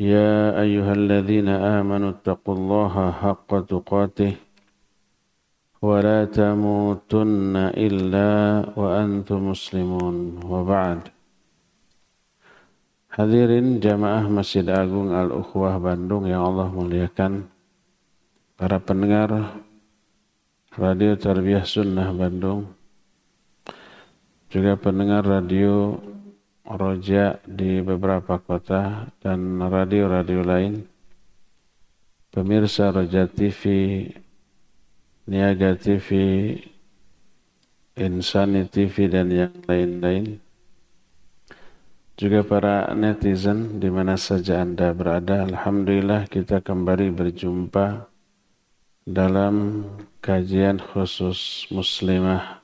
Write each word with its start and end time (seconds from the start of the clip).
يا 0.00 0.60
أيها 0.60 0.92
الذين 0.92 1.48
آمنوا 1.48 2.10
اتقوا 2.20 2.54
الله 2.54 2.94
حق 3.22 3.50
تقاته 3.64 4.32
ولا 5.82 6.18
تموتن 6.28 7.56
إلا 7.56 8.30
وأنتم 8.76 9.38
مسلمون 9.50 10.16
وبعد 10.44 11.00
Hadirin 13.16 13.80
jamaah 13.80 14.28
Masjid 14.28 14.68
Agung 14.68 15.08
Al-Ukhwah 15.08 15.80
Bandung 15.80 16.28
yang 16.28 16.44
Allah 16.52 16.68
muliakan, 16.68 17.48
para 18.60 18.76
pendengar 18.76 19.56
Radio 20.76 21.16
Tarbiyah 21.16 21.64
Sunnah 21.64 22.12
Bandung, 22.12 22.68
juga 24.52 24.76
pendengar 24.76 25.24
radio 25.24 25.96
Roja 26.71 27.39
di 27.43 27.83
beberapa 27.83 28.39
kota 28.39 29.11
dan 29.19 29.59
radio-radio 29.59 30.41
lain. 30.43 30.73
Pemirsa 32.31 32.95
Roja 32.95 33.27
TV, 33.27 33.61
Niaga 35.27 35.75
TV, 35.75 36.07
Insani 37.99 38.71
TV 38.71 39.11
dan 39.11 39.27
yang 39.27 39.51
lain-lain. 39.67 40.39
Juga 42.15 42.45
para 42.47 42.87
netizen 42.95 43.81
di 43.81 43.91
mana 43.91 44.15
saja 44.15 44.63
Anda 44.63 44.95
berada, 44.95 45.43
Alhamdulillah 45.43 46.29
kita 46.31 46.63
kembali 46.63 47.11
berjumpa 47.11 48.07
dalam 49.03 49.83
kajian 50.21 50.77
khusus 50.77 51.65
muslimah 51.73 52.60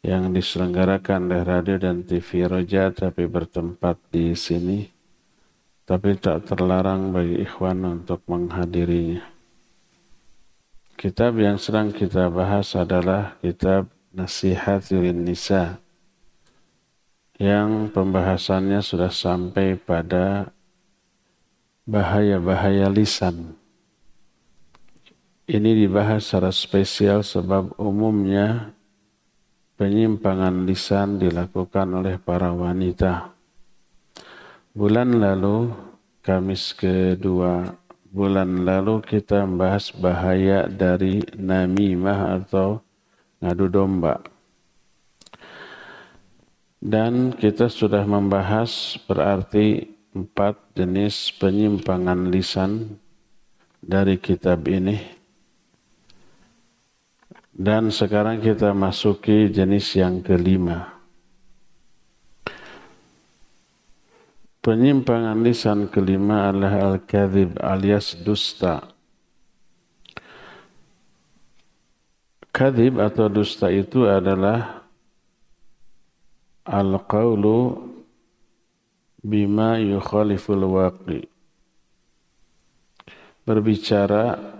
yang 0.00 0.32
diselenggarakan 0.32 1.28
oleh 1.28 1.42
radio 1.44 1.76
dan 1.76 2.08
TV 2.08 2.48
Roja 2.48 2.88
tapi 2.92 3.28
bertempat 3.28 4.00
di 4.08 4.32
sini 4.32 5.00
tapi 5.90 6.14
tak 6.14 6.46
terlarang 6.46 7.10
bagi 7.10 7.42
ikhwan 7.42 7.82
untuk 7.82 8.22
menghadirinya. 8.30 9.26
Kitab 10.94 11.34
yang 11.42 11.58
sedang 11.58 11.90
kita 11.90 12.30
bahas 12.30 12.78
adalah 12.78 13.34
kitab 13.42 13.90
Nasihatul 14.14 15.10
Nisa 15.10 15.82
yang 17.42 17.90
pembahasannya 17.90 18.78
sudah 18.84 19.10
sampai 19.10 19.74
pada 19.74 20.54
bahaya-bahaya 21.90 22.86
lisan. 22.86 23.58
Ini 25.50 25.74
dibahas 25.74 26.30
secara 26.30 26.54
spesial 26.54 27.26
sebab 27.26 27.74
umumnya 27.74 28.70
penyimpangan 29.80 30.68
lisan 30.68 31.16
dilakukan 31.16 31.88
oleh 32.04 32.20
para 32.20 32.52
wanita. 32.52 33.32
Bulan 34.76 35.16
lalu, 35.16 35.72
Kamis 36.20 36.76
kedua 36.76 37.80
bulan 38.12 38.68
lalu 38.68 39.00
kita 39.00 39.40
membahas 39.48 39.88
bahaya 39.96 40.68
dari 40.68 41.24
namimah 41.32 42.44
atau 42.44 42.84
ngadu 43.40 43.72
domba. 43.72 44.20
Dan 46.76 47.32
kita 47.32 47.72
sudah 47.72 48.04
membahas 48.04 49.00
berarti 49.08 49.96
empat 50.12 50.76
jenis 50.76 51.32
penyimpangan 51.40 52.28
lisan 52.28 53.00
dari 53.80 54.20
kitab 54.20 54.68
ini 54.68 55.19
dan 57.60 57.92
sekarang 57.92 58.40
kita 58.40 58.72
masuki 58.72 59.52
jenis 59.52 59.92
yang 59.92 60.24
kelima. 60.24 60.96
Penyimpangan 64.64 65.44
lisan 65.44 65.84
kelima 65.92 66.48
adalah 66.48 66.96
al-kadhib 66.96 67.60
alias 67.60 68.16
dusta. 68.16 68.88
Kadhib 72.48 72.96
atau 72.96 73.28
dusta 73.28 73.68
itu 73.68 74.08
adalah 74.08 74.88
al-qawlu 76.64 77.92
bima 79.20 79.76
yukhaliful 79.76 80.64
waqi. 80.80 81.28
Berbicara 83.44 84.59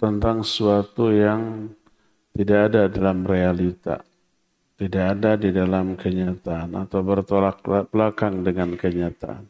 tentang 0.00 0.40
suatu 0.40 1.12
yang 1.12 1.68
tidak 2.32 2.72
ada 2.72 2.82
dalam 2.88 3.20
realita, 3.28 4.00
tidak 4.80 5.04
ada 5.12 5.36
di 5.36 5.52
dalam 5.52 5.92
kenyataan 5.92 6.72
atau 6.72 7.04
bertolak 7.04 7.60
belakang 7.92 8.40
dengan 8.40 8.80
kenyataan. 8.80 9.44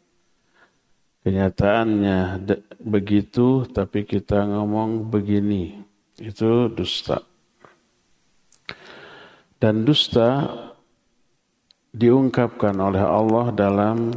Kenyataannya 1.21 2.43
begitu, 2.83 3.63
tapi 3.69 4.03
kita 4.03 4.43
ngomong 4.43 5.07
begini, 5.07 5.79
itu 6.19 6.67
dusta. 6.67 7.23
Dan 9.61 9.85
dusta 9.85 10.49
diungkapkan 11.93 12.73
oleh 12.81 13.05
Allah 13.05 13.53
dalam 13.53 14.09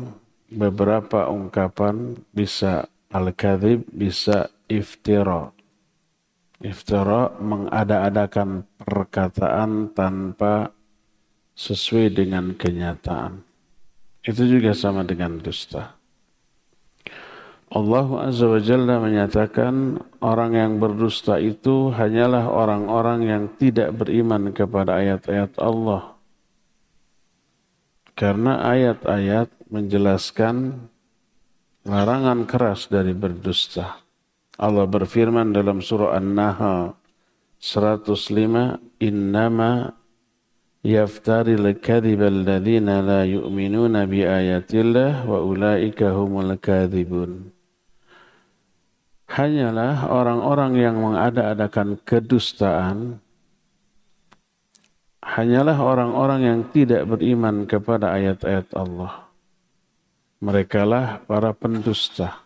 beberapa 0.49 1.29
ungkapan 1.29 2.17
bisa 2.33 2.89
al-kadhib, 3.13 3.85
bisa 3.93 4.49
iftira. 4.67 5.53
Iftara 6.65 7.29
mengada-adakan 7.45 8.65
perkataan 8.81 9.93
tanpa 9.93 10.73
sesuai 11.53 12.17
dengan 12.17 12.57
kenyataan. 12.57 13.45
Itu 14.25 14.49
juga 14.49 14.73
sama 14.73 15.05
dengan 15.05 15.37
dusta. 15.45 15.93
Allah 17.75 18.31
Azza 18.31 18.47
wa 18.49 18.61
Jalla 18.63 18.97
menyatakan 19.03 20.01
orang 20.23 20.53
yang 20.57 20.73
berdusta 20.81 21.37
itu 21.37 21.93
hanyalah 21.93 22.49
orang-orang 22.49 23.21
yang 23.29 23.45
tidak 23.61 23.93
beriman 23.93 24.55
kepada 24.55 25.05
ayat-ayat 25.05 25.59
Allah. 25.61 26.17
Karena 28.15 28.63
ayat-ayat 28.63 29.53
menjelaskan 29.69 30.87
larangan 31.85 32.47
keras 32.47 32.87
dari 32.87 33.11
berdusta. 33.11 34.04
Allah 34.55 34.87
berfirman 34.87 35.51
dalam 35.51 35.83
surah 35.83 36.15
An-Nahl 36.15 36.95
105 37.59 39.03
innama 39.03 39.91
yaftari 40.87 41.59
al-kadhib 41.59 42.23
alladhina 42.23 43.03
la 43.03 43.21
yu'minuna 43.27 44.07
bi 44.07 44.23
ayatillah 44.23 45.27
wa 45.27 45.43
ulaika 45.43 46.15
humul 46.15 46.55
kadhibun. 46.61 47.51
Hanyalah 49.35 50.07
orang-orang 50.07 50.79
yang 50.79 51.03
mengada-adakan 51.03 51.99
kedustaan. 52.07 53.19
Hanyalah 55.25 55.81
orang-orang 55.81 56.41
yang 56.47 56.61
tidak 56.71 57.09
beriman 57.11 57.67
kepada 57.67 58.15
ayat-ayat 58.15 58.71
Allah. 58.77 59.27
Merekalah 60.39 61.25
para 61.25 61.57
pendusta 61.57 62.44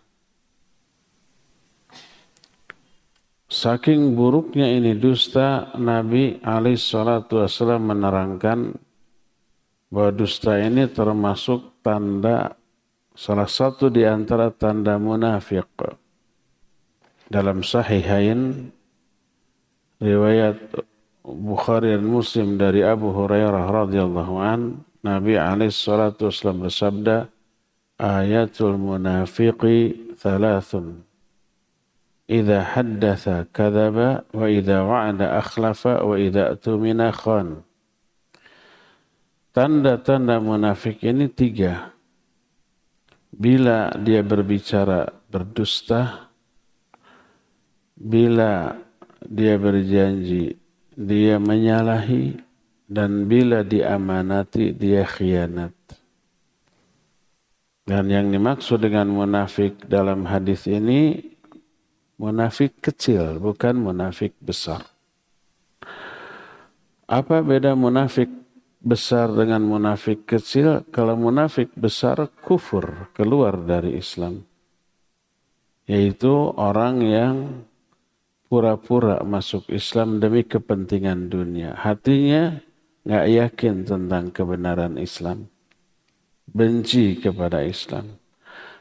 Saking 3.49 4.13
buruknya 4.13 4.69
ini 4.69 4.93
dusta, 4.93 5.73
Nabi 5.81 6.37
alaihissalatu 6.45 7.41
menerangkan 7.81 8.77
bahwa 9.89 10.11
dusta 10.13 10.61
ini 10.61 10.85
termasuk 10.93 11.81
tanda 11.81 12.61
salah 13.17 13.49
satu 13.49 13.89
di 13.89 14.05
antara 14.05 14.53
tanda 14.53 15.01
munafik. 15.01 15.65
Dalam 17.33 17.65
sahihain 17.65 18.69
riwayat 19.97 20.85
Bukhari 21.25 21.97
dan 21.97 22.05
Muslim 22.05 22.61
dari 22.61 22.85
Abu 22.85 23.17
Hurairah 23.17 23.65
radhiyallahu 23.65 24.35
an 24.45 24.85
Nabi 25.01 25.41
alaihissalatu 25.41 26.29
bersabda 26.53 27.33
ayatul 27.97 28.77
munafiqi 28.77 30.13
thalathun 30.21 31.08
Idza 32.29 32.61
haddatha 32.77 33.49
kadzaba 33.49 34.29
wa 34.37 34.45
وعد 34.45 34.69
wa'ada 34.69 35.41
akhlafa 35.41 36.05
wa 36.05 36.13
خان. 36.13 36.61
tumina. 36.61 37.09
Tanda-tanda 39.57 40.37
munafik 40.37 41.01
ini 41.09 41.33
tiga. 41.33 41.97
Bila 43.33 43.97
dia 43.97 44.21
berbicara 44.21 45.09
berdusta, 45.33 46.29
bila 47.97 48.77
dia 49.25 49.57
berjanji 49.57 50.53
dia 50.93 51.41
menyalahi, 51.41 52.37
dan 52.89 53.25
bila 53.25 53.65
diamanati 53.65 54.77
dia 54.77 55.09
khianat. 55.09 55.73
Dan 57.89 58.13
yang 58.13 58.29
dimaksud 58.29 58.85
dengan 58.85 59.09
munafik 59.09 59.89
dalam 59.89 60.29
hadis 60.29 60.69
ini 60.69 61.17
munafik 62.19 62.83
kecil, 62.83 63.39
bukan 63.39 63.79
munafik 63.79 64.35
besar. 64.43 64.83
Apa 67.09 67.41
beda 67.41 67.73
munafik 67.73 68.29
besar 68.83 69.33
dengan 69.33 69.65
munafik 69.65 70.29
kecil, 70.29 70.85
kalau 70.93 71.17
munafik 71.17 71.73
besar 71.79 72.29
kufur, 72.45 73.09
keluar 73.15 73.57
dari 73.57 73.97
Islam. 73.97 74.45
Yaitu 75.89 76.53
orang 76.59 77.01
yang 77.01 77.37
pura-pura 78.53 79.25
masuk 79.25 79.73
Islam 79.73 80.21
demi 80.21 80.45
kepentingan 80.45 81.33
dunia. 81.33 81.73
Hatinya 81.81 82.61
nggak 83.09 83.27
yakin 83.31 83.75
tentang 83.89 84.29
kebenaran 84.29 85.01
Islam. 85.01 85.49
Benci 86.45 87.17
kepada 87.17 87.65
Islam. 87.65 88.18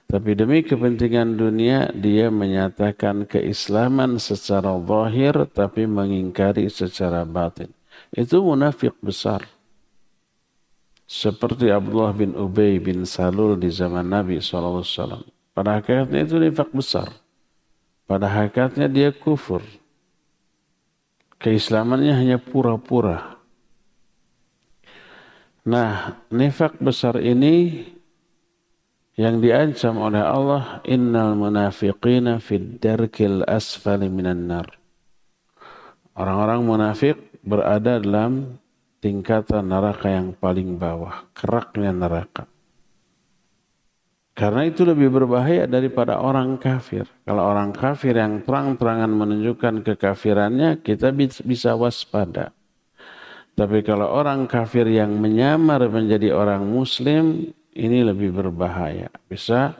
Tapi 0.07 0.39
demi 0.39 0.63
kepentingan 0.63 1.36
dunia, 1.36 1.92
dia 1.92 2.31
menyatakan 2.31 3.27
keislaman 3.27 4.24
secara 4.24 4.80
zahir, 4.80 5.36
tapi 5.51 5.83
mengingkari 5.83 6.71
secara 6.71 7.27
batin. 7.27 7.75
Itu 8.15 8.39
munafik 8.39 8.95
besar 9.04 9.44
seperti 11.07 11.71
Abdullah 11.71 12.12
bin 12.12 12.36
Ubay 12.36 12.83
bin 12.83 13.07
Salul 13.07 13.56
di 13.56 13.71
zaman 13.71 14.12
Nabi 14.12 14.44
SAW. 14.44 15.24
Pada 15.56 15.80
hakikatnya 15.80 16.27
itu 16.27 16.36
nifak 16.38 16.69
besar. 16.75 17.09
Pada 18.06 18.27
hakikatnya 18.27 18.92
dia 18.92 19.09
kufur. 19.15 19.63
Keislamannya 21.39 22.13
hanya 22.13 22.38
pura-pura. 22.38 23.39
Nah, 25.68 26.19
nifak 26.31 26.80
besar 26.80 27.19
ini 27.19 27.83
yang 29.17 29.41
diancam 29.41 29.97
oleh 29.97 30.21
Allah, 30.21 30.79
innal 30.85 31.33
munafiqina 31.33 32.37
fid 32.37 32.77
darkil 32.77 33.41
asfali 33.49 34.13
minan 34.13 34.45
nar. 34.45 34.69
Orang-orang 36.13 36.61
munafik 36.61 37.17
berada 37.41 37.97
dalam 37.97 38.61
tingkatan 39.01 39.73
neraka 39.73 40.13
yang 40.13 40.37
paling 40.37 40.77
bawah, 40.77 41.25
keraknya 41.33 41.89
neraka. 41.89 42.45
Karena 44.37 44.69
itu 44.69 44.85
lebih 44.85 45.09
berbahaya 45.09 45.65
daripada 45.65 46.21
orang 46.21 46.61
kafir. 46.61 47.09
Kalau 47.25 47.41
orang 47.41 47.73
kafir 47.73 48.13
yang 48.13 48.45
terang-terangan 48.45 49.09
menunjukkan 49.09 49.81
kekafirannya, 49.81 50.85
kita 50.85 51.09
bisa 51.41 51.73
waspada. 51.73 52.53
Tapi 53.57 53.81
kalau 53.81 54.13
orang 54.13 54.45
kafir 54.45 54.85
yang 54.85 55.17
menyamar 55.17 55.89
menjadi 55.89 56.37
orang 56.37 56.69
muslim, 56.69 57.49
ini 57.77 58.01
lebih 58.01 58.33
berbahaya. 58.33 59.13
Bisa 59.29 59.77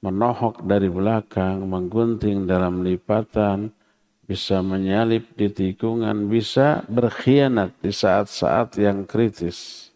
menohok 0.00 0.64
dari 0.64 0.88
belakang, 0.88 1.68
menggunting 1.68 2.48
dalam 2.48 2.80
lipatan, 2.80 3.68
bisa 4.24 4.64
menyalip 4.64 5.36
di 5.36 5.52
tikungan, 5.52 6.32
bisa 6.32 6.80
berkhianat 6.88 7.76
di 7.84 7.92
saat-saat 7.92 8.80
yang 8.80 9.04
kritis. 9.04 9.92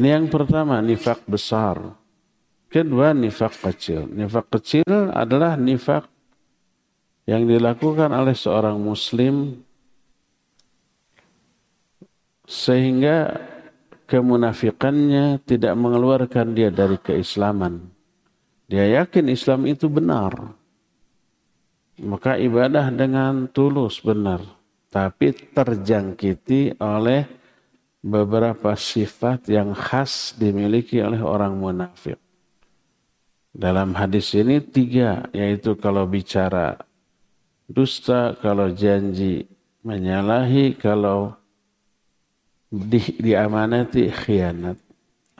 Ini 0.00 0.20
yang 0.20 0.28
pertama, 0.28 0.80
nifak 0.80 1.24
besar. 1.28 1.80
Kedua, 2.68 3.16
nifak 3.16 3.56
kecil. 3.60 4.08
Nifak 4.08 4.52
kecil 4.52 4.84
adalah 5.12 5.56
nifak 5.56 6.08
yang 7.24 7.48
dilakukan 7.48 8.12
oleh 8.12 8.36
seorang 8.36 8.76
muslim 8.76 9.64
sehingga 12.46 13.42
kemunafikannya 14.06 15.42
tidak 15.42 15.74
mengeluarkan 15.74 16.54
dia 16.54 16.70
dari 16.70 16.96
keislaman. 16.96 17.90
Dia 18.66 19.02
yakin 19.02 19.30
Islam 19.30 19.66
itu 19.66 19.86
benar 19.86 20.56
maka 22.02 22.36
ibadah 22.36 22.92
dengan 22.92 23.48
tulus 23.48 24.04
benar 24.04 24.44
tapi 24.92 25.32
terjangkiti 25.32 26.76
oleh 26.80 27.24
beberapa 28.04 28.76
sifat 28.76 29.48
yang 29.48 29.72
khas 29.72 30.36
dimiliki 30.36 31.02
oleh 31.02 31.20
orang 31.20 31.56
munafik. 31.58 32.16
Dalam 33.56 33.96
hadis 33.96 34.36
ini 34.36 34.60
tiga, 34.60 35.26
yaitu 35.32 35.80
kalau 35.80 36.04
bicara 36.04 36.76
dusta, 37.64 38.36
kalau 38.38 38.68
janji 38.68 39.48
menyalahi, 39.80 40.76
kalau 40.76 41.34
di, 42.70 43.00
diamanati 43.20 44.10
khianat. 44.10 44.78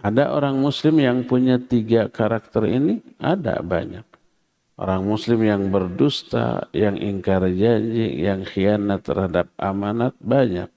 Ada 0.01 0.31
orang 0.31 0.61
muslim 0.61 1.03
yang 1.03 1.27
punya 1.27 1.59
tiga 1.59 2.07
karakter 2.07 2.69
ini? 2.69 3.03
Ada 3.19 3.65
banyak. 3.65 4.07
Orang 4.77 5.09
muslim 5.09 5.41
yang 5.41 5.73
berdusta, 5.73 6.69
yang 6.77 7.01
ingkar 7.01 7.49
janji, 7.49 8.21
yang 8.21 8.45
khianat 8.45 9.03
terhadap 9.09 9.49
amanat 9.57 10.13
banyak. 10.21 10.69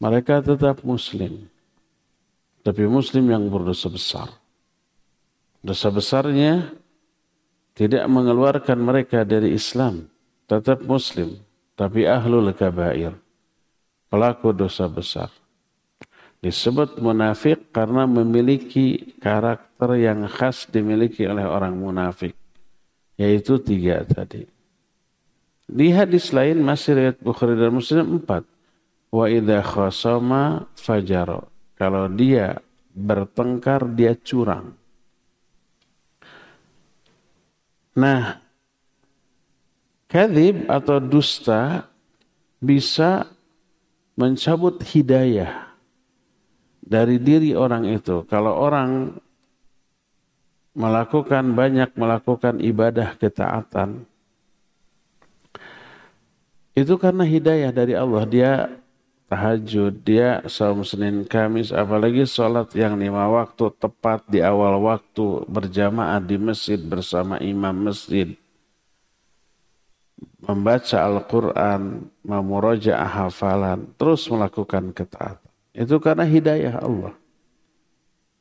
Mereka 0.00 0.40
tetap 0.40 0.80
muslim. 0.82 1.46
Tapi 2.64 2.88
muslim 2.88 3.28
yang 3.28 3.52
berdosa 3.52 3.92
besar. 3.92 4.28
Dosa 5.60 5.92
besarnya 5.92 6.72
tidak 7.76 8.08
mengeluarkan 8.08 8.80
mereka 8.80 9.28
dari 9.28 9.52
Islam. 9.52 10.08
Tetap 10.48 10.80
muslim. 10.88 11.36
Tapi 11.76 12.08
ahlul 12.08 12.52
kabair. 12.56 13.12
Pelaku 14.08 14.56
dosa 14.56 14.88
besar. 14.88 15.28
Disebut 16.40 16.96
munafik 17.04 17.68
karena 17.68 18.08
memiliki 18.08 19.12
karakter 19.20 20.00
yang 20.00 20.24
khas 20.24 20.64
dimiliki 20.72 21.28
oleh 21.28 21.44
orang 21.44 21.76
munafik 21.76 22.32
yaitu 23.20 23.60
tiga 23.60 24.00
tadi. 24.08 24.48
Di 25.68 25.92
hadis 25.92 26.32
lain 26.32 26.64
masih 26.64 26.96
riwayat 26.96 27.18
Bukhari 27.20 27.54
dan 27.60 27.76
Muslim 27.76 28.18
empat. 28.18 28.48
Wa 29.12 29.28
idha 29.28 29.60
khasama 29.60 30.64
fajaro. 30.72 31.52
Kalau 31.76 32.08
dia 32.08 32.56
bertengkar 32.96 33.84
dia 33.92 34.16
curang. 34.16 34.72
Nah, 37.94 38.40
kadhib 40.08 40.64
atau 40.66 40.96
dusta 40.96 41.84
bisa 42.58 43.28
mencabut 44.16 44.80
hidayah 44.80 45.69
dari 46.80 47.20
diri 47.20 47.52
orang 47.54 47.86
itu. 47.86 48.24
Kalau 48.26 48.56
orang 48.56 49.14
melakukan 50.74 51.44
banyak 51.52 51.90
melakukan 51.98 52.62
ibadah 52.62 53.18
ketaatan 53.18 54.06
itu 56.78 56.94
karena 56.94 57.26
hidayah 57.26 57.74
dari 57.74 57.98
Allah 57.98 58.22
dia 58.22 58.52
tahajud 59.26 59.90
dia 60.06 60.46
saum 60.46 60.86
Senin 60.86 61.26
Kamis 61.26 61.74
apalagi 61.74 62.22
sholat 62.22 62.70
yang 62.78 62.94
lima 62.94 63.26
waktu 63.26 63.74
tepat 63.82 64.30
di 64.30 64.38
awal 64.38 64.78
waktu 64.78 65.42
berjamaah 65.50 66.22
di 66.22 66.38
masjid 66.38 66.78
bersama 66.78 67.42
imam 67.42 67.90
masjid 67.90 68.38
membaca 70.38 71.02
Al-Quran 71.02 72.06
memurojaah 72.22 73.26
hafalan 73.26 73.90
terus 73.98 74.30
melakukan 74.30 74.94
ketaatan 74.94 75.49
itu 75.72 75.96
karena 76.02 76.26
hidayah 76.26 76.82
Allah 76.82 77.14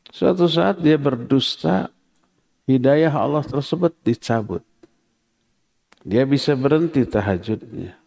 suatu 0.10 0.50
saat 0.50 0.82
dia 0.82 0.98
berdusta 0.98 1.94
hidayah 2.70 3.10
Allah 3.10 3.42
tersebut 3.42 3.98
dicabut. 4.06 4.62
Dia 6.06 6.24
bisa 6.30 6.54
berhenti 6.54 7.02
tahajudnya. 7.04 7.98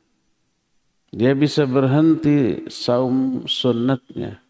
Dia 1.13 1.37
bisa 1.37 1.69
berhenti 1.69 2.65
saum 2.73 3.45
sunnatnya. 3.45 4.41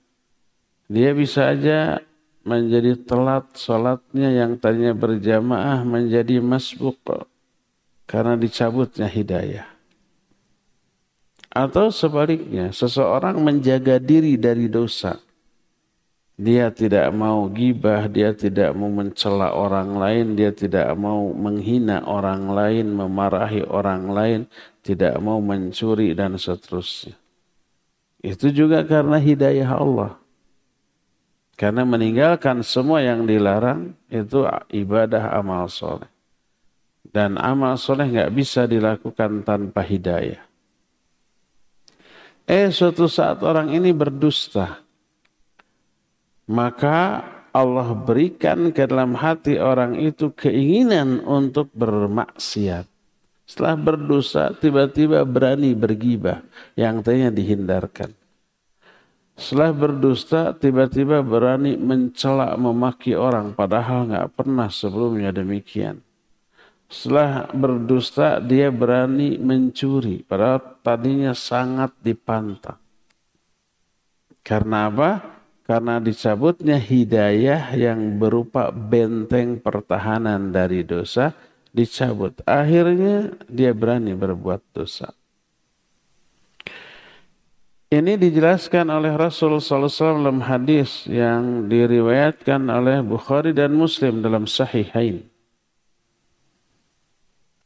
Dia 0.86 1.10
bisa 1.16 1.50
aja 1.50 1.98
menjadi 2.46 2.94
telat 3.02 3.50
sholatnya 3.56 4.30
yang 4.30 4.60
tadinya 4.60 4.94
berjamaah 4.94 5.82
menjadi 5.82 6.38
masbuk 6.38 7.00
karena 8.06 8.38
dicabutnya 8.38 9.10
hidayah. 9.10 9.66
Atau 11.52 11.92
sebaliknya, 11.92 12.72
seseorang 12.72 13.36
menjaga 13.44 14.00
diri 14.00 14.40
dari 14.40 14.72
dosa 14.72 15.20
dia 16.42 16.74
tidak 16.74 17.12
mau 17.14 17.46
gibah, 17.52 18.10
dia 18.10 18.34
tidak 18.34 18.74
mau 18.74 18.90
mencela 18.90 19.54
orang 19.54 19.94
lain, 19.94 20.26
dia 20.34 20.50
tidak 20.50 20.90
mau 20.98 21.30
menghina 21.30 22.02
orang 22.02 22.50
lain, 22.50 22.90
memarahi 22.90 23.62
orang 23.62 24.10
lain, 24.10 24.40
tidak 24.82 25.20
mau 25.22 25.38
mencuri 25.38 26.16
dan 26.18 26.40
seterusnya. 26.40 27.14
Itu 28.18 28.50
juga 28.50 28.82
karena 28.82 29.22
hidayah 29.22 29.70
Allah. 29.70 30.12
Karena 31.54 31.86
meninggalkan 31.86 32.66
semua 32.66 33.04
yang 33.06 33.22
dilarang 33.22 33.94
itu 34.10 34.42
ibadah 34.72 35.36
amal 35.36 35.70
soleh. 35.70 36.10
Dan 37.06 37.38
amal 37.38 37.78
soleh 37.78 38.08
nggak 38.08 38.32
bisa 38.34 38.66
dilakukan 38.66 39.46
tanpa 39.46 39.84
hidayah. 39.84 40.51
Eh 42.52 42.68
suatu 42.68 43.08
saat 43.08 43.40
orang 43.40 43.72
ini 43.72 43.96
berdusta. 43.96 44.84
Maka 46.52 47.24
Allah 47.48 47.96
berikan 47.96 48.68
ke 48.76 48.84
dalam 48.84 49.16
hati 49.16 49.56
orang 49.56 49.96
itu 49.96 50.36
keinginan 50.36 51.24
untuk 51.24 51.72
bermaksiat. 51.72 52.84
Setelah 53.48 53.76
berdosa, 53.80 54.52
tiba-tiba 54.52 55.24
berani 55.24 55.72
bergibah 55.72 56.44
yang 56.76 57.00
tadinya 57.00 57.32
dihindarkan. 57.32 58.12
Setelah 59.32 59.72
berdusta, 59.72 60.52
tiba-tiba 60.52 61.24
berani 61.24 61.80
mencela, 61.80 62.52
memaki 62.60 63.16
orang, 63.16 63.56
padahal 63.56 64.12
nggak 64.12 64.28
pernah 64.36 64.68
sebelumnya 64.68 65.32
demikian. 65.32 66.04
Setelah 66.92 67.48
berdusta, 67.56 68.36
dia 68.36 68.68
berani 68.68 69.40
mencuri, 69.40 70.20
padahal 70.20 70.76
tadinya 70.84 71.32
sangat 71.32 71.96
dipantang. 72.04 72.76
Karena 74.44 74.92
apa? 74.92 75.10
Karena 75.64 75.96
dicabutnya 76.04 76.76
hidayah 76.76 77.72
yang 77.80 78.20
berupa 78.20 78.68
benteng 78.68 79.56
pertahanan 79.56 80.52
dari 80.52 80.84
dosa, 80.84 81.32
dicabut. 81.72 82.44
Akhirnya 82.44 83.40
dia 83.48 83.72
berani 83.72 84.12
berbuat 84.12 84.60
dosa. 84.76 85.16
Ini 87.88 88.20
dijelaskan 88.20 88.92
oleh 88.92 89.16
Rasul 89.16 89.64
SAW 89.64 89.88
dalam 90.20 90.44
hadis 90.44 91.08
yang 91.08 91.72
diriwayatkan 91.72 92.68
oleh 92.68 93.00
Bukhari 93.00 93.56
dan 93.56 93.72
Muslim 93.72 94.20
dalam 94.20 94.44
Sahihain 94.44 95.31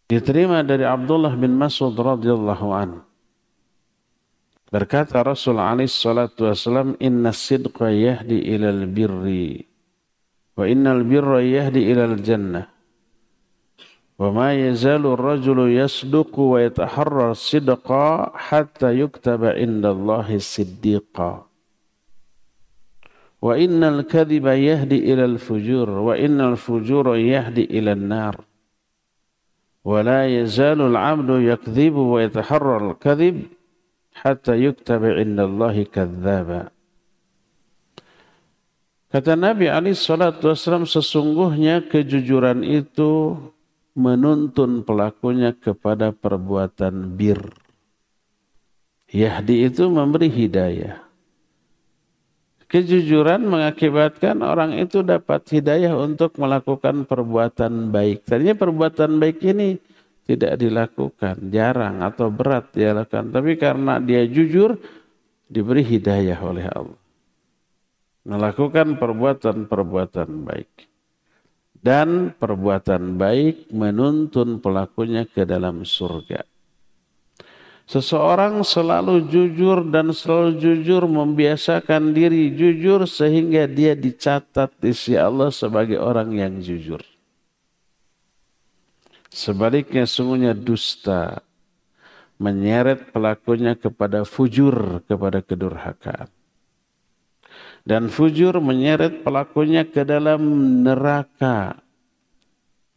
diterima 0.07 0.63
dari 0.63 0.87
Abdullah 0.87 1.35
bin 1.35 1.59
Mas'ud 1.59 1.95
radhiyallahu 1.99 2.67
an. 2.71 3.03
Berkata 4.71 5.23
Rasul 5.23 5.63
alaihi 5.63 5.91
salatu 5.91 6.51
wasallam, 6.51 6.99
"Inna 6.99 7.31
sidqa 7.31 7.91
yahdi 7.91 8.51
ilal 8.51 8.87
birri 8.91 9.63
wa 10.59 10.67
innal 10.67 11.07
birra 11.07 11.39
yahdi 11.43 11.87
ilal 11.87 12.19
jannah." 12.19 12.67
Wa 14.17 14.33
ma 14.33 14.57
yazalu 14.57 15.13
ar-rajulu 15.13 15.69
yasduqu 15.77 16.57
wa 16.57 16.65
yataharra 16.65 17.37
sidqa 17.37 18.33
hatta 18.33 18.89
yuktaba 18.97 19.53
indallahi 19.55 20.41
siddiqa. 20.41 21.45
Wa 23.37 23.53
innal 23.61 24.03
kadhiba 24.09 24.57
yahdi 24.57 25.05
ilal 25.05 25.37
fujur 25.37 25.85
wa 25.87 26.17
innal 26.17 26.57
fujura 26.57 27.21
yahdi 27.21 27.69
ilan 27.69 28.09
nar. 28.09 28.41
ولا 29.86 30.30
يزال 30.30 30.82
العبد 30.82 31.30
يكذب 31.42 31.96
ويتحرى 31.96 32.76
الكذب 32.78 33.36
حتى 34.14 34.54
يكتب 34.66 35.02
عند 35.06 35.40
الله 35.40 35.76
كذابا 35.84 36.64
Kata 39.12 39.36
Nabi 39.36 39.68
Ali 39.68 39.92
Shallallahu 39.92 40.56
Wasallam 40.56 40.88
sesungguhnya 40.88 41.84
kejujuran 41.84 42.64
itu 42.64 43.36
menuntun 43.92 44.88
pelakunya 44.88 45.52
kepada 45.52 46.16
perbuatan 46.16 47.20
bir. 47.20 47.44
Yahdi 49.12 49.68
itu 49.68 49.92
memberi 49.92 50.32
hidayah. 50.32 51.05
Kejujuran 52.67 53.47
mengakibatkan 53.47 54.43
orang 54.43 54.75
itu 54.75 55.07
dapat 55.07 55.47
hidayah 55.55 55.95
untuk 55.95 56.35
melakukan 56.35 57.07
perbuatan 57.07 57.95
baik. 57.95 58.27
Tadinya 58.27 58.59
perbuatan 58.59 59.23
baik 59.23 59.39
ini 59.47 59.79
tidak 60.27 60.59
dilakukan, 60.59 61.47
jarang 61.55 62.03
atau 62.03 62.27
berat 62.27 62.75
dilakukan. 62.75 63.31
Tapi 63.31 63.55
karena 63.55 64.03
dia 64.03 64.27
jujur, 64.27 64.75
diberi 65.47 65.87
hidayah 65.87 66.39
oleh 66.43 66.67
Allah. 66.67 67.01
Melakukan 68.27 68.99
perbuatan-perbuatan 68.99 70.29
baik 70.43 70.71
dan 71.79 72.35
perbuatan 72.35 73.15
baik 73.15 73.71
menuntun 73.71 74.59
pelakunya 74.59 75.23
ke 75.23 75.47
dalam 75.47 75.87
surga. 75.87 76.56
Seseorang 77.87 78.67
selalu 78.67 79.31
jujur 79.31 79.87
dan 79.87 80.11
selalu 80.11 80.59
jujur 80.59 81.07
membiasakan 81.07 82.11
diri 82.11 82.51
jujur 82.51 83.07
sehingga 83.07 83.71
dia 83.71 83.95
dicatat 83.95 84.75
di 84.83 84.91
sisi 84.91 85.15
Allah 85.15 85.55
sebagai 85.55 86.03
orang 86.03 86.35
yang 86.35 86.59
jujur. 86.59 86.99
Sebaliknya 89.31 90.03
sungguhnya 90.03 90.51
dusta 90.51 91.47
menyeret 92.43 93.15
pelakunya 93.15 93.79
kepada 93.79 94.27
fujur, 94.27 95.07
kepada 95.07 95.39
kedurhakaan. 95.39 96.27
Dan 97.87 98.11
fujur 98.11 98.59
menyeret 98.59 99.23
pelakunya 99.23 99.87
ke 99.87 100.03
dalam 100.03 100.43
neraka. 100.83 101.79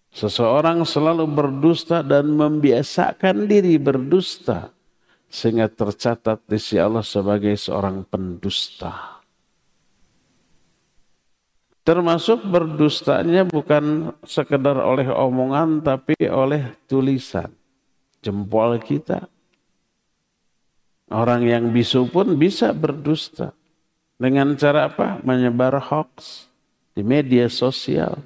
Seseorang 0.10 0.82
selalu 0.82 1.30
berdusta 1.30 2.02
dan 2.02 2.34
membiasakan 2.34 3.46
diri 3.46 3.78
berdusta. 3.78 4.79
Sehingga 5.30 5.70
tercatat 5.70 6.42
di 6.50 6.58
sisi 6.58 6.82
Allah 6.82 7.06
sebagai 7.06 7.54
seorang 7.54 8.02
pendusta. 8.04 9.22
Termasuk 11.86 12.46
berdustanya 12.46 13.46
bukan 13.50 14.14
sekedar 14.22 14.78
oleh 14.78 15.10
omongan 15.10 15.82
tapi 15.82 16.14
oleh 16.26 16.78
tulisan. 16.86 17.50
Jempol 18.22 18.78
kita. 18.82 19.26
Orang 21.10 21.46
yang 21.50 21.74
bisu 21.74 22.10
pun 22.14 22.38
bisa 22.38 22.70
berdusta. 22.74 23.58
Dengan 24.22 24.54
cara 24.54 24.92
apa? 24.92 25.18
Menyebar 25.26 25.82
hoax 25.82 26.46
di 26.94 27.02
media 27.02 27.50
sosial. 27.50 28.22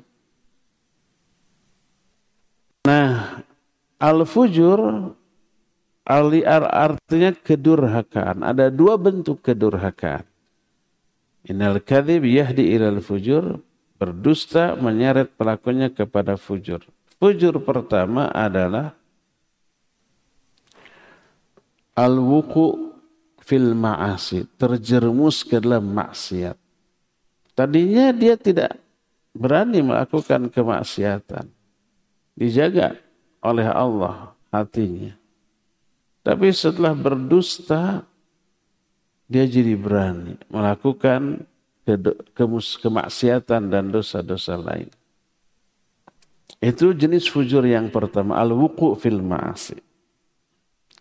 Nah, 2.83 3.39
al-fujur 3.95 5.13
artinya 6.03 7.31
kedurhakaan. 7.31 8.43
Ada 8.43 8.67
dua 8.67 8.99
bentuk 8.99 9.39
kedurhakaan. 9.39 10.27
Innal 11.47 11.79
kadhib 11.79 12.27
yahdi 12.27 12.75
ilal 12.75 12.99
fujur. 12.99 13.59
Berdusta 13.95 14.75
menyeret 14.75 15.31
pelakunya 15.39 15.87
kepada 15.87 16.35
fujur. 16.35 16.83
Fujur 17.23 17.55
pertama 17.63 18.27
adalah 18.35 18.91
al-wuku 21.95 22.91
fil 23.39 23.71
ma'asi, 23.71 24.43
terjerumus 24.59 25.47
ke 25.47 25.55
dalam 25.63 25.87
maksiat. 25.87 26.59
Tadinya 27.55 28.11
dia 28.11 28.35
tidak 28.35 28.75
berani 29.31 29.79
melakukan 29.79 30.51
kemaksiatan. 30.51 31.47
Dijaga 32.35 32.97
oleh 33.39 33.67
Allah 33.71 34.35
hatinya. 34.51 35.22
Tapi 36.23 36.55
setelah 36.55 36.95
berdusta, 36.95 38.07
dia 39.27 39.43
jadi 39.43 39.75
berani 39.75 40.39
melakukan 40.47 41.43
kemaksiatan 42.79 43.67
dan 43.67 43.91
dosa-dosa 43.91 44.55
lain. 44.55 44.87
Itu 46.63 46.95
jenis 46.95 47.27
fujur 47.27 47.67
yang 47.67 47.91
pertama, 47.91 48.39
al-wuku 48.39 48.95
fil 48.95 49.19
ma'asi. 49.19 49.83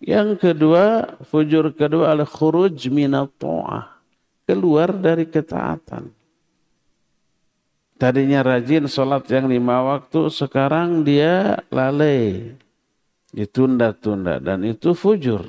Yang 0.03 0.43
kedua, 0.43 1.15
fujur 1.31 1.71
kedua 1.71 2.11
adalah 2.11 2.27
khuruj 2.27 2.91
minat. 2.91 3.31
Keluar 4.43 4.91
dari 4.91 5.31
ketaatan. 5.31 6.11
Tadinya 7.95 8.43
rajin 8.43 8.91
sholat 8.91 9.23
yang 9.31 9.47
lima 9.47 9.87
waktu, 9.87 10.27
sekarang 10.27 11.07
dia 11.07 11.63
lalai. 11.71 12.59
Ditunda-tunda 13.33 14.39
dan 14.39 14.61
itu 14.63 14.93
fujur. 14.93 15.49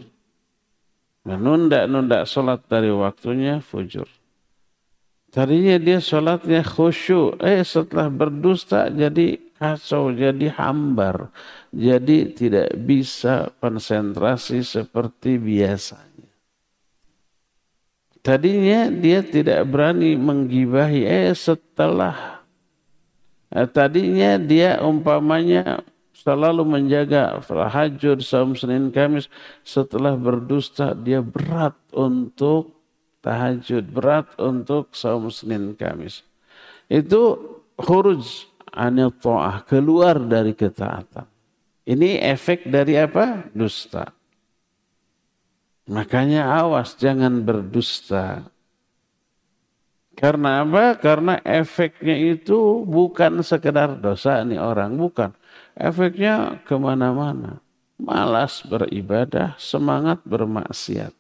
Menunda-nunda 1.23 2.23
sholat 2.23 2.63
dari 2.67 2.91
waktunya 2.91 3.59
fujur. 3.59 4.07
Tadinya 5.33 5.75
dia 5.81 5.97
sholatnya 5.99 6.61
khusyuk. 6.63 7.41
Eh 7.41 7.65
setelah 7.65 8.07
berdusta 8.07 8.87
jadi 8.87 9.41
kacau, 9.57 10.11
jadi 10.11 10.51
hambar, 10.59 11.31
jadi 11.71 12.29
tidak 12.35 12.75
bisa 12.83 13.49
konsentrasi 13.63 14.59
seperti 14.61 15.39
biasanya. 15.39 16.31
Tadinya 18.19 18.91
dia 18.91 19.23
tidak 19.23 19.63
berani 19.67 20.15
menggibahi, 20.19 21.07
eh 21.07 21.31
setelah 21.35 22.43
eh, 23.51 23.67
tadinya 23.67 24.35
dia 24.39 24.79
umpamanya 24.83 25.83
selalu 26.13 26.63
menjaga 26.63 27.41
tahajud, 27.41 28.21
saum 28.21 28.53
Senin 28.53 28.93
Kamis, 28.93 29.27
setelah 29.65 30.13
berdusta 30.13 30.93
dia 30.93 31.19
berat 31.19 31.75
untuk 31.91 32.77
tahajud, 33.25 33.83
berat 33.89 34.29
untuk 34.37 34.93
saum 34.93 35.27
Senin 35.33 35.73
Kamis. 35.73 36.21
Itu 36.87 37.41
khuruj 37.75 38.47
anil 38.71 39.11
ta'ah, 39.13 39.65
keluar 39.65 40.21
dari 40.21 40.53
ketaatan. 40.53 41.25
Ini 41.83 42.23
efek 42.31 42.71
dari 42.71 42.95
apa? 42.95 43.51
Dusta. 43.51 44.07
Makanya 45.91 46.47
awas 46.63 46.95
jangan 46.95 47.43
berdusta. 47.43 48.47
Karena 50.15 50.63
apa? 50.63 50.95
Karena 50.95 51.41
efeknya 51.43 52.15
itu 52.15 52.87
bukan 52.87 53.43
sekedar 53.43 53.99
dosa 53.99 54.39
nih 54.47 54.61
orang, 54.61 54.95
bukan. 54.95 55.35
Efeknya 55.73 56.61
ke 56.65 56.77
mana-mana. 56.77 57.61
Malas 57.97 58.61
beribadah, 58.65 59.57
semangat 59.57 60.21
bermaksiat. 60.25 61.13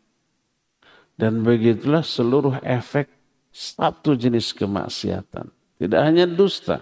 Dan 1.13 1.45
begitulah 1.45 2.01
seluruh 2.01 2.57
efek 2.65 3.09
satu 3.53 4.17
jenis 4.17 4.51
kemaksiatan. 4.57 5.53
Tidak 5.77 6.01
hanya 6.01 6.25
dusta. 6.25 6.81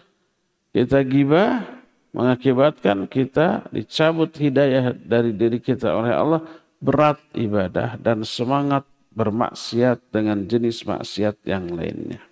Kita 0.72 1.04
gibah 1.04 1.68
mengakibatkan 2.16 3.08
kita 3.12 3.68
dicabut 3.76 4.32
hidayah 4.40 4.96
dari 4.96 5.36
diri 5.36 5.60
kita 5.60 5.92
oleh 5.92 6.16
Allah. 6.16 6.42
Berat 6.82 7.22
ibadah 7.38 7.94
dan 8.02 8.26
semangat 8.26 8.88
bermaksiat 9.14 10.10
dengan 10.10 10.48
jenis 10.48 10.82
maksiat 10.88 11.44
yang 11.46 11.70
lainnya. 11.70 12.24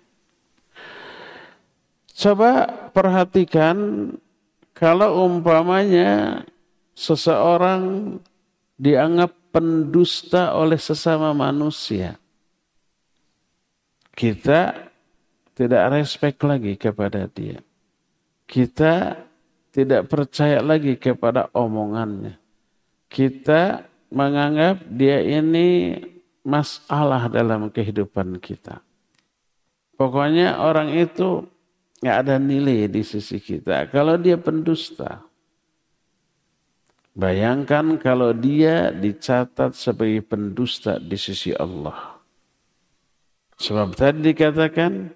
Coba 2.20 2.66
perhatikan 2.90 4.10
kalau 4.80 5.28
umpamanya 5.28 6.40
seseorang 6.96 8.16
dianggap 8.80 9.36
pendusta 9.52 10.56
oleh 10.56 10.80
sesama 10.80 11.36
manusia. 11.36 12.16
Kita 14.16 14.72
tidak 15.52 15.84
respect 15.92 16.40
lagi 16.40 16.80
kepada 16.80 17.28
dia. 17.28 17.60
Kita 18.48 19.20
tidak 19.68 20.08
percaya 20.08 20.64
lagi 20.64 20.96
kepada 20.96 21.52
omongannya. 21.52 22.40
Kita 23.12 23.84
menganggap 24.08 24.80
dia 24.88 25.20
ini 25.20 26.00
masalah 26.40 27.28
dalam 27.28 27.68
kehidupan 27.68 28.40
kita. 28.40 28.80
Pokoknya 30.00 30.56
orang 30.64 30.96
itu 30.96 31.44
nggak 32.03 32.17
ada 32.25 32.35
nilai 32.37 32.91
di 32.91 33.01
sisi 33.01 33.39
kita. 33.41 33.87
Kalau 33.89 34.15
dia 34.19 34.35
pendusta, 34.35 35.25
bayangkan 37.15 37.97
kalau 37.97 38.35
dia 38.35 38.91
dicatat 38.93 39.73
sebagai 39.73 40.21
pendusta 40.25 40.99
di 40.99 41.17
sisi 41.17 41.55
Allah. 41.55 42.19
Sebab 43.55 43.95
tadi 43.95 44.35
dikatakan, 44.35 45.15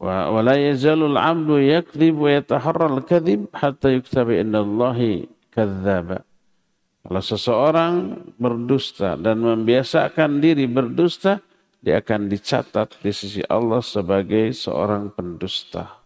ولا 0.00 0.56
يزال 0.56 1.12
العبد 1.12 1.50
يكذب 1.60 2.14
ويتحرى 2.16 2.86
الكذب 2.88 3.40
حتى 3.52 4.00
يكتب 4.00 4.32
إن 4.32 4.56
الله 4.56 5.28
كذاب 5.52 6.24
kalau 7.00 7.22
seseorang 7.24 7.92
berdusta 8.36 9.16
dan 9.16 9.40
membiasakan 9.40 10.36
diri 10.36 10.68
berdusta, 10.68 11.40
dia 11.85 12.01
akan 12.01 12.25
dicatat 12.25 12.97
di 12.97 13.13
sisi 13.13 13.45
Allah 13.45 13.77
sebagai 13.85 14.49
seorang 14.57 15.13
pendusta. 15.13 16.01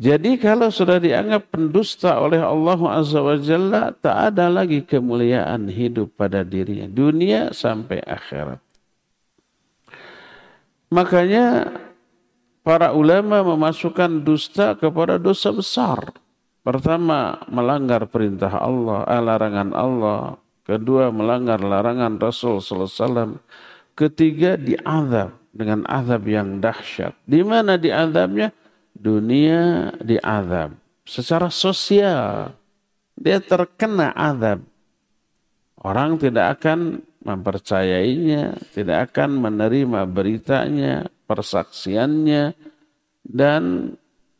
Jadi 0.00 0.40
kalau 0.40 0.72
sudah 0.72 0.96
dianggap 0.96 1.52
pendusta 1.52 2.16
oleh 2.16 2.40
Allah 2.40 2.80
Azza 2.96 3.20
wa 3.20 3.36
Jalla, 3.36 3.92
tak 3.92 4.32
ada 4.32 4.48
lagi 4.48 4.80
kemuliaan 4.80 5.68
hidup 5.68 6.16
pada 6.16 6.40
dirinya. 6.40 6.88
Dunia 6.88 7.52
sampai 7.52 8.00
akhirat. 8.00 8.60
Makanya 10.88 11.76
para 12.64 12.96
ulama 12.96 13.44
memasukkan 13.44 14.24
dusta 14.24 14.72
kepada 14.72 15.20
dosa 15.20 15.52
besar. 15.52 16.16
Pertama, 16.64 17.44
melanggar 17.52 18.08
perintah 18.08 18.56
Allah, 18.56 19.04
eh, 19.04 19.20
larangan 19.20 19.70
Allah. 19.76 20.40
Kedua, 20.66 21.14
melanggar 21.14 21.62
larangan 21.62 22.18
Rasul 22.18 22.58
SAW. 22.58 23.38
Ketiga, 23.94 24.58
diazab 24.58 25.38
dengan 25.54 25.86
azab 25.86 26.26
yang 26.26 26.58
dahsyat. 26.58 27.14
Di 27.22 27.46
mana 27.46 27.78
diazabnya? 27.78 28.50
Dunia 28.90 29.94
diazab. 30.02 30.74
Secara 31.06 31.54
sosial, 31.54 32.50
dia 33.14 33.38
terkena 33.38 34.10
azab. 34.10 34.66
Orang 35.78 36.18
tidak 36.18 36.58
akan 36.58 36.98
mempercayainya, 37.22 38.58
tidak 38.74 39.12
akan 39.12 39.38
menerima 39.38 40.02
beritanya, 40.10 41.06
persaksiannya, 41.30 42.58
dan 43.22 43.94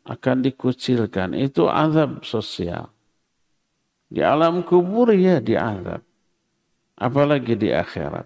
akan 0.07 0.37
dikucilkan. 0.43 1.35
Itu 1.35 1.67
azab 1.67 2.23
sosial. 2.23 2.91
Di 4.07 4.23
alam 4.23 4.63
kubur 4.63 5.11
ya 5.11 5.43
diazab. 5.43 6.06
Apalagi 6.97 7.53
di 7.53 7.69
akhirat. 7.69 8.25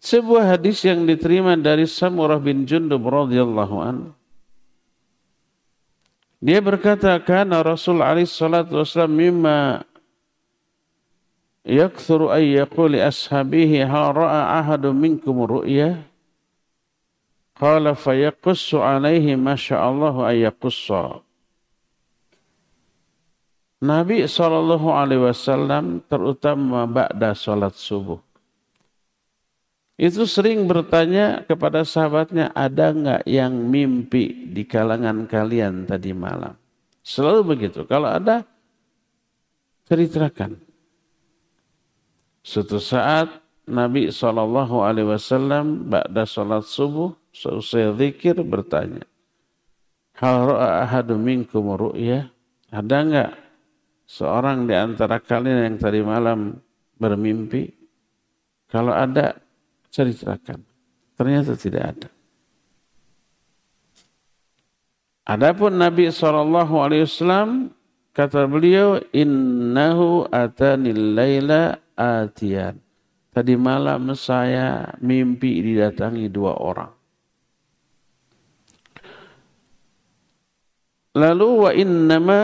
Sebuah 0.00 0.56
hadis 0.56 0.80
yang 0.84 1.04
diterima 1.04 1.52
dari 1.60 1.84
Samurah 1.84 2.40
bin 2.40 2.64
Jundub 2.64 3.04
radhiyallahu 3.04 3.76
an. 3.80 3.96
Dia 6.40 6.60
berkata, 6.60 7.16
"Kana 7.20 7.64
Rasul 7.64 8.00
alaihi 8.04 8.28
salatu 8.28 8.80
wasallam 8.80 9.18
mimma 9.18 9.82
yakthuru 11.66 12.30
ay 12.30 12.60
yaquli 12.60 13.02
ashabihi 13.02 13.82
ha 13.82 14.14
ra'a 14.14 14.62
ahadun 14.62 14.94
minkum 14.94 15.42
ru'yah?" 15.42 16.00
Qala 17.56 17.96
fayaqussu 17.96 18.78
alaihi 18.78 19.34
masya'allahu 19.34 20.22
ayyaqussa. 20.28 21.25
Nabi 23.84 24.24
Shallallahu 24.24 24.88
Alaihi 24.88 25.22
Wasallam 25.28 26.00
terutama 26.08 26.88
ba'da 26.88 27.36
sholat 27.36 27.76
subuh. 27.76 28.20
Itu 29.96 30.28
sering 30.28 30.68
bertanya 30.68 31.44
kepada 31.48 31.84
sahabatnya, 31.84 32.52
ada 32.52 32.92
nggak 32.92 33.22
yang 33.28 33.52
mimpi 33.52 34.48
di 34.52 34.64
kalangan 34.68 35.24
kalian 35.24 35.88
tadi 35.88 36.12
malam? 36.12 36.52
Selalu 37.00 37.40
begitu. 37.56 37.84
Kalau 37.88 38.12
ada, 38.12 38.44
ceritakan. 39.88 40.56
Suatu 42.44 42.80
saat 42.80 43.28
Nabi 43.68 44.12
Shallallahu 44.12 44.84
Alaihi 44.84 45.08
Wasallam 45.16 45.88
ba'da 45.88 46.24
sholat 46.24 46.64
subuh 46.64 47.12
Selesai 47.36 47.92
zikir 48.00 48.40
bertanya. 48.40 49.04
Hal 50.16 50.56
ahadu 50.56 51.20
minkum 51.20 51.68
ru'ya? 51.76 52.32
Ada 52.72 52.96
enggak 53.04 53.30
seorang 54.06 54.64
di 54.64 54.74
antara 54.74 55.18
kalian 55.18 55.66
yang 55.66 55.76
tadi 55.76 56.00
malam 56.00 56.54
bermimpi? 56.96 57.68
Kalau 58.70 58.94
ada, 58.94 59.36
ceritakan. 59.90 60.62
Ternyata 61.18 61.52
tidak 61.58 61.84
ada. 61.96 62.08
Adapun 65.26 65.74
Nabi 65.74 66.06
SAW 66.14 67.74
kata 68.14 68.46
beliau 68.46 69.02
innahu 69.10 70.30
atanil 70.30 71.18
laila 71.18 71.82
atiyan. 71.98 72.78
Tadi 73.34 73.52
malam 73.58 74.14
saya 74.16 74.96
mimpi 75.02 75.60
didatangi 75.60 76.30
dua 76.30 76.56
orang. 76.56 76.92
Lalu 81.16 81.48
wa 81.48 81.70
innama 81.72 82.40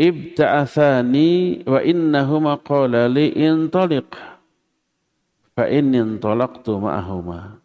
ibta'athani 0.00 1.62
wa 1.66 1.80
innahuma 1.82 2.58
qala 2.58 3.06
li 3.06 3.30
intaliq 3.34 4.10
fa 5.54 5.64
inni 5.70 6.02
intalaqtu 6.02 6.78
ma'ahuma. 6.78 7.62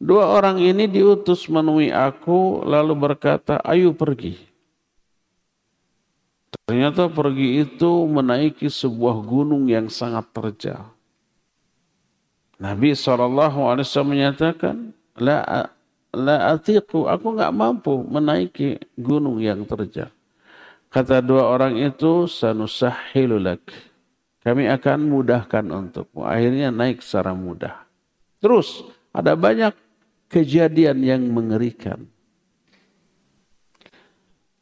Dua 0.00 0.32
orang 0.32 0.56
ini 0.64 0.88
diutus 0.88 1.44
menemui 1.52 1.92
aku 1.92 2.64
lalu 2.64 2.96
berkata, 2.96 3.60
ayo 3.60 3.92
pergi. 3.92 4.40
Ternyata 6.64 7.10
pergi 7.12 7.66
itu 7.66 8.08
menaiki 8.08 8.72
sebuah 8.72 9.20
gunung 9.20 9.68
yang 9.68 9.92
sangat 9.92 10.24
terjal. 10.32 10.88
Nabi 12.56 12.96
SAW 12.96 13.84
menyatakan, 14.08 14.92
La 15.20 15.68
la 16.16 16.36
atiku, 16.56 17.04
aku 17.10 17.36
nggak 17.36 17.52
mampu 17.52 18.00
menaiki 18.06 18.80
gunung 18.96 19.36
yang 19.42 19.68
terjal. 19.68 20.08
Kata 20.90 21.22
dua 21.22 21.46
orang 21.46 21.78
itu, 21.78 22.26
sanusahilulak. 22.26 23.62
Kami 24.42 24.66
akan 24.66 25.06
mudahkan 25.06 25.62
untukmu. 25.70 26.26
Akhirnya 26.26 26.74
naik 26.74 26.98
secara 26.98 27.30
mudah. 27.30 27.86
Terus, 28.42 28.82
ada 29.14 29.38
banyak 29.38 29.70
kejadian 30.26 30.98
yang 31.06 31.22
mengerikan. 31.30 32.10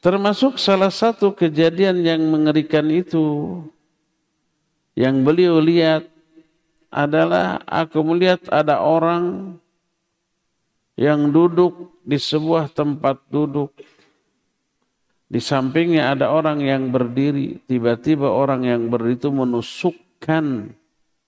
Termasuk 0.05 0.61
salah 0.61 0.93
satu 0.93 1.33
kejadian 1.33 2.05
yang 2.05 2.23
mengerikan 2.29 2.87
itu, 2.93 3.59
yang 4.95 5.25
beliau 5.25 5.59
lihat 5.59 6.07
adalah 6.93 7.61
aku 7.65 8.05
melihat 8.05 8.45
ada 8.53 8.81
orang 8.85 9.57
yang 10.99 11.31
duduk 11.31 11.95
di 12.03 12.19
sebuah 12.19 12.71
tempat 12.73 13.23
duduk. 13.31 13.71
Di 15.29 15.45
sampingnya 15.45 16.17
ada 16.17 16.33
orang 16.33 16.65
yang 16.65 16.89
berdiri. 16.89 17.61
Tiba-tiba 17.69 18.33
orang 18.33 18.65
yang 18.65 18.89
berdiri 18.89 19.21
itu 19.21 19.29
menusukkan 19.29 20.73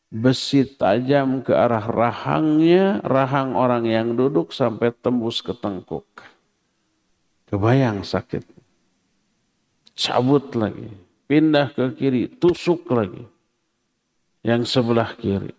besi 0.09 0.65
tajam 0.65 1.45
ke 1.45 1.53
arah 1.53 1.85
rahangnya, 1.85 3.05
rahang 3.05 3.53
orang 3.55 3.85
yang 3.85 4.17
duduk 4.17 4.57
sampai 4.57 4.91
tembus 4.91 5.45
ke 5.45 5.53
tengkuk. 5.53 6.09
Kebayang 7.53 8.01
sakit. 8.01 8.43
Cabut 9.95 10.57
lagi. 10.57 10.89
Pindah 11.29 11.71
ke 11.71 11.95
kiri, 11.95 12.27
tusuk 12.27 12.91
lagi. 12.91 13.23
Yang 14.43 14.73
sebelah 14.73 15.15
kiri. 15.15 15.53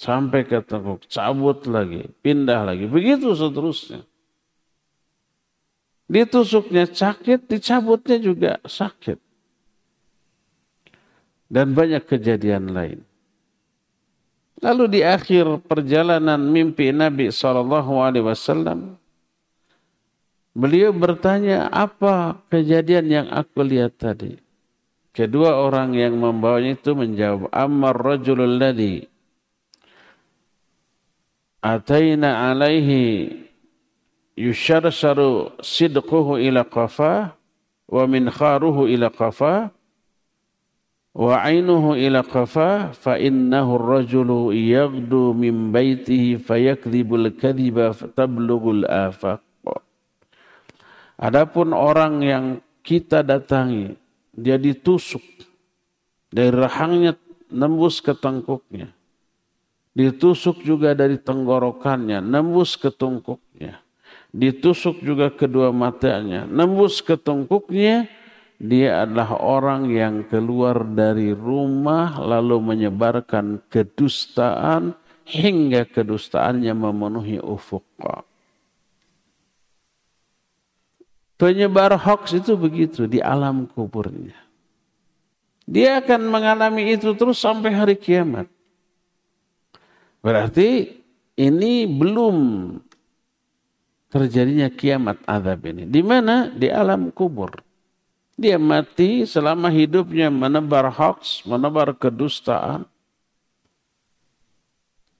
Sampai 0.00 0.48
ke 0.48 0.64
tengkuk, 0.64 1.04
cabut 1.12 1.68
lagi, 1.68 2.08
pindah 2.24 2.64
lagi. 2.64 2.88
Begitu 2.88 3.36
seterusnya. 3.36 4.00
Ditusuknya 6.10 6.90
sakit, 6.90 7.46
dicabutnya 7.46 8.18
juga 8.18 8.52
sakit. 8.66 9.14
Dan 11.46 11.70
banyak 11.70 12.02
kejadian 12.02 12.74
lain. 12.74 13.06
Lalu 14.58 14.98
di 14.98 15.00
akhir 15.06 15.62
perjalanan 15.70 16.42
mimpi 16.42 16.90
Nabi 16.90 17.30
SAW, 17.30 18.98
beliau 20.50 20.90
bertanya, 20.90 21.70
apa 21.70 22.42
kejadian 22.50 23.06
yang 23.06 23.26
aku 23.30 23.62
lihat 23.62 23.94
tadi? 24.02 24.34
Kedua 25.14 25.62
orang 25.62 25.94
yang 25.94 26.18
membawanya 26.18 26.74
itu 26.74 26.90
menjawab, 26.94 27.54
Ammar 27.54 27.94
rajulul 27.94 28.58
ladhi 28.58 29.06
ataina 31.62 32.50
alaihi 32.50 33.49
yusharsaru 34.38 35.54
sidquhu 35.62 36.38
ila 36.38 36.66
qafa 36.66 37.34
wa 37.90 38.04
min 38.06 38.30
kharuhu 38.30 38.86
ila 38.86 39.10
qafa 39.10 39.74
wa 41.10 41.34
ainuhu 41.42 41.98
ila 41.98 42.22
qafa 42.22 42.94
fa 42.94 43.18
innahu 43.18 43.78
ar-rajulu 43.82 44.54
yaghdu 44.54 45.34
min 45.34 45.74
baitihi 45.74 46.38
fayakdhibul 46.38 47.30
kadhiba 47.34 47.94
tablughul 48.14 48.86
afaq 48.86 49.42
Adapun 51.20 51.76
orang 51.76 52.24
yang 52.24 52.44
kita 52.80 53.20
datangi 53.20 53.92
dia 54.32 54.56
ditusuk 54.56 55.20
dari 56.32 56.48
rahangnya 56.48 57.12
nembus 57.52 58.00
ke 58.00 58.16
tengkuknya 58.16 58.88
Ditusuk 59.90 60.62
juga 60.62 60.94
dari 60.94 61.18
tenggorokannya, 61.18 62.22
nembus 62.22 62.78
ke 62.78 62.94
tungkuknya. 62.94 63.82
Ditusuk 64.30 65.02
juga 65.02 65.34
kedua 65.34 65.74
matanya, 65.74 66.46
nembus 66.46 67.02
ke 67.02 67.18
tungkuknya. 67.18 68.06
Dia 68.60 69.08
adalah 69.08 69.40
orang 69.40 69.88
yang 69.88 70.28
keluar 70.28 70.84
dari 70.84 71.32
rumah 71.32 72.20
lalu 72.20 72.60
menyebarkan 72.60 73.64
kedustaan 73.72 74.92
hingga 75.24 75.88
kedustaannya 75.88 76.70
memenuhi 76.76 77.40
ufuk. 77.40 77.82
Penyebar 81.40 81.96
hoax 81.96 82.36
itu 82.36 82.52
begitu 82.52 83.08
di 83.08 83.16
alam 83.16 83.64
kuburnya. 83.64 84.36
Dia 85.64 86.04
akan 86.04 86.28
mengalami 86.28 87.00
itu 87.00 87.16
terus 87.16 87.40
sampai 87.40 87.72
hari 87.72 87.96
kiamat. 87.96 88.44
Berarti 90.20 91.00
ini 91.40 91.88
belum 91.88 92.36
terjadinya 94.10 94.68
kiamat 94.68 95.22
azab 95.24 95.62
ini. 95.70 95.86
Di 95.86 96.02
mana? 96.02 96.50
Di 96.50 96.68
alam 96.68 97.14
kubur. 97.14 97.62
Dia 98.34 98.58
mati 98.58 99.22
selama 99.24 99.70
hidupnya 99.70 100.28
menebar 100.28 100.90
hoax, 100.90 101.46
menebar 101.46 101.94
kedustaan. 101.94 102.88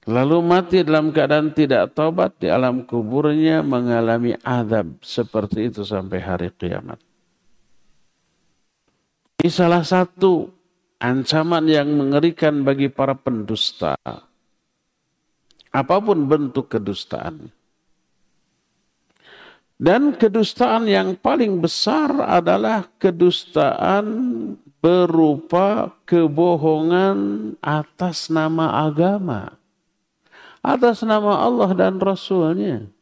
Lalu 0.08 0.36
mati 0.42 0.80
dalam 0.82 1.12
keadaan 1.14 1.52
tidak 1.54 1.92
tobat 1.94 2.34
di 2.40 2.48
alam 2.48 2.82
kuburnya 2.82 3.60
mengalami 3.60 4.34
azab 4.42 4.98
seperti 5.04 5.70
itu 5.70 5.84
sampai 5.84 6.18
hari 6.18 6.48
kiamat. 6.50 6.98
Ini 9.40 9.48
salah 9.52 9.84
satu 9.84 10.48
ancaman 10.98 11.68
yang 11.68 11.92
mengerikan 11.92 12.64
bagi 12.64 12.88
para 12.88 13.12
pendusta 13.12 13.96
apa 15.70 15.96
pun 16.02 16.26
bentuk 16.26 16.66
kedustaan. 16.66 17.59
Dan 19.80 20.12
kedustaan 20.12 20.84
yang 20.84 21.16
paling 21.16 21.56
besar 21.56 22.12
adalah 22.20 22.84
kedustaan 23.00 24.04
berupa 24.84 25.96
kebohongan 26.04 27.16
atas 27.64 28.28
nama 28.28 28.84
agama. 28.84 29.56
Atas 30.60 31.00
nama 31.00 31.40
Allah 31.40 31.72
dan 31.72 31.96
Rasulnya. 31.96 32.92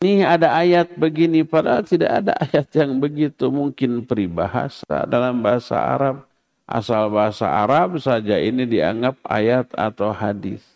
Ini 0.00 0.24
ada 0.24 0.56
ayat 0.56 0.96
begini, 0.96 1.44
padahal 1.44 1.84
tidak 1.84 2.24
ada 2.24 2.32
ayat 2.48 2.68
yang 2.72 2.96
begitu. 2.96 3.52
Mungkin 3.52 4.08
peribahasa 4.08 5.04
dalam 5.04 5.44
bahasa 5.44 5.76
Arab 5.76 6.24
asal 6.64 7.12
bahasa 7.12 7.44
Arab 7.52 8.00
saja 8.00 8.40
ini 8.40 8.64
dianggap 8.64 9.20
ayat 9.28 9.68
atau 9.76 10.08
hadis 10.08 10.73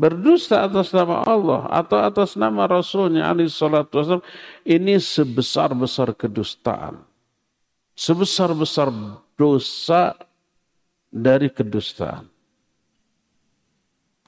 Berdusta 0.00 0.60
atas 0.60 0.92
nama 0.92 1.24
Allah 1.24 1.72
atau 1.72 1.96
atas 1.96 2.36
nama 2.36 2.68
Rasulnya 2.68 3.32
alaihi 3.32 3.48
salatu 3.48 3.96
wasallam 3.96 4.26
ini 4.68 5.00
sebesar-besar 5.00 6.12
kedustaan. 6.12 7.00
Sebesar-besar 7.96 8.92
dosa 9.40 10.12
dari 11.08 11.48
kedustaan. 11.48 12.28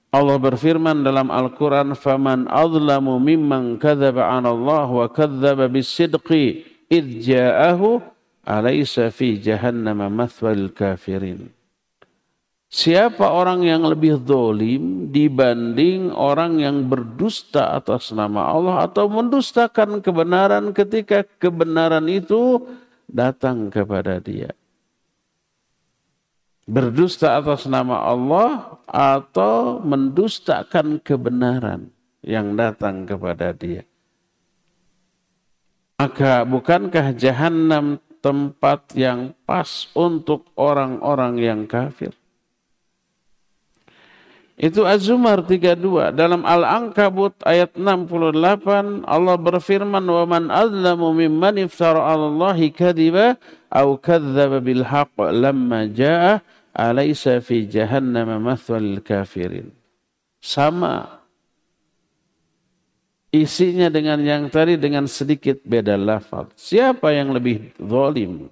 Allah 0.09 0.40
berfirman 0.40 1.04
dalam 1.04 1.28
Al-Quran, 1.28 1.92
فَمَنْ 1.92 2.48
أَظْلَمُ 2.48 3.07
مِمَّنْ 3.20 3.76
كَذَبَ 3.76 4.16
عَنَ 4.16 4.48
اللَّهِ 4.48 4.87
وَكَذَّبَ 4.88 5.59
بِالصِّدْقِ 5.68 6.28
إِذْ 6.88 7.07
جَاءَهُ 7.20 7.81
Alaysa 8.48 9.12
fi 9.12 9.37
jahannam 9.37 10.00
mathwal 10.09 10.72
kafirin. 10.72 11.52
Siapa 12.73 13.29
orang 13.29 13.62
yang 13.62 13.86
lebih 13.86 14.17
dolim 14.17 15.13
dibanding 15.13 16.09
orang 16.09 16.57
yang 16.57 16.89
berdusta 16.89 17.77
atas 17.77 18.09
nama 18.09 18.49
Allah 18.49 18.89
atau 18.89 19.05
mendustakan 19.05 20.01
kebenaran 20.01 20.73
ketika 20.73 21.21
kebenaran 21.38 22.09
itu 22.09 22.65
datang 23.05 23.69
kepada 23.69 24.17
dia. 24.17 24.57
Berdusta 26.65 27.38
atas 27.38 27.69
nama 27.69 28.09
Allah 28.09 28.81
atau 28.89 29.77
mendustakan 29.77 30.97
kebenaran 30.97 31.93
yang 32.25 32.57
datang 32.57 33.05
kepada 33.05 33.53
dia. 33.53 33.86
Maka 36.01 36.41
bukankah 36.41 37.13
jahanam 37.21 38.01
tempat 38.17 38.97
yang 38.97 39.38
pas 39.45 39.93
untuk 39.93 40.49
orang-orang 40.57 41.38
yang 41.38 41.62
kafir. 41.69 42.17
Itu 44.63 44.88
Az-Zumar 44.88 45.43
32. 45.43 46.15
Dalam 46.15 46.47
Al-Ankabut 46.47 47.36
ayat 47.43 47.76
68 47.76 49.04
Allah 49.04 49.36
berfirman 49.36 50.08
wa 50.08 50.23
man 50.23 50.47
azlamu 50.47 51.12
mimman 51.12 51.67
iftara 51.67 51.99
'ala 51.99 52.32
Allahi 52.32 52.71
kadhiba 52.71 53.36
aw 53.67 53.99
kadzdzaba 53.99 54.63
bil 54.63 54.88
haqq 54.88 55.19
lamma 55.36 55.91
jaa 55.91 56.39
alaysa 56.71 57.43
fi 57.43 57.67
jahannam 57.67 58.39
mathwal 58.39 59.04
kafirin. 59.04 59.67
Sama 60.39 61.19
isinya 63.36 63.91
dengan 63.91 64.23
yang 64.23 64.47
tadi 64.47 64.80
dengan 64.80 65.12
sedikit 65.12 65.60
beda 65.67 65.99
lafaz. 65.99 66.56
Siapa 66.56 67.12
yang 67.12 67.36
lebih 67.36 67.76
zalim 67.84 68.47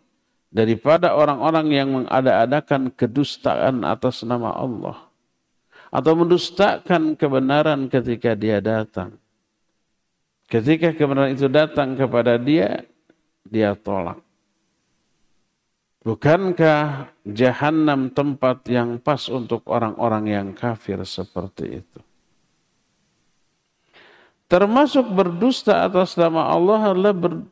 daripada 0.51 1.15
orang-orang 1.15 1.67
yang 1.71 1.87
mengada-adakan 2.03 2.91
kedustaan 2.91 3.87
atas 3.87 4.27
nama 4.27 4.51
Allah 4.59 5.10
atau 5.91 6.13
mendustakan 6.15 7.19
kebenaran 7.19 7.91
ketika 7.91 8.31
dia 8.31 8.63
datang. 8.63 9.19
Ketika 10.47 10.95
kebenaran 10.95 11.35
itu 11.35 11.51
datang 11.51 11.99
kepada 11.99 12.39
dia, 12.39 12.87
dia 13.43 13.75
tolak. 13.75 14.23
Bukankah 16.01 17.13
jahanam 17.29 18.09
tempat 18.09 18.65
yang 18.65 18.97
pas 18.97 19.29
untuk 19.29 19.61
orang-orang 19.69 20.25
yang 20.33 20.47
kafir 20.55 20.97
seperti 21.05 21.85
itu? 21.85 21.99
Termasuk 24.49 25.07
berdusta 25.13 25.85
atas 25.85 26.17
nama 26.17 26.51
Allah 26.51 26.91
adalah 26.91 27.15
ber, 27.15 27.45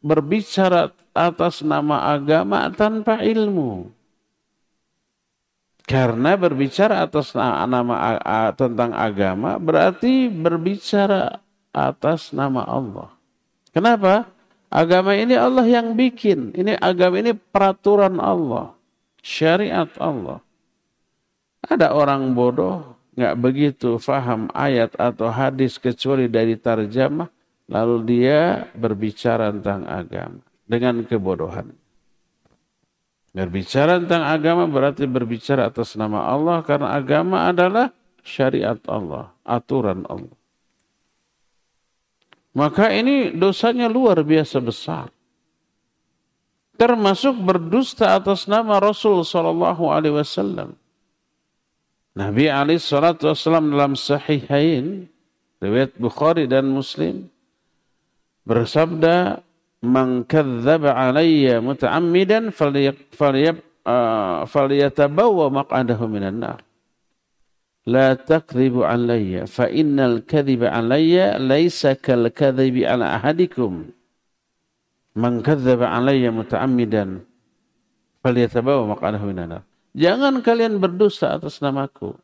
berbicara 0.00 0.94
atas 1.12 1.60
nama 1.60 2.08
agama 2.14 2.70
tanpa 2.72 3.20
ilmu. 3.20 3.92
Karena 5.82 6.38
berbicara 6.38 7.02
atas 7.02 7.34
nama 7.34 8.18
tentang 8.54 8.94
agama 8.94 9.58
berarti 9.58 10.30
berbicara 10.30 11.42
atas 11.74 12.30
nama 12.30 12.62
Allah. 12.62 13.10
Kenapa? 13.74 14.28
Agama 14.72 15.12
ini 15.12 15.36
Allah 15.36 15.66
yang 15.68 15.92
bikin. 15.92 16.54
Ini 16.56 16.80
agama 16.80 17.20
ini 17.20 17.36
peraturan 17.36 18.16
Allah. 18.22 18.72
Syariat 19.20 19.90
Allah. 20.00 20.40
Ada 21.66 21.92
orang 21.92 22.32
bodoh 22.32 22.96
nggak 23.12 23.36
begitu 23.36 24.00
faham 24.00 24.48
ayat 24.56 24.96
atau 24.96 25.28
hadis 25.28 25.76
kecuali 25.76 26.32
dari 26.32 26.56
tarjamah 26.56 27.28
lalu 27.68 27.96
dia 28.08 28.64
berbicara 28.72 29.52
tentang 29.52 29.84
agama 29.84 30.40
dengan 30.64 31.04
kebodohan. 31.04 31.81
Berbicara 33.32 33.96
tentang 33.96 34.28
agama 34.28 34.68
berarti 34.68 35.08
berbicara 35.08 35.72
atas 35.72 35.96
nama 35.96 36.28
Allah 36.28 36.60
karena 36.60 36.92
agama 36.92 37.48
adalah 37.48 37.88
syariat 38.20 38.76
Allah, 38.84 39.32
aturan 39.40 40.04
Allah. 40.04 40.36
Maka 42.52 42.92
ini 42.92 43.32
dosanya 43.32 43.88
luar 43.88 44.20
biasa 44.20 44.60
besar. 44.60 45.08
Termasuk 46.76 47.40
berdusta 47.40 48.20
atas 48.20 48.44
nama 48.44 48.76
Rasul 48.76 49.24
Sallallahu 49.24 49.88
Alaihi 49.88 50.20
Wasallam. 50.20 50.76
Nabi 52.12 52.52
Ali 52.52 52.76
Salatu 52.76 53.32
Wasallam 53.32 53.72
dalam 53.72 53.96
Sahihain, 53.96 55.08
riwayat 55.64 55.96
Bukhari 55.96 56.44
dan 56.44 56.68
Muslim, 56.68 57.32
bersabda, 58.44 59.40
man 59.82 60.22
kadzdzaba 60.24 60.94
alayya 60.94 61.58
muta'ammidan 61.58 62.54
falyab 62.54 63.58
uh, 63.82 64.46
falyatabawwa 64.46 65.62
maq'adahu 65.62 66.06
minan 66.06 66.38
nar. 66.40 66.58
La 67.82 68.14
takdzibu 68.14 68.86
alayya 68.86 69.50
fa 69.50 69.66
innal 69.66 70.22
kadziba 70.22 70.70
alayya 70.70 71.36
laisa 71.42 71.98
kal 71.98 72.30
kadzibi 72.30 72.86
ala 72.86 73.18
ahadikum. 73.18 73.90
Man 75.18 75.42
kadzdzaba 75.42 75.90
alayya 75.90 76.30
muta'ammidan 76.30 77.26
falyatabawwa 78.22 78.96
maq'adahu 78.96 79.34
nar. 79.34 79.66
Jangan 79.92 80.40
kalian 80.40 80.80
berdusta 80.80 81.36
atas 81.36 81.60
namaku. 81.60 82.16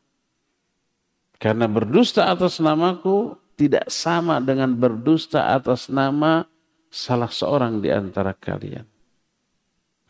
Karena 1.37 1.69
berdusta 1.69 2.27
atas 2.31 2.57
namaku 2.59 3.37
tidak 3.59 3.91
sama 3.91 4.41
dengan 4.41 4.73
berdusta 4.73 5.53
atas 5.53 5.91
nama 5.91 6.48
salah 6.89 7.29
seorang 7.29 7.79
di 7.79 7.93
antara 7.93 8.33
kalian. 8.33 8.85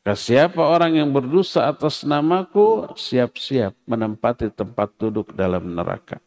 Maka 0.10 0.26
siapa 0.26 0.66
orang 0.66 0.98
yang 0.98 1.14
berdosa 1.14 1.70
atas 1.70 2.02
namaku, 2.02 2.90
siap-siap 2.98 3.78
menempati 3.86 4.50
tempat 4.50 4.90
duduk 4.98 5.38
dalam 5.38 5.70
neraka. 5.70 6.18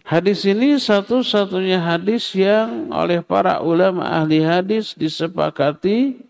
Hadis 0.00 0.48
ini 0.48 0.80
satu-satunya 0.80 1.76
hadis 1.76 2.32
yang 2.32 2.88
oleh 2.88 3.20
para 3.20 3.60
ulama 3.60 4.08
ahli 4.08 4.40
hadis 4.40 4.96
disepakati 4.96 6.24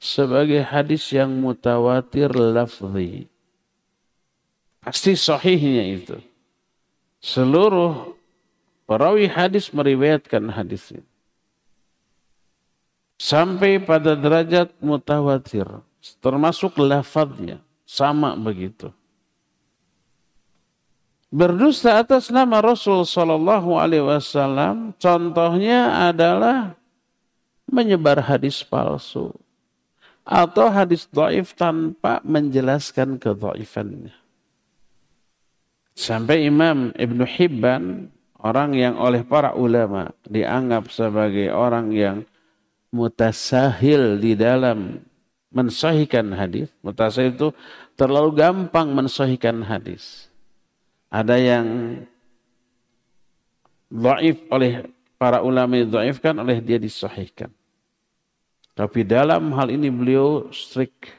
sebagai 0.00 0.64
hadis 0.64 1.04
yang 1.12 1.28
mutawatir 1.28 2.32
lafzi. 2.32 3.28
Pasti 4.80 5.12
sahihnya 5.20 5.84
itu. 6.00 6.16
Seluruh 7.20 8.16
perawi 8.88 9.28
hadis 9.28 9.68
meriwayatkan 9.68 10.48
hadis 10.48 10.96
ini 10.96 11.11
sampai 13.22 13.78
pada 13.78 14.18
derajat 14.18 14.74
mutawatir 14.82 15.70
termasuk 16.18 16.74
lafadznya 16.82 17.62
sama 17.86 18.34
begitu. 18.34 18.90
Berdusta 21.30 22.02
atas 22.02 22.28
nama 22.28 22.58
Rasul 22.58 23.06
Shallallahu 23.06 23.78
Alaihi 23.78 24.04
Wasallam 24.04 24.92
contohnya 24.98 26.10
adalah 26.10 26.74
menyebar 27.70 28.20
hadis 28.26 28.60
palsu 28.66 29.30
atau 30.26 30.68
hadis 30.68 31.06
doif 31.08 31.54
tanpa 31.56 32.20
menjelaskan 32.26 33.16
kedoifannya 33.16 34.12
sampai 35.96 36.46
Imam 36.50 36.92
Ibn 36.92 37.20
Hibban 37.24 38.12
orang 38.42 38.76
yang 38.76 39.00
oleh 39.00 39.24
para 39.24 39.56
ulama 39.56 40.12
dianggap 40.28 40.92
sebagai 40.92 41.48
orang 41.48 41.96
yang 41.96 42.16
mutasahil 42.92 44.20
di 44.20 44.36
dalam 44.36 45.00
mensahihkan 45.50 46.30
hadis. 46.36 46.68
Mutasahil 46.84 47.34
itu 47.34 47.48
terlalu 47.96 48.36
gampang 48.36 48.92
mensahihkan 48.92 49.64
hadis. 49.64 50.28
Ada 51.08 51.36
yang 51.40 51.66
dhaif 53.88 54.38
oleh 54.48 54.86
para 55.16 55.44
ulama 55.44 55.80
dhaifkan 55.80 56.36
oleh 56.40 56.60
dia 56.60 56.76
disahihkan. 56.76 57.52
Tapi 58.72 59.04
dalam 59.04 59.52
hal 59.52 59.68
ini 59.68 59.92
beliau 59.92 60.48
strict. 60.52 61.12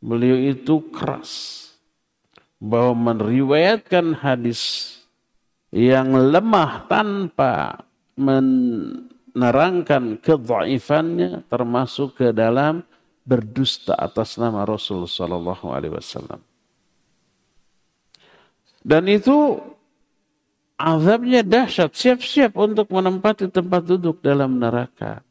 Beliau 0.00 0.36
itu 0.36 0.84
keras. 0.92 1.60
Bahwa 2.60 3.12
meriwayatkan 3.12 4.24
hadis 4.24 4.96
yang 5.68 6.16
lemah 6.16 6.88
tanpa 6.88 7.84
men 8.16 8.48
menerangkan 9.34 10.22
kedhaifannya 10.22 11.42
termasuk 11.50 12.22
ke 12.22 12.30
dalam 12.30 12.86
berdusta 13.26 13.98
atas 13.98 14.38
nama 14.38 14.62
Rasul 14.62 15.10
sallallahu 15.10 15.74
alaihi 15.74 15.98
wasallam. 15.98 16.38
Dan 18.84 19.10
itu 19.10 19.58
azabnya 20.78 21.42
dahsyat, 21.42 21.90
siap-siap 21.96 22.54
untuk 22.54 22.92
menempati 22.94 23.50
tempat 23.50 23.82
duduk 23.82 24.22
dalam 24.22 24.60
neraka. 24.60 25.24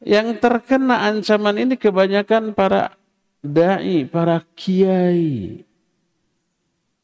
Yang 0.00 0.40
terkena 0.40 1.04
ancaman 1.04 1.60
ini 1.60 1.74
kebanyakan 1.76 2.56
para 2.56 2.96
dai, 3.44 4.08
para 4.08 4.40
kiai, 4.56 5.60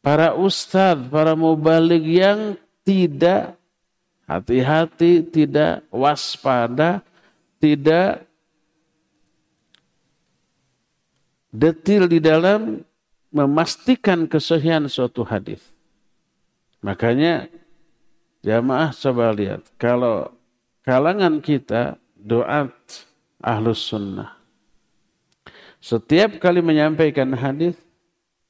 para 0.00 0.32
ustadz, 0.32 1.10
para 1.12 1.36
mubalik 1.36 2.00
yang 2.00 2.56
tidak 2.86 3.58
Hati-hati, 4.26 5.22
tidak 5.22 5.86
waspada, 5.94 7.06
tidak 7.62 8.26
detil 11.54 12.10
di 12.10 12.18
dalam 12.18 12.82
memastikan 13.30 14.26
kesahihan 14.26 14.90
suatu 14.90 15.22
hadis. 15.22 15.62
Makanya 16.82 17.46
jamaah 18.42 18.90
coba 18.90 19.30
lihat, 19.30 19.62
kalau 19.78 20.34
kalangan 20.82 21.38
kita 21.38 21.94
doat 22.18 22.74
ahlus 23.38 23.78
sunnah. 23.78 24.34
Setiap 25.78 26.42
kali 26.42 26.66
menyampaikan 26.66 27.30
hadis 27.30 27.78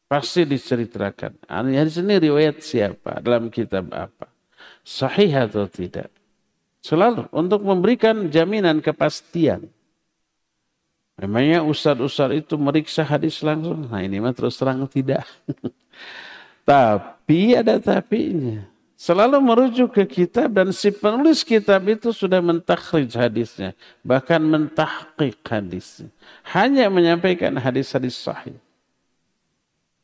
pasti 0.08 0.48
diceritakan. 0.48 1.36
Hadis 1.44 2.00
ini 2.00 2.16
riwayat 2.16 2.64
siapa 2.64 3.20
dalam 3.20 3.52
kitab 3.52 3.92
apa 3.92 4.35
sahih 4.86 5.34
atau 5.34 5.66
tidak. 5.66 6.06
Selalu 6.78 7.26
untuk 7.34 7.66
memberikan 7.66 8.30
jaminan 8.30 8.78
kepastian. 8.78 9.66
Memangnya 11.18 11.66
ustadz-ustadz 11.66 12.46
itu 12.46 12.54
meriksa 12.54 13.02
hadis 13.02 13.42
langsung. 13.42 13.90
Nah 13.90 13.98
ini 14.04 14.22
mah 14.22 14.30
terus 14.30 14.54
terang 14.54 14.86
tidak. 14.86 15.26
tapi 16.68 17.58
ada 17.58 17.82
tapinya. 17.82 18.62
Selalu 18.96 19.36
merujuk 19.44 19.92
ke 19.92 20.04
kitab 20.08 20.56
dan 20.56 20.72
si 20.72 20.88
penulis 20.88 21.44
kitab 21.44 21.84
itu 21.84 22.14
sudah 22.14 22.40
mentakhrij 22.40 23.12
hadisnya. 23.12 23.76
Bahkan 24.00 24.40
mentahqiq 24.40 25.42
hadisnya. 25.44 26.08
Hanya 26.54 26.88
menyampaikan 26.88 27.52
hadis-hadis 27.60 28.16
sahih. 28.16 28.56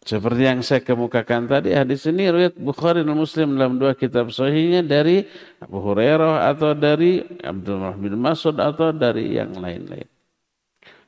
Seperti 0.02 0.42
yang 0.42 0.66
saya 0.66 0.82
kemukakan 0.82 1.46
tadi, 1.46 1.70
hadis 1.78 2.02
ini 2.10 2.26
riwayat 2.26 2.58
Bukhari 2.58 3.06
dan 3.06 3.14
Muslim 3.14 3.54
dalam 3.54 3.78
dua 3.78 3.94
kitab 3.94 4.34
sahihnya 4.34 4.82
dari 4.82 5.22
Abu 5.62 5.78
Hurairah 5.78 6.50
atau 6.50 6.74
dari 6.74 7.22
Abdullah 7.38 7.94
bin 7.94 8.18
Mas'ud 8.18 8.58
atau 8.58 8.90
dari 8.90 9.38
yang 9.38 9.54
lain-lain. 9.54 10.10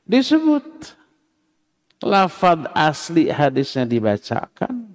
Disebut 0.06 0.94
lafad 2.06 2.70
asli 2.70 3.34
hadisnya 3.34 3.82
dibacakan. 3.82 4.94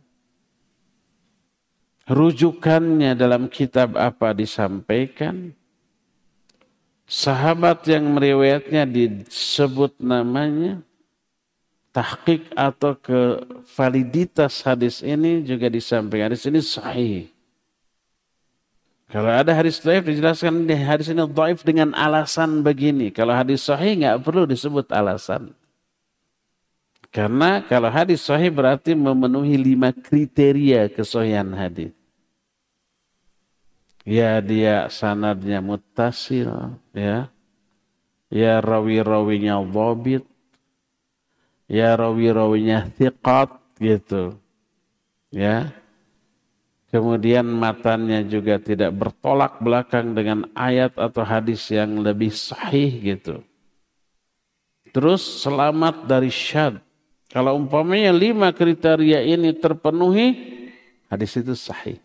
Rujukannya 2.08 3.20
dalam 3.20 3.52
kitab 3.52 4.00
apa 4.00 4.32
disampaikan. 4.32 5.52
Sahabat 7.04 7.84
yang 7.90 8.16
meriwayatnya 8.16 8.88
disebut 8.88 10.00
namanya 10.00 10.80
tahqiq 11.89 12.54
atau 12.54 12.93
ke 12.95 13.43
validitas 13.75 14.62
hadis 14.62 15.02
ini 15.02 15.41
juga 15.41 15.67
disampaikan. 15.67 16.30
Hadis 16.32 16.45
ini 16.45 16.60
sahih. 16.62 17.19
Kalau 19.10 19.34
ada 19.34 19.49
hadis 19.58 19.82
dhaif 19.82 20.06
dijelaskan 20.06 20.69
di 20.69 20.78
hadis 20.78 21.10
ini 21.10 21.25
dhaif 21.25 21.65
dengan 21.65 21.97
alasan 21.97 22.62
begini. 22.62 23.10
Kalau 23.10 23.34
hadis 23.34 23.65
sahih 23.65 23.97
nggak 23.97 24.21
perlu 24.21 24.45
disebut 24.45 24.86
alasan. 24.93 25.58
Karena 27.10 27.65
kalau 27.65 27.89
hadis 27.89 28.21
sahih 28.21 28.54
berarti 28.54 28.93
memenuhi 28.93 29.58
lima 29.58 29.89
kriteria 29.89 30.93
kesohihan 30.93 31.49
hadis. 31.58 31.89
Ya 34.06 34.38
dia 34.45 34.93
sanadnya 34.93 35.58
mutasil, 35.58 36.78
ya. 36.93 37.34
Ya 38.30 38.62
rawi-rawinya 38.62 39.58
dhabit. 39.65 40.29
Ya 41.70 41.94
rawi-rawinya 41.94 42.90
thiqat 42.98 43.54
gitu. 43.78 44.36
Ya. 45.30 45.70
Kemudian 46.90 47.46
matanya 47.46 48.26
juga 48.26 48.58
tidak 48.58 48.90
bertolak 48.98 49.62
belakang 49.62 50.18
dengan 50.18 50.50
ayat 50.58 50.98
atau 50.98 51.22
hadis 51.22 51.62
yang 51.70 52.02
lebih 52.02 52.34
sahih 52.34 52.90
gitu. 53.14 53.46
Terus 54.90 55.22
selamat 55.46 56.10
dari 56.10 56.34
syad. 56.34 56.82
Kalau 57.30 57.62
umpamanya 57.62 58.10
lima 58.10 58.50
kriteria 58.50 59.22
ini 59.22 59.54
terpenuhi, 59.54 60.34
hadis 61.14 61.38
itu 61.38 61.54
sahih. 61.54 62.02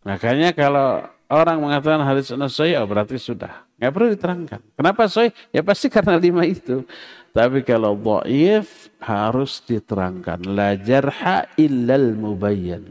Makanya 0.00 0.56
kalau 0.56 1.04
orang 1.28 1.60
mengatakan 1.60 2.00
hadis 2.08 2.32
sahih, 2.32 2.80
oh 2.80 2.88
berarti 2.88 3.20
sudah. 3.20 3.68
Nggak 3.76 3.92
perlu 3.92 4.08
diterangkan. 4.16 4.60
Kenapa 4.80 5.12
sahih? 5.12 5.36
Ya 5.52 5.60
pasti 5.60 5.92
karena 5.92 6.16
lima 6.16 6.48
itu. 6.48 6.88
Tapi 7.38 7.62
kalau 7.62 7.94
dhaif 7.94 8.90
harus 8.98 9.62
diterangkan. 9.62 10.42
La 10.42 10.74
jarha 10.74 11.46
illal 11.54 12.18
mubayyan. 12.18 12.90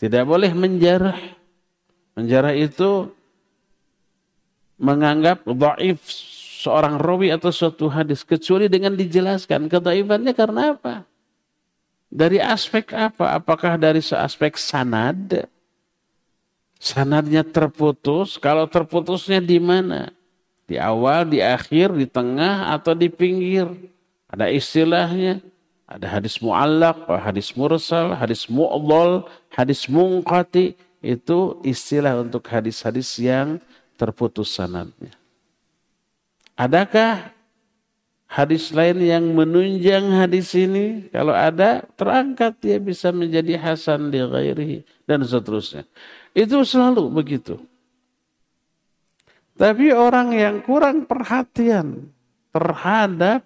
Tidak 0.00 0.24
boleh 0.24 0.56
menjarah. 0.56 1.20
Menjarah 2.16 2.56
itu 2.56 3.12
menganggap 4.80 5.44
dhaif 5.44 6.00
seorang 6.64 6.96
rawi 6.96 7.28
atau 7.28 7.52
suatu 7.52 7.92
hadis 7.92 8.24
kecuali 8.24 8.72
dengan 8.72 8.96
dijelaskan 8.96 9.68
kedaifannya 9.68 10.32
karena 10.32 10.72
apa? 10.72 11.04
Dari 12.08 12.40
aspek 12.40 12.88
apa? 12.96 13.36
Apakah 13.36 13.76
dari 13.76 14.00
aspek 14.00 14.56
sanad? 14.56 15.44
Sanadnya 16.80 17.44
terputus. 17.44 18.40
Kalau 18.40 18.64
terputusnya 18.64 19.44
di 19.44 19.60
mana? 19.60 20.15
Di 20.66 20.76
awal, 20.82 21.30
di 21.30 21.38
akhir, 21.38 21.94
di 21.94 22.10
tengah, 22.10 22.74
atau 22.74 22.92
di 22.92 23.06
pinggir. 23.06 23.70
Ada 24.26 24.50
istilahnya. 24.50 25.38
Ada 25.86 26.18
hadis 26.18 26.42
mu'allak, 26.42 27.06
hadis 27.06 27.54
mursal, 27.54 28.18
hadis 28.18 28.50
mu'dol, 28.50 29.30
hadis 29.54 29.86
mungkati. 29.86 30.74
Itu 30.98 31.62
istilah 31.62 32.18
untuk 32.18 32.42
hadis-hadis 32.50 33.14
yang 33.22 33.62
terputus 33.94 34.50
sanadnya. 34.50 35.14
Adakah 36.58 37.30
hadis 38.26 38.74
lain 38.74 38.98
yang 39.06 39.24
menunjang 39.30 40.10
hadis 40.10 40.50
ini? 40.58 41.06
Kalau 41.14 41.30
ada, 41.30 41.86
terangkat 41.94 42.58
dia 42.58 42.82
bisa 42.82 43.14
menjadi 43.14 43.54
hasan 43.54 44.10
di 44.10 44.18
dan 45.06 45.22
seterusnya. 45.22 45.86
Itu 46.34 46.66
selalu 46.66 47.14
begitu. 47.14 47.62
Tapi 49.56 49.88
orang 49.88 50.36
yang 50.36 50.60
kurang 50.60 51.08
perhatian 51.08 52.12
terhadap 52.52 53.40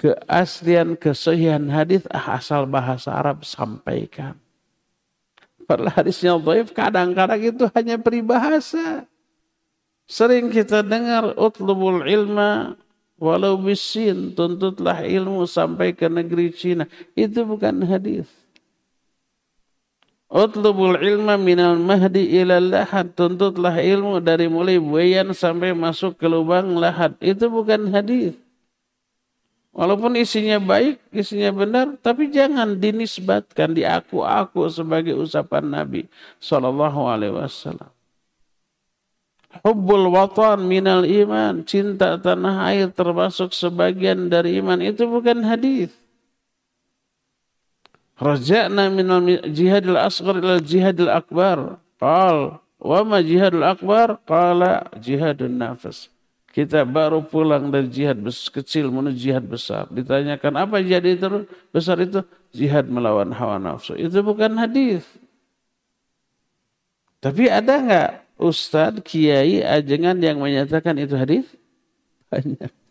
keaslian 0.00 0.96
kesahihan 0.96 1.68
hadis 1.68 2.08
ah, 2.08 2.40
asal 2.40 2.64
bahasa 2.64 3.12
Arab 3.12 3.44
sampaikan. 3.44 4.36
Padahal 5.64 5.92
hadisnya 5.96 6.36
dhaif 6.36 6.72
kadang-kadang 6.76 7.40
itu 7.40 7.64
hanya 7.72 7.96
peribahasa. 7.96 9.08
Sering 10.04 10.52
kita 10.52 10.84
dengar 10.84 11.32
utlubul 11.40 12.04
ilma 12.04 12.76
walau 13.16 13.56
bisin 13.56 14.36
tuntutlah 14.36 15.00
ilmu 15.00 15.48
sampai 15.48 15.96
ke 15.96 16.08
negeri 16.12 16.52
Cina. 16.52 16.84
Itu 17.16 17.48
bukan 17.48 17.80
hadis. 17.88 18.28
Utlubul 20.34 20.98
ilma 20.98 21.38
minal 21.38 21.78
mahdi 21.78 22.42
ilal 22.42 22.66
lahad. 22.66 23.14
Tuntutlah 23.14 23.78
ilmu 23.78 24.18
dari 24.18 24.50
mulai 24.50 24.82
buayan 24.82 25.30
sampai 25.30 25.70
masuk 25.70 26.18
ke 26.18 26.26
lubang 26.26 26.74
lahad. 26.74 27.14
Itu 27.22 27.46
bukan 27.46 27.94
hadis. 27.94 28.34
Walaupun 29.70 30.18
isinya 30.18 30.58
baik, 30.58 31.02
isinya 31.10 31.50
benar, 31.50 31.98
tapi 31.98 32.30
jangan 32.30 32.78
dinisbatkan, 32.78 33.74
diaku-aku 33.74 34.70
sebagai 34.70 35.18
usapan 35.18 35.66
Nabi 35.66 36.06
Sallallahu 36.38 37.00
Alaihi 37.10 37.34
Wasallam. 37.34 37.90
Hubbul 39.62 40.10
watan 40.10 40.66
minal 40.66 41.06
iman, 41.06 41.62
cinta 41.62 42.18
tanah 42.18 42.74
air 42.74 42.90
termasuk 42.90 43.54
sebagian 43.54 44.26
dari 44.30 44.58
iman. 44.58 44.82
Itu 44.82 45.06
bukan 45.06 45.46
hadis. 45.46 45.94
Raja'na 48.14 48.94
minal 48.94 49.26
jihadil 49.50 49.98
asghar 49.98 50.38
ila 50.38 50.62
jihadil 50.62 51.10
akbar. 51.10 51.82
Qal, 51.98 52.62
wa 52.78 53.00
ma 53.02 53.18
jihadil 53.18 53.66
akbar? 53.66 54.22
Qala 54.22 54.86
jihadun 55.02 55.58
nafas. 55.58 56.10
Kita 56.54 56.86
baru 56.86 57.26
pulang 57.26 57.74
dari 57.74 57.90
jihad 57.90 58.22
kecil 58.54 58.86
menuju 58.94 59.18
jihad 59.18 59.42
besar. 59.42 59.90
Ditanyakan 59.90 60.54
apa 60.54 60.78
jihad 60.78 61.02
itu 61.02 61.50
besar 61.74 61.98
itu? 61.98 62.22
Jihad 62.54 62.86
melawan 62.86 63.34
hawa 63.34 63.58
nafsu. 63.58 63.98
Itu 63.98 64.22
bukan 64.22 64.54
hadis. 64.62 65.02
Tapi 67.18 67.50
ada 67.50 67.74
nggak 67.82 68.10
ustadz, 68.38 69.02
kiai, 69.02 69.66
ajengan 69.66 70.14
yang 70.22 70.38
menyatakan 70.38 70.94
itu 70.94 71.18
hadis? 71.18 71.46
Banyak. 72.30 72.83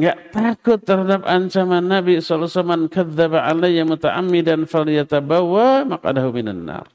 Nggak 0.00 0.32
takut 0.32 0.80
terhadap 0.80 1.28
ancaman 1.28 1.84
Nabi 1.84 2.24
SAW. 2.24 2.64
Man 2.64 2.88
kadzaba 2.88 3.44
alaiya 3.44 3.84
muta'ammidan 3.84 4.64
falyatabawa 4.64 5.84
maqadahu 5.84 6.32
minan 6.32 6.64
nar. 6.64 6.88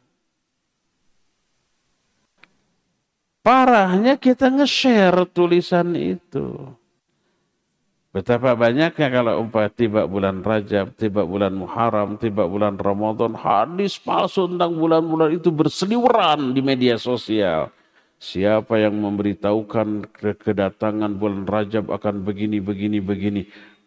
Parahnya 3.46 4.18
kita 4.18 4.50
nge-share 4.50 5.30
tulisan 5.30 5.94
itu. 5.94 6.74
Betapa 8.10 8.58
banyaknya 8.58 9.12
kalau 9.12 9.44
umpah 9.46 9.70
tiba 9.70 10.10
bulan 10.10 10.41
Rajab, 10.41 10.98
tiba 10.98 11.22
bulan 11.28 11.54
Muharram, 11.54 12.18
tiba 12.18 12.50
bulan 12.50 12.74
Ramadan, 12.74 13.38
hadis 13.38 14.02
palsu 14.02 14.50
tentang 14.50 14.74
bulan-bulan 14.74 15.36
itu 15.36 15.54
berseliweran 15.54 16.58
di 16.58 16.63
media 16.63 16.98
sosial. 16.98 17.70
Siapa 18.15 18.80
yang 18.80 18.95
memberitahukan 18.97 20.15
kedatangan 20.17 21.12
bulan 21.19 21.43
Rajab 21.43 21.91
akan 21.91 22.23
begini, 22.23 22.63
begini, 22.63 23.04
begini. 23.04 23.41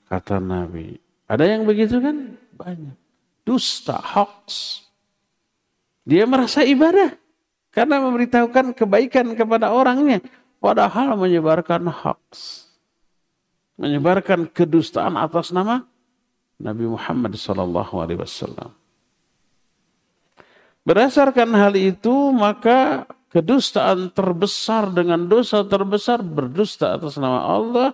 Kata 0.09 0.37
Nabi. 0.39 0.97
Ada 1.29 1.45
yang 1.45 1.65
begitu 1.65 2.01
kan? 2.01 2.37
Banyak. 2.57 2.97
Dusta, 3.45 3.97
hoax. 3.97 4.81
Dia 6.05 6.29
merasa 6.29 6.61
ibadah. 6.65 7.17
Karena 7.73 8.01
memberitahukan 8.01 8.77
kebaikan 8.77 9.33
kepada 9.37 9.73
orangnya. 9.73 10.21
Padahal 10.61 11.17
menyebarkan 11.17 11.89
hoax. 11.89 12.65
Menyebarkan 13.81 14.49
kedustaan 14.49 15.17
atas 15.17 15.53
nama 15.53 15.85
Nabi 16.59 16.85
Muhammad 16.91 17.39
SAW. 17.39 18.75
Berdasarkan 20.83 21.53
hal 21.53 21.77
itu, 21.77 22.33
maka 22.33 23.05
kedustaan 23.29 24.13
terbesar 24.13 24.93
dengan 24.93 25.29
dosa 25.29 25.65
terbesar 25.65 26.25
berdusta 26.25 26.97
atas 26.97 27.17
nama 27.21 27.45
Allah. 27.45 27.91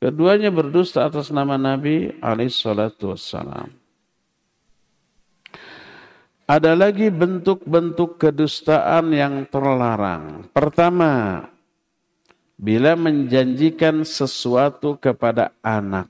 Keduanya 0.00 0.48
berdusta 0.48 1.04
atas 1.04 1.28
nama 1.28 1.60
Nabi 1.60 2.08
SAW. 2.24 3.68
Ada 6.48 6.72
lagi 6.72 7.12
bentuk-bentuk 7.12 8.16
kedustaan 8.16 9.12
yang 9.12 9.44
terlarang. 9.52 10.48
Pertama, 10.56 11.44
bila 12.56 12.96
menjanjikan 12.96 14.02
sesuatu 14.02 14.96
kepada 14.96 15.52
anak. 15.60 16.08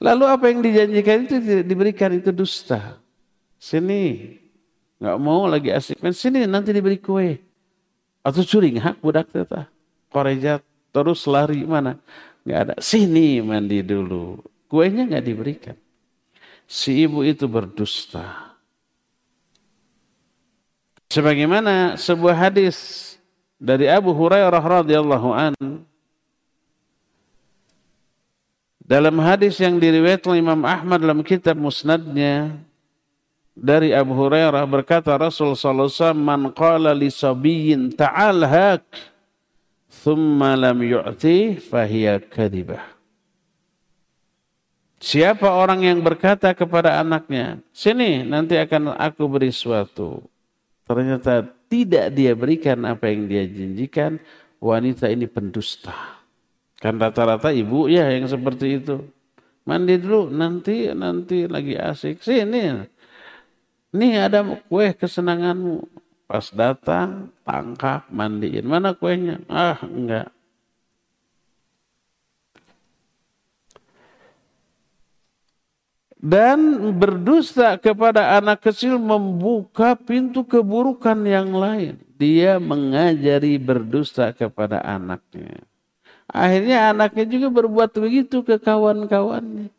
Lalu 0.00 0.24
apa 0.24 0.44
yang 0.48 0.64
dijanjikan 0.64 1.28
itu 1.28 1.36
diberikan 1.66 2.14
itu 2.16 2.32
dusta. 2.32 2.96
Sini, 3.60 4.39
nggak 5.00 5.18
mau 5.18 5.48
lagi 5.48 5.72
asik 5.72 5.98
main 6.04 6.14
sini 6.14 6.44
nanti 6.44 6.70
diberi 6.70 7.00
kue. 7.00 7.40
Atau 8.20 8.44
curi 8.44 8.76
hak 8.76 9.00
budak 9.00 9.32
teta. 9.32 9.66
Korejat 10.12 10.60
terus 10.92 11.24
lari 11.24 11.64
mana? 11.64 11.96
Nggak 12.44 12.58
ada. 12.60 12.74
Sini 12.78 13.40
mandi 13.40 13.80
dulu. 13.80 14.38
Kuenya 14.68 15.08
nggak 15.08 15.24
diberikan 15.24 15.76
si 16.70 17.02
ibu 17.02 17.26
itu 17.26 17.50
berdusta. 17.50 18.54
Sebagaimana 21.10 21.98
sebuah 21.98 22.38
hadis 22.38 23.18
dari 23.58 23.90
Abu 23.90 24.14
Hurairah 24.14 24.62
radhiyallahu 24.62 25.28
an 25.34 25.54
dalam 28.78 29.18
hadis 29.18 29.58
yang 29.58 29.82
diriwayatkan 29.82 30.38
Imam 30.38 30.62
Ahmad 30.62 31.02
dalam 31.02 31.26
kitab 31.26 31.58
Musnadnya 31.58 32.62
dari 33.60 33.92
Abu 33.92 34.16
Hurairah 34.16 34.64
berkata 34.64 35.12
Rasul 35.20 35.52
sallallahu 35.52 36.16
man 36.16 36.48
qala 36.56 36.96
li 36.96 37.12
sabiyyin 37.12 37.92
ta'al 37.92 38.48
hak 38.48 38.88
thumma 40.00 40.56
lam 40.56 40.80
yu'ti 40.80 41.60
fahiya 41.60 42.24
kadhibah. 42.24 42.80
Siapa 45.00 45.48
orang 45.48 45.84
yang 45.84 46.00
berkata 46.00 46.52
kepada 46.52 47.00
anaknya, 47.00 47.60
sini 47.72 48.24
nanti 48.24 48.56
akan 48.56 48.96
aku 48.96 49.28
beri 49.28 49.48
suatu. 49.48 50.24
Ternyata 50.84 51.44
tidak 51.72 52.12
dia 52.12 52.32
berikan 52.36 52.84
apa 52.84 53.08
yang 53.08 53.24
dia 53.24 53.48
janjikan, 53.48 54.20
wanita 54.60 55.08
ini 55.08 55.24
pendusta. 55.24 56.20
Kan 56.80 57.00
rata-rata 57.00 57.48
ibu 57.52 57.88
ya 57.88 58.12
yang 58.12 58.28
seperti 58.28 58.80
itu. 58.80 59.00
Mandi 59.64 60.00
dulu, 60.00 60.32
nanti 60.32 60.88
nanti 60.92 61.44
lagi 61.48 61.76
asik. 61.76 62.20
Sini, 62.20 62.84
nih 63.94 64.30
ada 64.30 64.40
kue 64.70 64.94
kesenanganmu. 64.94 65.86
Pas 66.30 66.46
datang, 66.54 67.34
tangkap, 67.42 68.06
mandiin. 68.06 68.62
Mana 68.62 68.94
kuenya? 68.94 69.42
Ah, 69.50 69.82
enggak. 69.82 70.30
dan 76.20 76.92
berdusta 77.00 77.80
kepada 77.80 78.36
anak 78.36 78.60
kecil 78.60 79.00
membuka 79.00 79.96
pintu 79.96 80.44
keburukan 80.44 81.16
yang 81.24 81.56
lain. 81.56 81.96
Dia 82.20 82.60
mengajari 82.60 83.56
berdusta 83.56 84.28
kepada 84.36 84.84
anaknya. 84.84 85.64
Akhirnya 86.28 86.92
anaknya 86.92 87.24
juga 87.24 87.48
berbuat 87.48 87.96
begitu 87.96 88.44
ke 88.44 88.60
kawan-kawannya. 88.60 89.72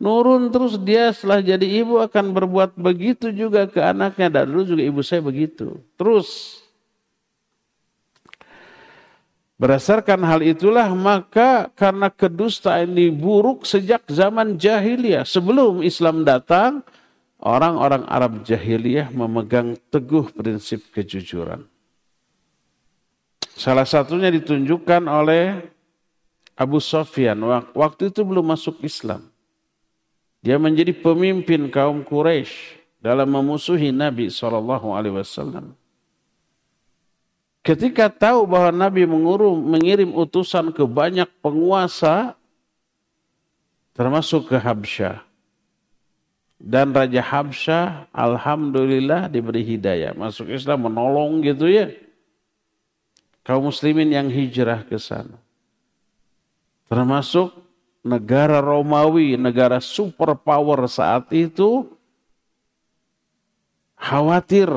Nurun 0.00 0.48
terus 0.48 0.80
dia 0.80 1.12
setelah 1.12 1.44
jadi 1.44 1.84
ibu 1.84 2.00
akan 2.00 2.32
berbuat 2.32 2.72
begitu 2.80 3.28
juga 3.28 3.68
ke 3.68 3.84
anaknya. 3.84 4.32
Dan 4.32 4.48
dulu 4.48 4.74
juga 4.74 4.82
ibu 4.82 5.00
saya 5.04 5.20
begitu. 5.20 5.76
Terus 6.00 6.60
Berdasarkan 9.60 10.24
hal 10.24 10.40
itulah 10.40 10.88
maka 10.96 11.68
karena 11.76 12.08
kedustaan 12.08 12.96
ini 12.96 13.12
buruk 13.12 13.68
sejak 13.68 14.08
zaman 14.08 14.56
jahiliyah. 14.56 15.28
Sebelum 15.28 15.84
Islam 15.84 16.24
datang, 16.24 16.80
orang-orang 17.44 18.08
Arab 18.08 18.40
jahiliyah 18.40 19.12
memegang 19.12 19.76
teguh 19.92 20.32
prinsip 20.32 20.80
kejujuran. 20.96 21.68
Salah 23.52 23.84
satunya 23.84 24.32
ditunjukkan 24.32 25.04
oleh 25.04 25.60
Abu 26.56 26.80
Sofyan. 26.80 27.36
Waktu 27.76 28.08
itu 28.08 28.24
belum 28.24 28.56
masuk 28.56 28.80
Islam. 28.80 29.28
Dia 30.40 30.56
menjadi 30.56 30.96
pemimpin 30.96 31.68
kaum 31.68 32.00
Quraisy 32.00 32.80
dalam 33.00 33.28
memusuhi 33.28 33.92
Nabi 33.92 34.32
SAW. 34.32 35.76
Ketika 37.60 38.08
tahu 38.08 38.48
bahwa 38.48 38.72
Nabi 38.72 39.04
mengurum, 39.04 39.60
mengirim 39.60 40.16
utusan 40.16 40.72
ke 40.72 40.80
banyak 40.88 41.28
penguasa, 41.44 42.32
termasuk 43.92 44.48
ke 44.48 44.56
Habsyah. 44.56 45.20
Dan 46.56 46.92
Raja 46.96 47.20
Habsyah, 47.20 48.08
Alhamdulillah 48.12 49.28
diberi 49.28 49.60
hidayah. 49.64 50.16
Masuk 50.16 50.48
Islam 50.48 50.88
menolong 50.88 51.44
gitu 51.44 51.68
ya. 51.68 51.92
Kaum 53.44 53.68
muslimin 53.68 54.08
yang 54.08 54.28
hijrah 54.28 54.84
ke 54.84 54.96
sana. 54.96 55.36
Termasuk 56.88 57.59
negara 58.00 58.64
Romawi, 58.64 59.36
negara 59.36 59.78
superpower 59.80 60.88
saat 60.88 61.28
itu, 61.32 61.88
khawatir 64.00 64.68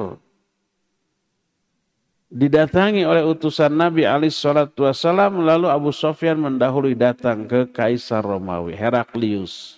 didatangi 2.34 3.06
oleh 3.06 3.22
utusan 3.22 3.70
Nabi 3.70 4.10
Ali 4.10 4.34
Shallallahu 4.34 4.90
Wasallam 4.90 5.46
lalu 5.46 5.70
Abu 5.70 5.94
Sofyan 5.94 6.42
mendahului 6.42 6.98
datang 6.98 7.46
ke 7.46 7.70
Kaisar 7.70 8.26
Romawi 8.26 8.74
Heraklius. 8.74 9.78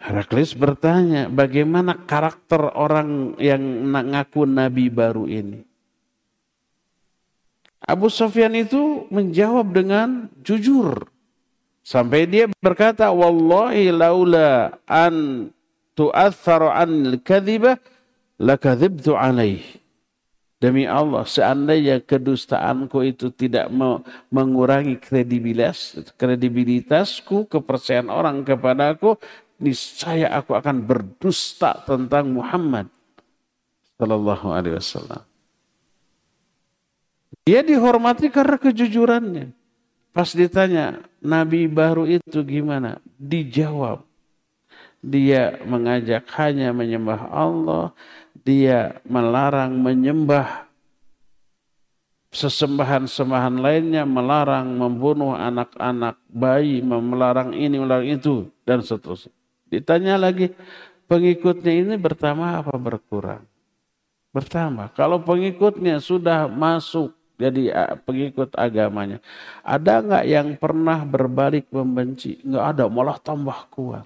Heraklius 0.00 0.56
bertanya 0.58 1.30
bagaimana 1.30 1.94
karakter 2.08 2.72
orang 2.72 3.38
yang 3.38 3.62
ngaku 3.86 4.48
Nabi 4.48 4.90
baru 4.90 5.30
ini. 5.30 5.69
Abu 7.84 8.12
Sofyan 8.12 8.52
itu 8.56 9.08
menjawab 9.08 9.72
dengan 9.72 10.28
jujur. 10.44 11.08
Sampai 11.80 12.28
dia 12.28 12.46
berkata, 12.60 13.08
Wallahi 13.08 13.88
laula 13.88 14.78
an 14.84 15.48
tu'athar 15.96 16.70
an 16.76 17.16
al-kadhibah 17.16 17.80
lakadzibtu 18.36 19.16
alaih. 19.16 19.64
Demi 20.60 20.84
Allah, 20.84 21.24
seandainya 21.24 22.04
kedustaanku 22.04 23.00
itu 23.00 23.32
tidak 23.32 23.72
mengurangi 24.28 25.00
kredibilitas, 25.00 25.96
kredibilitasku, 26.20 27.48
kepercayaan 27.48 28.12
orang 28.12 28.44
kepadaku, 28.44 29.16
niscaya 29.56 30.28
aku 30.36 30.52
akan 30.52 30.84
berdusta 30.84 31.80
tentang 31.88 32.36
Muhammad 32.36 32.92
sallallahu 33.96 34.52
alaihi 34.52 34.76
wasallam. 34.76 35.29
Dia 37.46 37.62
dihormati 37.62 38.30
karena 38.30 38.58
kejujurannya. 38.58 39.54
Pas 40.10 40.30
ditanya, 40.34 41.06
Nabi 41.22 41.70
baru 41.70 42.06
itu 42.06 42.42
gimana? 42.42 42.98
Dijawab. 43.18 44.02
Dia 45.00 45.56
mengajak 45.64 46.28
hanya 46.36 46.76
menyembah 46.76 47.30
Allah, 47.32 47.96
dia 48.44 49.00
melarang 49.08 49.72
menyembah 49.80 50.68
sesembahan-sembahan 52.30 53.58
lainnya, 53.58 54.04
melarang 54.06 54.70
membunuh 54.76 55.34
anak-anak 55.34 56.20
bayi, 56.30 56.84
melarang 56.84 57.56
ini, 57.56 57.80
melarang 57.80 58.06
itu, 58.06 58.46
dan 58.62 58.84
seterusnya. 58.84 59.34
Ditanya 59.70 60.18
lagi, 60.18 60.52
pengikutnya 61.10 61.72
ini 61.74 61.94
bertambah 61.98 62.66
apa 62.66 62.74
berkurang? 62.78 63.42
Bertambah. 64.30 64.94
Kalau 64.94 65.18
pengikutnya 65.22 65.98
sudah 65.98 66.46
masuk 66.46 67.10
jadi 67.40 67.96
pengikut 68.04 68.52
agamanya, 68.52 69.24
ada 69.64 70.04
nggak 70.04 70.24
yang 70.28 70.48
pernah 70.60 71.00
berbalik 71.08 71.72
membenci? 71.72 72.36
Nggak 72.44 72.64
ada, 72.76 72.84
malah 72.92 73.16
tambah 73.16 73.56
kuat. 73.72 74.04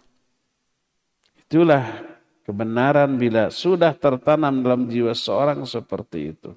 Itulah 1.42 1.82
kebenaran 2.46 3.18
bila 3.18 3.50
sudah 3.50 3.90
tertanam 3.98 4.62
dalam 4.62 4.86
jiwa 4.86 5.10
seorang 5.10 5.66
seperti 5.66 6.30
itu. 6.30 6.54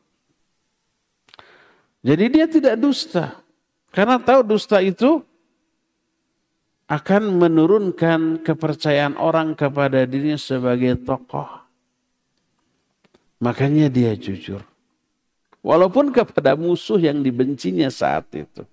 Jadi 2.05 2.25
dia 2.29 2.45
tidak 2.45 2.77
dusta. 2.77 3.41
Karena 3.89 4.21
tahu 4.21 4.45
dusta 4.45 4.77
itu 4.79 5.25
akan 6.87 7.41
menurunkan 7.41 8.45
kepercayaan 8.45 9.19
orang 9.19 9.57
kepada 9.57 10.07
dirinya 10.07 10.39
sebagai 10.39 10.95
tokoh. 11.03 11.67
Makanya 13.43 13.91
dia 13.91 14.15
jujur. 14.15 14.63
Walaupun 15.67 16.15
kepada 16.15 16.55
musuh 16.55 16.95
yang 16.95 17.19
dibencinya 17.19 17.91
saat 17.91 18.23
itu. 18.31 18.63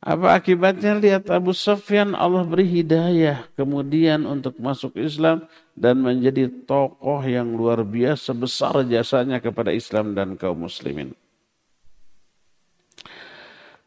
Apa 0.00 0.40
akibatnya? 0.40 0.96
Lihat 0.96 1.28
Abu 1.28 1.52
Sufyan 1.52 2.16
Allah 2.16 2.48
beri 2.48 2.64
hidayah 2.80 3.44
kemudian 3.52 4.24
untuk 4.24 4.56
masuk 4.56 4.96
Islam 4.96 5.44
dan 5.76 6.00
menjadi 6.00 6.48
tokoh 6.64 7.20
yang 7.28 7.52
luar 7.52 7.84
biasa 7.84 8.32
besar 8.32 8.88
jasanya 8.88 9.36
kepada 9.36 9.68
Islam 9.68 10.16
dan 10.16 10.32
kaum 10.40 10.64
muslimin. 10.64 11.12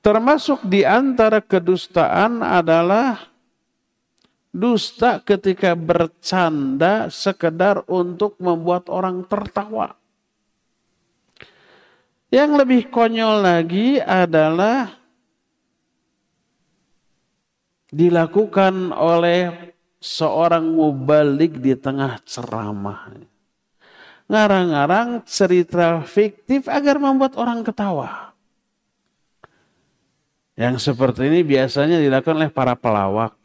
Termasuk 0.05 0.61
di 0.69 0.85
antara 0.85 1.41
kedustaan 1.41 2.45
adalah 2.45 3.33
dusta 4.53 5.19
ketika 5.25 5.73
bercanda 5.73 7.09
sekedar 7.09 7.81
untuk 7.89 8.37
membuat 8.37 8.87
orang 8.93 9.25
tertawa. 9.25 9.98
Yang 12.29 12.51
lebih 12.61 12.81
konyol 12.93 13.41
lagi 13.41 13.97
adalah 13.97 14.93
dilakukan 17.89 18.93
oleh 18.93 19.73
seorang 19.97 20.61
mubalik 20.69 21.57
di 21.57 21.73
tengah 21.73 22.21
ceramah. 22.21 23.09
Ngarang-ngarang 24.29 25.25
cerita 25.25 26.05
fiktif 26.05 26.69
agar 26.69 27.01
membuat 27.01 27.33
orang 27.33 27.65
ketawa. 27.65 28.29
Yang 30.53 30.91
seperti 30.91 31.25
ini 31.33 31.41
biasanya 31.41 31.97
dilakukan 31.97 32.37
oleh 32.45 32.53
para 32.53 32.77
pelawak. 32.77 33.38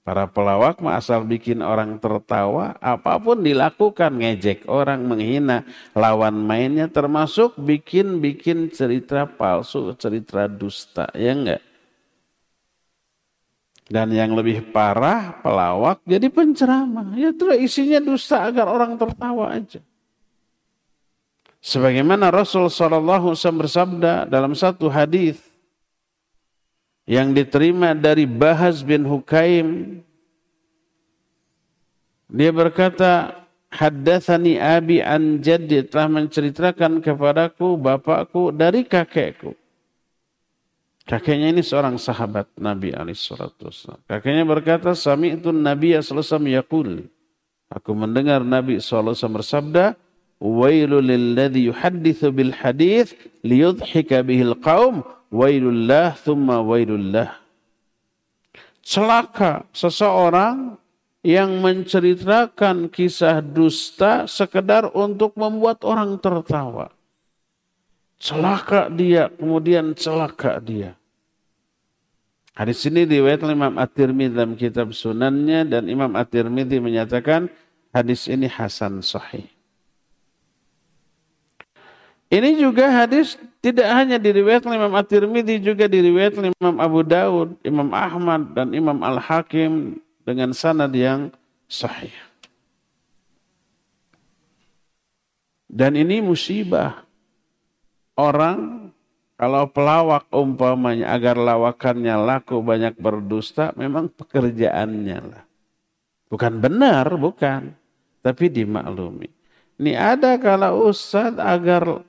Para 0.00 0.24
pelawak 0.24 0.80
mah 0.80 0.96
asal 0.96 1.28
bikin 1.28 1.60
orang 1.60 2.00
tertawa, 2.00 2.72
apa 2.80 3.20
pun 3.20 3.44
dilakukan, 3.44 4.16
ngejek 4.16 4.64
orang, 4.64 5.04
menghina 5.04 5.68
lawan 5.92 6.40
mainnya, 6.40 6.88
termasuk 6.88 7.52
bikin-bikin 7.60 8.72
cerita 8.72 9.28
palsu, 9.28 9.92
cerita 10.00 10.48
dusta, 10.48 11.04
ya 11.12 11.36
enggak? 11.36 11.62
Dan 13.90 14.14
yang 14.14 14.32
lebih 14.38 14.70
parah, 14.70 15.36
pelawak 15.42 16.00
jadi 16.06 16.30
penceramah. 16.30 17.18
Ya 17.18 17.34
terus 17.34 17.58
isinya 17.58 17.98
dusta 17.98 18.46
agar 18.46 18.70
orang 18.70 18.94
tertawa 18.94 19.50
aja. 19.50 19.82
Sebagaimana 21.60 22.32
Rasul 22.32 22.72
SAW 22.72 23.36
bersabda 23.36 24.24
dalam 24.30 24.56
satu 24.56 24.88
hadis 24.88 25.49
yang 27.10 27.34
diterima 27.34 27.90
dari 27.90 28.22
Bahaz 28.22 28.86
bin 28.86 29.02
Hukaim. 29.02 29.98
Dia 32.30 32.54
berkata, 32.54 33.42
Haddathani 33.70 34.58
abi 34.58 35.02
an 35.02 35.42
jaddi 35.42 35.82
telah 35.82 36.06
menceritakan 36.06 37.02
kepadaku 37.02 37.74
bapakku 37.74 38.54
dari 38.54 38.86
kakekku. 38.86 39.58
Kakeknya 41.06 41.50
ini 41.50 41.62
seorang 41.66 41.98
sahabat 41.98 42.46
Nabi 42.54 42.94
alaihissalam. 42.94 44.06
Kakeknya 44.06 44.46
berkata, 44.46 44.94
Sami 44.94 45.34
itu 45.34 45.50
Nabi 45.50 45.98
SAW 45.98 46.46
yakul. 46.46 47.10
Aku 47.70 47.94
mendengar 47.94 48.46
Nabi 48.46 48.78
SAW 48.78 49.14
bersabda, 49.14 49.98
Wailul 50.38 51.10
lilladhi 51.10 51.66
yuhaddithu 51.66 52.30
bil 52.30 52.54
hadith 52.54 53.18
liyudhika 53.42 54.22
bihil 54.22 54.54
qaum 54.62 55.02
wailullah 55.30 56.12
thumma 56.18 56.60
wailullah. 56.60 57.38
Celaka 58.82 59.64
seseorang 59.70 60.74
yang 61.22 61.60
menceritakan 61.60 62.90
kisah 62.90 63.44
dusta 63.44 64.26
sekedar 64.26 64.90
untuk 64.92 65.36
membuat 65.38 65.86
orang 65.86 66.16
tertawa. 66.18 66.90
Celaka 68.20 68.92
dia, 68.92 69.32
kemudian 69.32 69.96
celaka 69.96 70.60
dia. 70.60 70.96
Hadis 72.52 72.84
ini 72.84 73.08
riwayat 73.08 73.40
Imam 73.48 73.80
At-Tirmidzi 73.80 74.36
dalam 74.36 74.52
kitab 74.52 74.92
Sunannya 74.92 75.64
dan 75.64 75.88
Imam 75.88 76.12
At-Tirmidzi 76.12 76.76
menyatakan 76.76 77.48
hadis 77.96 78.28
ini 78.28 78.44
hasan 78.50 79.00
sahih. 79.00 79.48
Ini 82.30 82.62
juga 82.62 82.86
hadis 82.86 83.34
tidak 83.58 83.90
hanya 83.90 84.14
diriwayatkan 84.14 84.70
Imam 84.70 84.94
At-Tirmidzi 84.94 85.58
juga 85.58 85.90
diriwayatkan 85.90 86.54
Imam 86.54 86.78
Abu 86.78 87.02
Daud, 87.02 87.58
Imam 87.66 87.90
Ahmad 87.90 88.54
dan 88.54 88.70
Imam 88.70 89.02
Al-Hakim 89.02 89.98
dengan 90.22 90.54
sanad 90.54 90.94
yang 90.94 91.34
sahih. 91.66 92.14
Dan 95.66 95.98
ini 95.98 96.22
musibah. 96.22 97.02
Orang 98.14 98.90
kalau 99.34 99.66
pelawak 99.66 100.28
umpamanya 100.30 101.10
agar 101.10 101.34
lawakannya 101.34 102.14
laku 102.14 102.62
banyak 102.62 102.94
berdusta 102.94 103.74
memang 103.74 104.06
pekerjaannya 104.06 105.18
lah. 105.24 105.42
Bukan 106.30 106.62
benar, 106.62 107.10
bukan. 107.18 107.74
Tapi 108.22 108.52
dimaklumi. 108.52 109.26
Ini 109.80 109.96
ada 109.96 110.36
kalau 110.36 110.92
ustaz 110.92 111.32
agar 111.40 112.04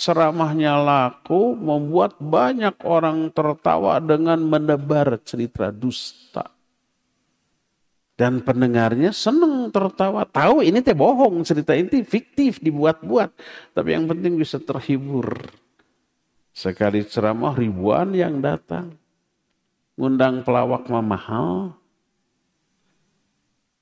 ceramahnya 0.00 0.80
laku, 0.80 1.52
membuat 1.52 2.16
banyak 2.16 2.72
orang 2.88 3.28
tertawa 3.28 4.00
dengan 4.00 4.40
menebar 4.40 5.20
cerita 5.20 5.68
dusta. 5.68 6.48
Dan 8.16 8.40
pendengarnya 8.40 9.12
senang 9.12 9.68
tertawa. 9.68 10.24
Tahu 10.24 10.64
ini 10.64 10.80
teh 10.80 10.96
bohong, 10.96 11.44
cerita 11.44 11.76
ini 11.76 12.04
fiktif, 12.04 12.60
dibuat-buat. 12.60 13.32
Tapi 13.76 13.88
yang 13.92 14.08
penting 14.08 14.40
bisa 14.40 14.60
terhibur. 14.60 15.36
Sekali 16.52 17.04
ceramah 17.04 17.56
ribuan 17.56 18.12
yang 18.12 18.44
datang. 18.44 18.96
Ngundang 19.96 20.44
pelawak 20.44 20.84
mahal. 20.88 21.76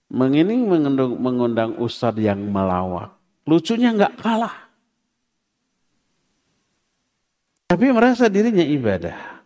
Mengining 0.06 0.70
mengundang, 0.70 1.18
mengundang 1.18 1.72
ustadz 1.82 2.22
yang 2.22 2.38
melawak. 2.46 3.18
Lucunya 3.42 3.90
nggak 3.90 4.22
kalah. 4.22 4.67
Tapi 7.68 7.92
merasa 7.92 8.32
dirinya 8.32 8.64
ibadah. 8.64 9.44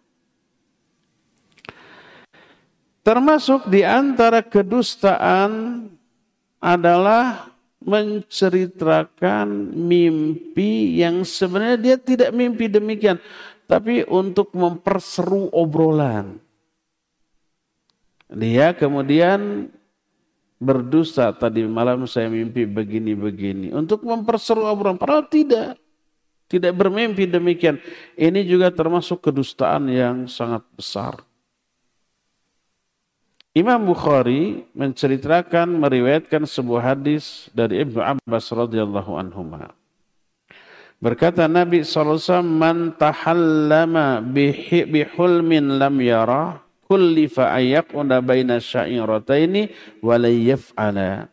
Termasuk 3.03 3.66
di 3.66 3.83
antara 3.83 4.47
kedustaan 4.47 5.85
adalah 6.62 7.51
menceritakan 7.83 9.75
mimpi 9.75 11.03
yang 11.03 11.27
sebenarnya 11.27 11.79
dia 11.83 11.97
tidak 11.99 12.31
mimpi 12.31 12.70
demikian. 12.70 13.18
Tapi 13.66 14.07
untuk 14.07 14.55
memperseru 14.55 15.51
obrolan. 15.51 16.39
Dia 18.31 18.70
kemudian 18.70 19.66
berdusta 20.62 21.35
tadi 21.35 21.66
malam 21.66 22.07
saya 22.07 22.31
mimpi 22.31 22.70
begini-begini. 22.70 23.75
Untuk 23.75 24.07
memperseru 24.07 24.62
obrolan. 24.62 24.95
Padahal 24.95 25.27
tidak. 25.27 25.82
Tidak 26.53 26.76
bermimpi 26.76 27.24
demikian. 27.24 27.80
Ini 28.12 28.44
juga 28.44 28.68
termasuk 28.68 29.24
kedustaan 29.24 29.88
yang 29.88 30.28
sangat 30.28 30.61
besar. 30.76 31.24
Imam 33.57 33.80
Bukhari 33.88 34.68
menceritakan 34.76 35.80
meriwayatkan 35.80 36.44
sebuah 36.44 36.92
hadis 36.92 37.48
dari 37.57 37.80
Ibnu 37.84 38.00
Abbas 38.05 38.53
radhiyallahu 38.53 39.12
anhu. 39.16 39.48
Berkata 41.00 41.48
Nabi 41.48 41.84
SAW, 41.88 42.44
Man 42.44 42.96
tahallama 43.00 44.20
bihulmin 44.24 45.80
lam 45.80 45.96
yara, 46.05 46.61
kullifa 46.84 47.57
ayyakuna 47.57 48.20
baina 48.20 48.61
sya'irataini, 48.61 49.72
walayyaf'ala. 50.05 51.32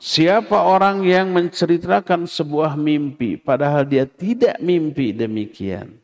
Siapa 0.00 0.64
orang 0.64 1.04
yang 1.04 1.36
menceritakan 1.36 2.24
sebuah 2.24 2.72
mimpi 2.72 3.36
padahal 3.36 3.84
dia 3.84 4.08
tidak 4.08 4.56
mimpi 4.64 5.12
demikian. 5.12 6.00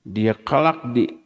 Dia 0.00 0.32
kelak 0.32 0.88
di 0.96 1.20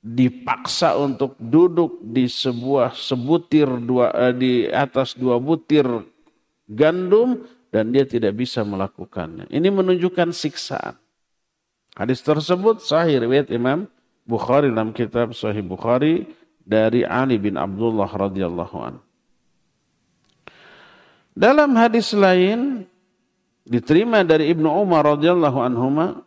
dipaksa 0.00 0.96
untuk 0.96 1.36
duduk 1.36 2.00
di 2.00 2.24
sebuah 2.28 2.96
sebutir 2.96 3.68
dua 3.84 4.08
eh, 4.16 4.32
di 4.32 4.52
atas 4.68 5.12
dua 5.16 5.36
butir 5.36 5.84
gandum 6.64 7.44
dan 7.68 7.92
dia 7.92 8.08
tidak 8.08 8.32
bisa 8.32 8.64
melakukannya. 8.64 9.52
Ini 9.52 9.68
menunjukkan 9.68 10.32
siksaan. 10.32 10.96
Hadis 11.92 12.24
tersebut 12.24 12.80
sahih 12.80 13.20
riwayat 13.20 13.52
Imam 13.52 13.84
Bukhari 14.24 14.72
dalam 14.72 14.96
kitab 14.96 15.36
Sahih 15.36 15.60
Bukhari 15.60 16.24
dari 16.64 17.04
Ali 17.04 17.36
bin 17.36 17.60
Abdullah 17.60 18.08
radhiyallahu 18.08 18.76
anhu. 18.80 19.03
Dalam 21.34 21.74
hadis 21.74 22.14
lain 22.14 22.86
diterima 23.66 24.22
dari 24.22 24.54
Ibnu 24.54 24.70
Umar 24.70 25.02
radhiyallahu 25.18 25.58
anhuma 25.58 26.22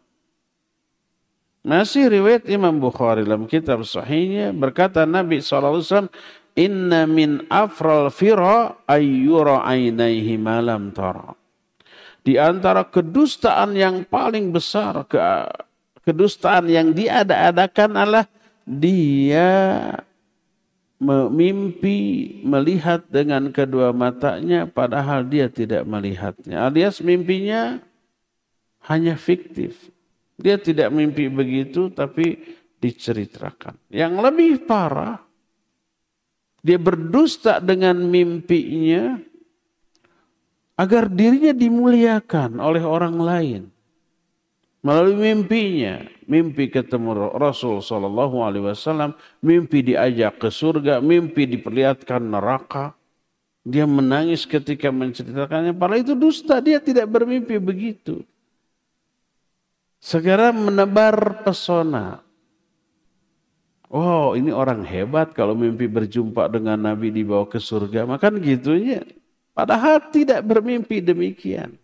masih 1.63 2.11
riwayat 2.11 2.43
Imam 2.51 2.75
Bukhari 2.75 3.23
dalam 3.23 3.47
kitab 3.47 3.87
sahihnya 3.87 4.51
berkata 4.51 5.07
Nabi 5.07 5.39
SAW 5.39 6.11
Inna 6.57 7.05
min 7.05 7.45
afral 7.53 8.09
fira 8.09 8.81
ayyura 8.89 9.61
ainaihi 9.61 10.41
malam 10.41 10.89
tara. 10.89 11.37
Di 12.25 12.35
antara 12.41 12.81
kedustaan 12.83 13.77
yang 13.77 14.03
paling 14.09 14.49
besar, 14.49 15.05
ke, 15.05 15.21
kedustaan 16.01 16.65
yang 16.65 16.97
diada-adakan 16.97 17.93
adalah 17.93 18.25
dia 18.65 19.47
memimpi 20.97 21.99
melihat 22.41 23.05
dengan 23.05 23.53
kedua 23.53 23.93
matanya 23.93 24.65
padahal 24.65 25.25
dia 25.25 25.45
tidak 25.49 25.85
melihatnya. 25.85 26.65
Alias 26.65 27.05
mimpinya 27.05 27.77
hanya 28.89 29.13
fiktif. 29.13 29.77
Dia 30.37 30.57
tidak 30.57 30.89
mimpi 30.93 31.29
begitu 31.29 31.89
tapi 31.93 32.37
diceritakan. 32.77 33.77
Yang 33.89 34.13
lebih 34.21 34.53
parah, 34.65 35.21
dia 36.61 36.77
berdusta 36.77 37.57
dengan 37.61 37.97
mimpinya 37.97 39.17
agar 40.77 41.09
dirinya 41.09 41.53
dimuliakan 41.57 42.61
oleh 42.61 42.85
orang 42.85 43.17
lain 43.17 43.61
melalui 44.85 45.17
mimpinya, 45.17 46.05
mimpi 46.27 46.67
ketemu 46.67 47.33
Rasul 47.39 47.79
Shallallahu 47.79 48.43
Alaihi 48.43 48.67
Wasallam, 48.67 49.15
mimpi 49.39 49.81
diajak 49.81 50.43
ke 50.43 50.51
surga, 50.51 50.99
mimpi 50.99 51.47
diperlihatkan 51.47 52.21
neraka. 52.21 52.93
Dia 53.67 53.83
menangis 53.83 54.47
ketika 54.47 54.91
menceritakannya. 54.91 55.75
Padahal 55.75 56.03
itu 56.03 56.15
dusta, 56.15 56.59
dia 56.63 56.79
tidak 56.79 57.07
bermimpi 57.11 57.59
begitu. 57.59 58.23
Segera 59.99 60.55
menebar 60.55 61.43
pesona. 61.43 62.23
Oh 63.87 64.35
ini 64.35 64.51
orang 64.51 64.83
hebat 64.83 65.31
kalau 65.31 65.55
mimpi 65.55 65.87
berjumpa 65.87 66.51
dengan 66.51 66.79
Nabi 66.79 67.11
dibawa 67.11 67.47
ke 67.47 67.59
surga. 67.59 68.03
Makan 68.03 68.39
gitunya. 68.43 69.03
Padahal 69.55 70.11
tidak 70.11 70.43
bermimpi 70.43 70.99
demikian. 70.99 71.75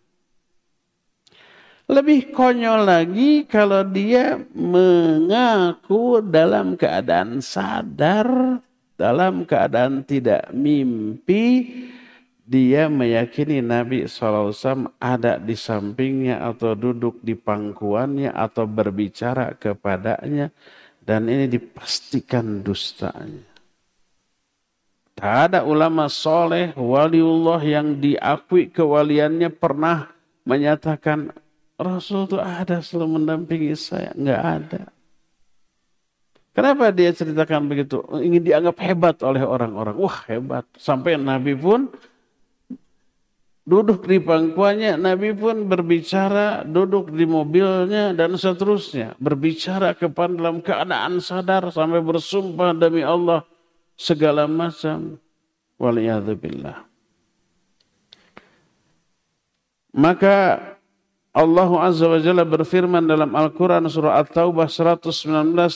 Lebih 1.84 2.32
konyol 2.32 2.88
lagi 2.88 3.44
kalau 3.44 3.84
dia 3.84 4.40
mengaku 4.56 6.24
dalam 6.24 6.80
keadaan 6.80 7.44
sadar, 7.44 8.56
dalam 8.96 9.44
keadaan 9.44 10.00
tidak 10.00 10.48
mimpi, 10.56 11.68
dia 12.44 12.88
meyakini 12.88 13.60
Nabi 13.60 14.08
SAW 14.08 14.96
ada 14.96 15.36
di 15.36 15.52
sampingnya 15.52 16.40
atau 16.40 16.72
duduk 16.72 17.20
di 17.20 17.36
pangkuannya 17.36 18.32
atau 18.32 18.64
berbicara 18.64 19.52
kepadanya 19.52 20.48
dan 21.04 21.28
ini 21.28 21.44
dipastikan 21.52 22.64
dustanya. 22.64 23.44
Tak 25.14 25.52
ada 25.52 25.60
ulama 25.68 26.08
soleh, 26.08 26.72
waliullah 26.74 27.60
yang 27.60 28.00
diakui 28.00 28.72
kewaliannya 28.72 29.52
pernah 29.52 30.10
menyatakan 30.48 31.43
Rasul 31.74 32.30
itu 32.30 32.38
ada 32.38 32.78
selalu 32.78 33.18
mendampingi 33.18 33.74
saya. 33.74 34.14
Enggak 34.14 34.42
ada. 34.42 34.82
Kenapa 36.54 36.94
dia 36.94 37.10
ceritakan 37.10 37.66
begitu? 37.66 37.98
Ingin 38.14 38.46
dianggap 38.46 38.78
hebat 38.78 39.16
oleh 39.26 39.42
orang-orang. 39.42 39.98
Wah 39.98 40.22
hebat. 40.30 40.62
Sampai 40.78 41.18
Nabi 41.18 41.58
pun 41.58 41.90
duduk 43.66 44.06
di 44.06 44.22
pangkuannya, 44.22 44.94
Nabi 44.94 45.34
pun 45.34 45.66
berbicara, 45.66 46.62
duduk 46.62 47.10
di 47.10 47.26
mobilnya 47.26 48.14
dan 48.14 48.38
seterusnya. 48.38 49.18
Berbicara 49.18 49.98
kepada 49.98 50.30
dalam 50.30 50.62
keadaan 50.62 51.18
sadar 51.18 51.74
sampai 51.74 51.98
bersumpah 51.98 52.70
demi 52.70 53.02
Allah 53.02 53.42
segala 53.98 54.46
macam. 54.46 55.18
Waliyadzubillah. 55.82 56.86
Maka 59.94 60.58
Allah 61.34 61.66
Azza 61.82 62.06
wa 62.06 62.22
Jalla 62.22 62.46
berfirman 62.46 63.10
dalam 63.10 63.34
Al-Quran 63.34 63.90
surah 63.90 64.22
At-Taubah 64.22 64.70
119, 64.70 65.10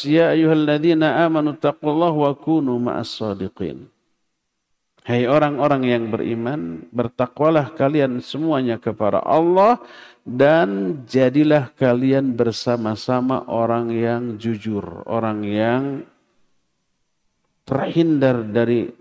Ya 0.06 0.30
ayuhalladzina 0.30 1.26
amanu 1.26 1.58
taqullah 1.58 2.14
wa 2.14 2.30
kunu 2.38 2.78
ma'as 2.78 3.18
sadiqin. 3.18 3.90
Hai 5.02 5.26
orang-orang 5.26 5.82
yang 5.82 6.04
beriman, 6.14 6.86
bertakwalah 6.94 7.74
kalian 7.74 8.22
semuanya 8.22 8.78
kepada 8.78 9.18
Allah 9.18 9.82
dan 10.22 11.02
jadilah 11.10 11.74
kalian 11.74 12.38
bersama-sama 12.38 13.42
orang 13.50 13.90
yang 13.90 14.22
jujur, 14.38 15.02
orang 15.10 15.42
yang 15.42 15.82
terhindar 17.66 18.46
dari 18.46 18.92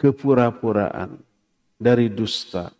kepura-puraan, 0.00 1.20
dari 1.78 2.10
dusta. 2.10 2.74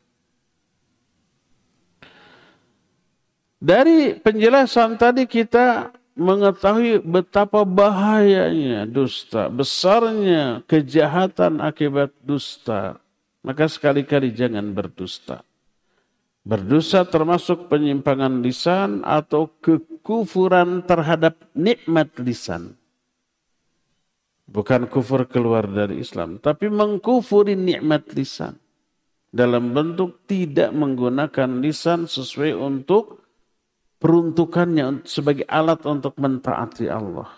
Dari 3.64 4.12
penjelasan 4.20 5.00
tadi 5.00 5.24
kita 5.24 5.88
mengetahui 6.20 7.00
betapa 7.00 7.64
bahayanya 7.64 8.84
dusta, 8.84 9.48
besarnya 9.48 10.60
kejahatan 10.68 11.64
akibat 11.64 12.12
dusta, 12.20 13.00
maka 13.40 13.64
sekali-kali 13.64 14.36
jangan 14.36 14.68
berdusta. 14.76 15.40
Berdusta 16.44 17.08
termasuk 17.08 17.72
penyimpangan 17.72 18.44
lisan 18.44 19.00
atau 19.00 19.48
kekufuran 19.64 20.84
terhadap 20.84 21.40
nikmat 21.56 22.12
lisan. 22.20 22.76
Bukan 24.44 24.92
kufur 24.92 25.24
keluar 25.24 25.64
dari 25.64 26.04
Islam, 26.04 26.36
tapi 26.36 26.68
mengkufuri 26.68 27.56
nikmat 27.56 28.12
lisan. 28.12 28.60
Dalam 29.32 29.72
bentuk 29.72 30.20
tidak 30.28 30.68
menggunakan 30.76 31.64
lisan 31.64 32.04
sesuai 32.04 32.60
untuk 32.60 33.23
peruntukannya 34.04 35.08
sebagai 35.08 35.48
alat 35.48 35.80
untuk 35.88 36.12
mentaati 36.20 36.92
Allah. 36.92 37.32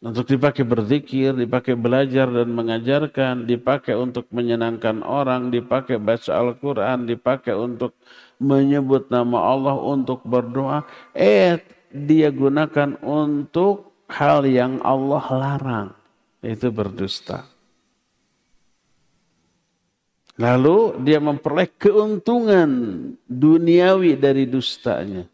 Untuk 0.00 0.32
dipakai 0.32 0.64
berzikir, 0.64 1.36
dipakai 1.36 1.76
belajar 1.76 2.24
dan 2.32 2.56
mengajarkan, 2.56 3.44
dipakai 3.44 4.00
untuk 4.00 4.24
menyenangkan 4.32 5.04
orang, 5.04 5.52
dipakai 5.52 6.00
baca 6.00 6.30
Al-Quran, 6.40 7.04
dipakai 7.04 7.52
untuk 7.52 7.92
menyebut 8.40 9.12
nama 9.12 9.52
Allah, 9.52 9.76
untuk 9.76 10.24
berdoa. 10.24 10.88
Eh, 11.12 11.60
dia 11.92 12.32
gunakan 12.32 12.96
untuk 13.04 13.92
hal 14.08 14.44
yang 14.48 14.80
Allah 14.80 15.24
larang. 15.32 15.88
Itu 16.40 16.72
berdusta. 16.72 17.55
Lalu 20.36 21.00
dia 21.00 21.16
memperoleh 21.16 21.68
keuntungan 21.80 22.70
duniawi 23.24 24.20
dari 24.20 24.44
dustanya. 24.44 25.24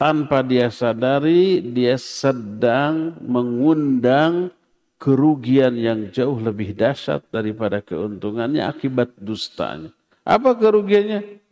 Tanpa 0.00 0.42
dia 0.42 0.72
sadari, 0.72 1.62
dia 1.62 1.94
sedang 2.00 3.14
mengundang 3.22 4.50
kerugian 4.96 5.76
yang 5.78 6.08
jauh 6.10 6.40
lebih 6.40 6.72
dahsyat 6.72 7.28
daripada 7.28 7.84
keuntungannya 7.84 8.64
akibat 8.64 9.12
dustanya. 9.20 9.92
Apa 10.24 10.56
kerugiannya? 10.56 11.42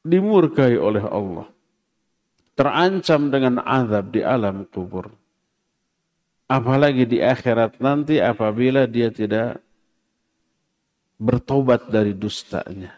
Dimurkai 0.00 0.80
oleh 0.80 1.04
Allah. 1.04 1.46
Terancam 2.56 3.28
dengan 3.28 3.60
azab 3.62 4.16
di 4.16 4.24
alam 4.24 4.64
kubur. 4.64 5.12
Apalagi 6.50 7.06
di 7.06 7.18
akhirat 7.22 7.78
nanti 7.78 8.18
apabila 8.18 8.88
dia 8.90 9.12
tidak 9.14 9.62
bertobat 11.20 11.92
dari 11.92 12.16
dustanya. 12.16 12.96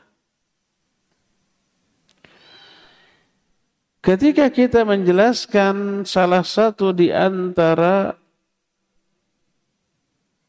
Ketika 4.03 4.51
kita 4.51 4.87
menjelaskan 4.87 6.07
salah 6.07 6.43
satu 6.43 6.91
di 6.95 7.11
antara 7.11 8.19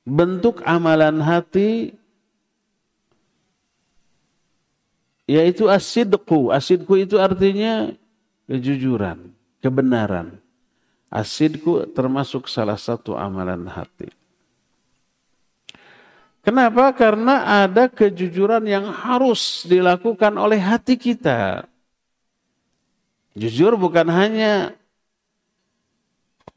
bentuk 0.05 0.59
amalan 0.65 1.21
hati 1.23 1.93
yaitu 5.27 5.71
asidku. 5.71 6.51
Asidku 6.51 6.99
itu 6.99 7.15
artinya 7.19 7.91
kejujuran, 8.47 9.31
kebenaran. 9.63 10.39
Asidku 11.13 11.85
termasuk 11.93 12.49
salah 12.49 12.77
satu 12.77 13.13
amalan 13.13 13.69
hati. 13.69 14.09
Kenapa? 16.43 16.91
Karena 16.91 17.63
ada 17.63 17.87
kejujuran 17.87 18.67
yang 18.67 18.91
harus 18.91 19.63
dilakukan 19.63 20.35
oleh 20.35 20.59
hati 20.59 20.99
kita. 20.99 21.63
Jujur 23.31 23.79
bukan 23.79 24.11
hanya 24.11 24.75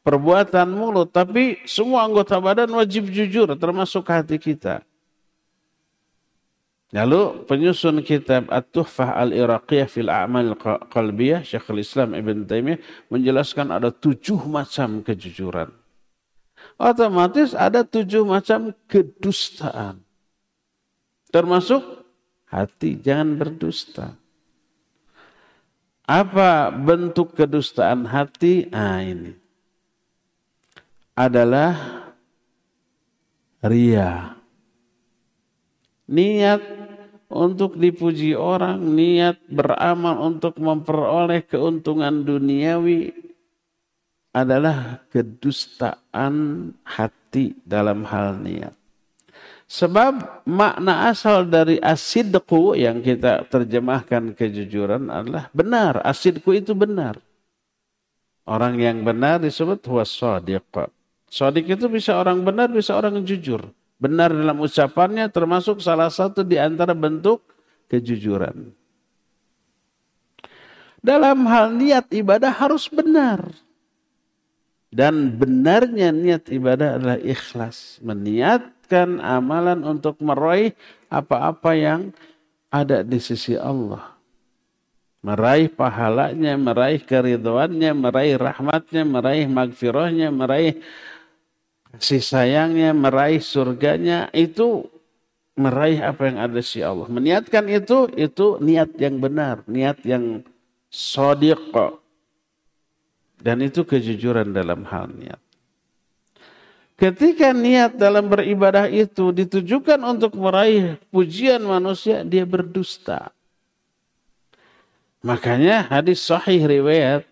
perbuatan 0.03 0.75
mulut, 0.75 1.15
tapi 1.15 1.63
semua 1.71 2.03
anggota 2.03 2.35
badan 2.43 2.67
wajib 2.75 3.07
jujur, 3.15 3.47
termasuk 3.55 4.03
hati 4.11 4.43
kita. 4.43 4.83
Lalu 6.91 7.47
penyusun 7.47 8.03
kitab 8.03 8.51
At-Tuhfah 8.51 9.23
Al-Iraqiyah 9.23 9.87
fil 9.87 10.11
A'mal 10.11 10.59
Qalbiyah, 10.91 11.47
Syekhul 11.47 11.83
Islam 11.83 12.15
Ibn 12.15 12.43
Taimiyah 12.43 12.83
menjelaskan 13.11 13.71
ada 13.71 13.95
tujuh 13.95 14.39
macam 14.51 15.03
kejujuran 15.07 15.86
otomatis 16.75 17.55
ada 17.55 17.87
tujuh 17.87 18.27
macam 18.27 18.75
kedustaan. 18.91 20.03
Termasuk 21.31 21.83
hati, 22.51 22.99
jangan 22.99 23.39
berdusta. 23.39 24.19
Apa 26.07 26.71
bentuk 26.71 27.35
kedustaan 27.35 28.07
hati? 28.07 28.71
Ah 28.71 29.03
ini. 29.03 29.35
Adalah 31.19 31.75
ria. 33.67 34.39
Niat 36.07 36.63
untuk 37.27 37.75
dipuji 37.75 38.39
orang, 38.39 38.79
niat 38.95 39.43
beramal 39.51 40.23
untuk 40.23 40.63
memperoleh 40.63 41.43
keuntungan 41.43 42.23
duniawi, 42.23 43.26
adalah 44.37 45.01
kedustaan 45.09 46.69
hati 46.85 47.57
dalam 47.65 48.05
hal 48.05 48.37
niat. 48.37 48.77
Sebab 49.67 50.45
makna 50.47 51.09
asal 51.09 51.49
dari 51.49 51.81
asidku 51.81 52.77
yang 52.77 53.01
kita 53.01 53.49
terjemahkan 53.49 54.37
kejujuran 54.37 55.09
adalah 55.09 55.49
benar. 55.57 56.05
Asidku 56.05 56.53
itu 56.53 56.77
benar. 56.77 57.19
Orang 58.47 58.79
yang 58.79 59.03
benar 59.03 59.43
disebut 59.43 59.83
huwa 59.91 60.07
sadiq. 60.07 60.63
Sadiq 61.27 61.67
itu 61.67 61.91
bisa 61.91 62.15
orang 62.15 62.47
benar, 62.47 62.71
bisa 62.71 62.95
orang 62.95 63.19
jujur. 63.27 63.59
Benar 63.99 64.31
dalam 64.31 64.63
ucapannya 64.63 65.27
termasuk 65.33 65.83
salah 65.83 66.13
satu 66.13 66.47
di 66.47 66.61
antara 66.61 66.95
bentuk 66.95 67.43
kejujuran. 67.91 68.71
Dalam 71.03 71.43
hal 71.51 71.75
niat 71.75 72.07
ibadah 72.15 72.55
harus 72.55 72.87
benar. 72.87 73.66
Dan 74.97 75.37
benarnya 75.37 76.09
niat 76.09 76.49
ibadah 76.49 76.97
adalah 76.97 77.21
ikhlas. 77.21 78.01
Meniatkan 78.01 79.21
amalan 79.21 79.85
untuk 79.85 80.17
meraih 80.25 80.73
apa-apa 81.13 81.77
yang 81.77 82.17
ada 82.73 83.05
di 83.05 83.21
sisi 83.21 83.61
Allah. 83.61 84.17
Meraih 85.21 85.69
pahalanya, 85.69 86.57
meraih 86.57 87.05
keriduannya, 87.05 87.93
meraih 87.93 88.41
rahmatnya, 88.41 89.05
meraih 89.05 89.45
magfirahnya, 89.45 90.33
meraih 90.33 90.81
kasih 91.93 92.25
sayangnya, 92.25 92.97
meraih 92.97 93.45
surganya. 93.45 94.33
Itu 94.33 94.89
meraih 95.61 96.01
apa 96.09 96.25
yang 96.25 96.39
ada 96.41 96.61
si 96.65 96.81
Allah. 96.81 97.05
Meniatkan 97.13 97.69
itu, 97.69 98.09
itu 98.17 98.57
niat 98.65 98.97
yang 98.97 99.21
benar, 99.21 99.61
niat 99.69 100.01
yang 100.09 100.41
sodiq. 100.89 101.75
Dan 103.37 103.63
itu 103.63 103.85
kejujuran 103.85 104.51
dalam 104.51 104.83
hal 104.89 105.13
niat. 105.13 105.41
Ketika 106.97 107.53
niat 107.53 108.01
dalam 108.01 108.25
beribadah 108.25 108.89
itu 108.89 109.29
ditujukan 109.29 110.01
untuk 110.01 110.33
meraih 110.41 110.97
pujian 111.13 111.61
manusia, 111.61 112.25
dia 112.25 112.49
berdusta. 112.49 113.29
Makanya 115.21 115.93
hadis 115.93 116.25
sahih 116.25 116.65
riwayat 116.65 117.29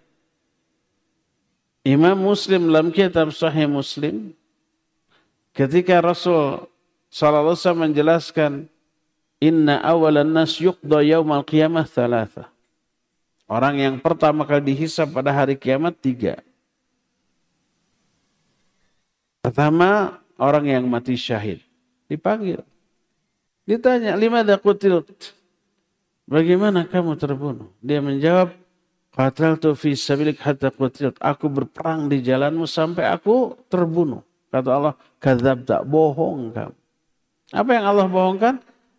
Imam 1.84 2.16
Muslim 2.16 2.72
dalam 2.72 2.88
kitab 2.88 3.28
Sahih 3.32 3.68
Muslim 3.68 4.32
ketika 5.52 6.00
Rasul 6.00 6.64
sallallahu 7.12 7.56
alaihi 7.56 7.82
menjelaskan 7.84 8.52
inna 9.36 9.84
awalan 9.84 10.32
nas 10.32 10.56
yuqda 10.56 11.04
yaumal 11.04 11.44
qiyamah 11.44 11.84
thalatha. 11.84 12.53
Orang 13.44 13.76
yang 13.76 14.00
pertama 14.00 14.48
kali 14.48 14.72
dihisap 14.72 15.12
pada 15.12 15.28
hari 15.28 15.54
kiamat 15.54 15.92
tiga. 16.00 16.40
Pertama, 19.44 20.16
orang 20.40 20.64
yang 20.64 20.84
mati 20.88 21.20
syahid. 21.20 21.60
Dipanggil. 22.08 22.64
Ditanya, 23.68 24.16
lima 24.16 24.40
dakutil. 24.40 25.04
Bagaimana 26.24 26.88
kamu 26.88 27.20
terbunuh? 27.20 27.68
Dia 27.84 28.00
menjawab, 28.00 28.56
tu 29.60 29.70
fi 29.76 29.92
sabilik 29.92 30.40
hatta. 30.40 30.72
Aku 31.20 31.52
berperang 31.52 32.08
di 32.08 32.24
jalanmu 32.24 32.64
sampai 32.64 33.12
aku 33.12 33.60
terbunuh. 33.68 34.24
Kata 34.48 34.68
Allah, 34.72 34.94
kadzab 35.20 35.68
tak 35.68 35.84
bohong 35.84 36.56
kamu. 36.56 36.76
Apa 37.52 37.70
yang 37.76 37.84
Allah 37.84 38.06
bohongkan? 38.08 38.54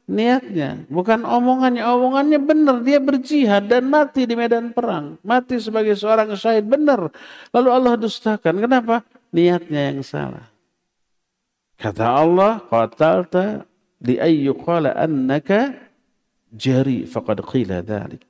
Niatnya, 0.05 0.85
bukan 0.85 1.25
omongannya. 1.25 1.81
Omongannya 1.81 2.37
benar, 2.37 2.77
dia 2.85 3.01
berjihad 3.01 3.65
dan 3.65 3.89
mati 3.89 4.29
di 4.29 4.37
medan 4.37 4.69
perang. 4.69 5.17
Mati 5.25 5.57
sebagai 5.57 5.97
seorang 5.97 6.29
syahid, 6.37 6.69
benar. 6.69 7.09
Lalu 7.49 7.69
Allah 7.73 7.93
dustakan. 7.97 8.61
Kenapa? 8.61 9.01
Niatnya 9.33 9.89
yang 9.89 10.05
salah. 10.05 10.45
Kata 11.81 12.21
Allah, 12.21 12.61
qatalta 12.69 13.65
li 14.05 14.21
ayyu 14.21 14.53
qala 14.53 14.93
annaka 14.93 15.73
jari 16.53 17.09
faqad 17.09 17.41
qila 17.41 17.81
dhalik. 17.81 18.21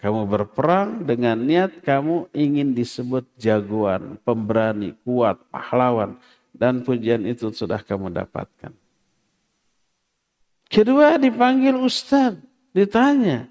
Kamu 0.00 0.28
berperang 0.28 1.04
dengan 1.04 1.36
niat 1.36 1.84
kamu 1.84 2.32
ingin 2.32 2.72
disebut 2.72 3.24
jagoan, 3.36 4.16
pemberani, 4.24 4.96
kuat, 5.04 5.40
pahlawan. 5.48 6.16
Dan 6.52 6.84
pujian 6.84 7.24
itu 7.24 7.48
sudah 7.52 7.80
kamu 7.80 8.12
dapatkan. 8.12 8.72
Kedua 10.70 11.18
dipanggil 11.18 11.74
ustaz, 11.74 12.38
ditanya. 12.70 13.50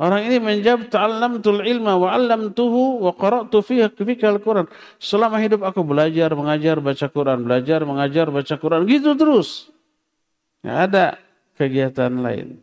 Orang 0.00 0.26
ini 0.26 0.40
menjawab 0.42 0.90
ta'allamtul 0.90 1.62
ilma 1.62 1.94
wa 1.94 2.10
'allamtuhu 2.10 3.04
wa 3.04 3.12
qara'tu 3.14 3.62
fiha 3.62 3.92
fikal 3.92 4.40
Quran. 4.42 4.66
Selama 4.98 5.38
hidup 5.38 5.62
aku 5.62 5.86
belajar, 5.86 6.34
mengajar, 6.34 6.82
baca 6.82 7.06
Quran, 7.12 7.44
belajar, 7.44 7.84
mengajar, 7.86 8.26
baca 8.32 8.54
Quran, 8.58 8.88
gitu 8.90 9.14
terus. 9.14 9.70
Ada 10.64 11.20
kegiatan 11.60 12.10
lain. 12.10 12.58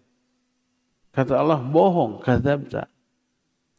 Kata 1.15 1.39
Allah, 1.39 1.61
bohong, 1.61 2.19
kadzabta. 2.19 2.89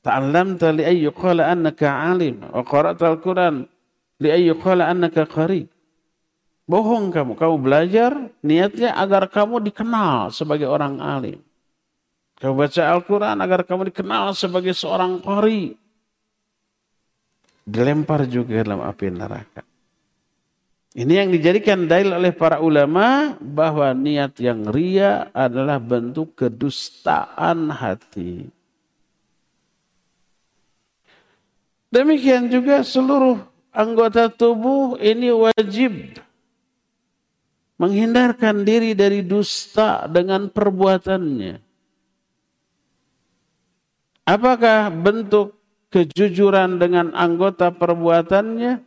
Ta'allamta 0.01 0.73
li 0.73 0.83
ayyu 0.87 1.11
qala 1.13 1.51
annaka 1.53 1.91
'alim 1.91 2.41
wa 2.41 2.63
qara'ta 2.65 3.19
al-Quran 3.19 3.67
li 4.23 4.29
ayyu 4.31 4.57
qala 4.63 4.89
annaka 4.89 5.29
qari. 5.29 5.69
Bohong 6.73 7.13
kamu. 7.13 7.37
Kamu 7.37 7.57
belajar 7.61 8.17
niatnya 8.41 8.97
agar 8.97 9.29
kamu 9.29 9.61
dikenal 9.69 10.33
sebagai 10.33 10.65
orang 10.65 11.05
alim. 11.05 11.37
Kamu 12.41 12.57
baca 12.57 12.83
Al-Quran 12.97 13.37
agar 13.45 13.61
kamu 13.69 13.93
dikenal 13.93 14.33
sebagai 14.33 14.73
seorang 14.73 15.21
qari. 15.21 15.77
Dilempar 17.69 18.25
juga 18.25 18.65
dalam 18.65 18.81
api 18.81 19.07
neraka. 19.13 19.63
Ini 20.97 21.25
yang 21.25 21.29
dijadikan 21.29 21.85
dalil 21.85 22.17
oleh 22.17 22.33
para 22.33 22.65
ulama 22.65 23.37
bahwa 23.37 23.93
niat 23.93 24.41
yang 24.41 24.65
ria 24.73 25.29
adalah 25.37 25.77
bentuk 25.77 26.37
kedustaan 26.41 27.69
hati. 27.69 28.49
Demikian 31.93 32.49
juga 32.49 32.81
seluruh 32.81 33.45
anggota 33.73 34.33
tubuh 34.33 34.97
ini 35.01 35.29
wajib 35.33 36.17
menghindarkan 37.83 38.63
diri 38.63 38.95
dari 38.95 39.27
dusta 39.27 40.07
dengan 40.07 40.47
perbuatannya. 40.47 41.59
Apakah 44.23 44.95
bentuk 44.95 45.59
kejujuran 45.91 46.79
dengan 46.79 47.11
anggota 47.11 47.75
perbuatannya? 47.75 48.79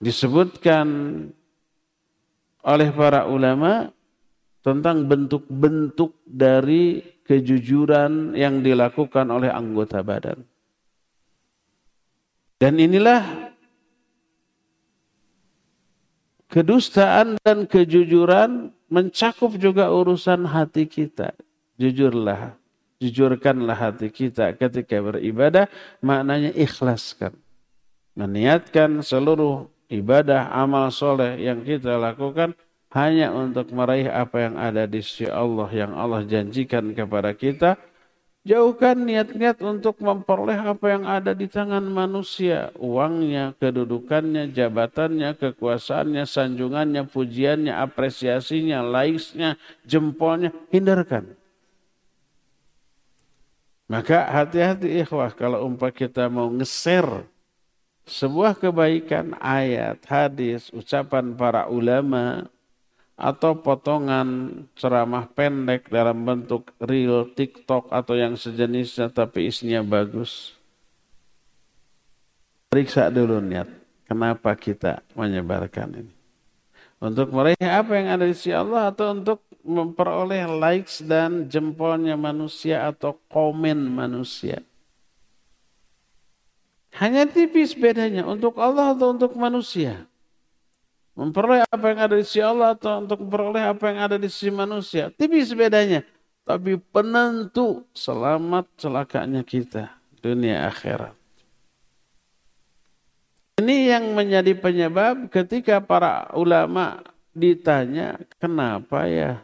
Disebutkan 0.00 0.88
oleh 2.64 2.88
para 2.96 3.28
ulama 3.28 3.92
tentang 4.64 5.04
bentuk-bentuk 5.04 6.24
dari 6.24 7.04
kejujuran 7.28 8.32
yang 8.32 8.64
dilakukan 8.64 9.28
oleh 9.28 9.52
anggota 9.52 10.00
badan. 10.00 10.40
Dan 12.56 12.80
inilah 12.80 13.52
Kedustaan 16.54 17.34
dan 17.42 17.66
kejujuran 17.66 18.70
mencakup 18.86 19.58
juga 19.58 19.90
urusan 19.90 20.46
hati 20.46 20.86
kita. 20.86 21.34
Jujurlah, 21.82 22.54
jujurkanlah 23.02 23.74
hati 23.74 24.06
kita 24.14 24.54
ketika 24.54 25.02
beribadah, 25.02 25.66
maknanya 25.98 26.54
ikhlaskan. 26.54 27.34
Meniatkan 28.14 29.02
seluruh 29.02 29.66
ibadah, 29.90 30.46
amal 30.54 30.94
soleh 30.94 31.42
yang 31.42 31.66
kita 31.66 31.98
lakukan 31.98 32.54
hanya 32.94 33.34
untuk 33.34 33.74
meraih 33.74 34.06
apa 34.06 34.46
yang 34.46 34.54
ada 34.54 34.86
di 34.86 35.02
sisi 35.02 35.26
Allah 35.26 35.66
yang 35.74 35.90
Allah 35.98 36.22
janjikan 36.22 36.94
kepada 36.94 37.34
kita 37.34 37.74
Jauhkan 38.44 39.08
niat-niat 39.08 39.56
untuk 39.64 40.04
memperoleh 40.04 40.60
apa 40.60 40.92
yang 40.92 41.08
ada 41.08 41.32
di 41.32 41.48
tangan 41.48 41.80
manusia. 41.80 42.68
Uangnya, 42.76 43.56
kedudukannya, 43.56 44.52
jabatannya, 44.52 45.32
kekuasaannya, 45.40 46.28
sanjungannya, 46.28 47.08
pujiannya, 47.08 47.72
apresiasinya, 47.72 48.84
laiksnya, 48.84 49.56
jempolnya. 49.88 50.52
Hindarkan. 50.68 51.32
Maka 53.88 54.28
hati-hati 54.28 54.92
ikhwah 55.00 55.32
kalau 55.32 55.64
umpah 55.64 55.92
kita 55.92 56.28
mau 56.28 56.52
ngeser 56.52 57.24
sebuah 58.04 58.60
kebaikan 58.60 59.32
ayat, 59.40 60.04
hadis, 60.04 60.68
ucapan 60.76 61.32
para 61.32 61.64
ulama, 61.72 62.44
atau 63.14 63.54
potongan 63.54 64.50
ceramah 64.74 65.30
pendek 65.30 65.86
dalam 65.86 66.26
bentuk 66.26 66.74
reel 66.82 67.30
TikTok 67.30 67.94
atau 67.94 68.14
yang 68.18 68.34
sejenisnya 68.34 69.06
tapi 69.10 69.50
isinya 69.50 69.86
bagus. 69.86 70.58
Periksa 72.74 73.06
dulu 73.14 73.38
niat. 73.38 73.70
Kenapa 74.04 74.52
kita 74.58 75.00
menyebarkan 75.14 76.04
ini? 76.04 76.12
Untuk 76.98 77.30
meraih 77.30 77.56
apa 77.62 77.92
yang 77.96 78.08
ada 78.18 78.24
di 78.26 78.34
sisi 78.34 78.52
Allah 78.52 78.90
atau 78.90 79.14
untuk 79.14 79.40
memperoleh 79.64 80.44
likes 80.60 81.00
dan 81.00 81.48
jempolnya 81.48 82.18
manusia 82.18 82.84
atau 82.84 83.16
komen 83.32 83.78
manusia. 83.88 84.60
Hanya 86.94 87.26
tipis 87.26 87.74
bedanya 87.74 88.22
untuk 88.22 88.54
Allah 88.60 88.94
atau 88.94 89.16
untuk 89.16 89.34
manusia. 89.34 90.06
Memperoleh 91.14 91.62
apa 91.70 91.86
yang 91.94 92.00
ada 92.02 92.14
di 92.18 92.24
sisi 92.26 92.42
Allah 92.42 92.74
atau 92.74 92.98
untuk 92.98 93.22
memperoleh 93.22 93.62
apa 93.62 93.84
yang 93.90 93.98
ada 94.02 94.16
di 94.18 94.26
sisi 94.26 94.50
manusia. 94.50 95.14
Tipis 95.14 95.54
bedanya. 95.54 96.02
Tapi 96.42 96.76
penentu 96.90 97.86
selamat 97.94 98.66
celakanya 98.76 99.46
kita. 99.46 99.94
Dunia 100.18 100.66
akhirat. 100.66 101.14
Ini 103.62 103.94
yang 103.94 104.18
menjadi 104.18 104.58
penyebab 104.58 105.30
ketika 105.30 105.78
para 105.78 106.26
ulama 106.34 107.06
ditanya 107.34 108.18
kenapa 108.42 109.06
ya 109.06 109.42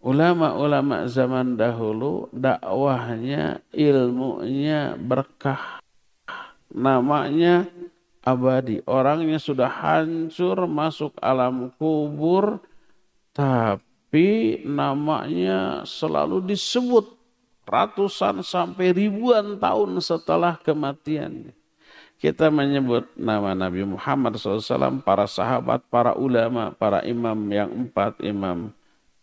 ulama-ulama 0.00 1.08
zaman 1.08 1.56
dahulu 1.56 2.28
dakwahnya 2.32 3.64
ilmunya 3.72 4.94
berkah 5.00 5.80
namanya 6.68 7.64
abadi. 8.26 8.82
Orangnya 8.90 9.38
sudah 9.38 9.70
hancur 9.70 10.66
masuk 10.66 11.14
alam 11.22 11.70
kubur, 11.78 12.58
tapi 13.30 14.60
namanya 14.66 15.86
selalu 15.86 16.42
disebut 16.42 17.14
ratusan 17.62 18.42
sampai 18.42 18.90
ribuan 18.90 19.54
tahun 19.62 20.02
setelah 20.02 20.58
kematiannya. 20.58 21.54
kita 22.16 22.48
menyebut 22.48 23.12
nama 23.12 23.52
Nabi 23.52 23.84
Muhammad 23.84 24.40
SAW, 24.40 25.04
para 25.04 25.28
sahabat, 25.28 25.84
para 25.92 26.16
ulama, 26.16 26.72
para 26.72 27.04
imam 27.04 27.36
yang 27.52 27.68
empat, 27.68 28.16
imam 28.24 28.72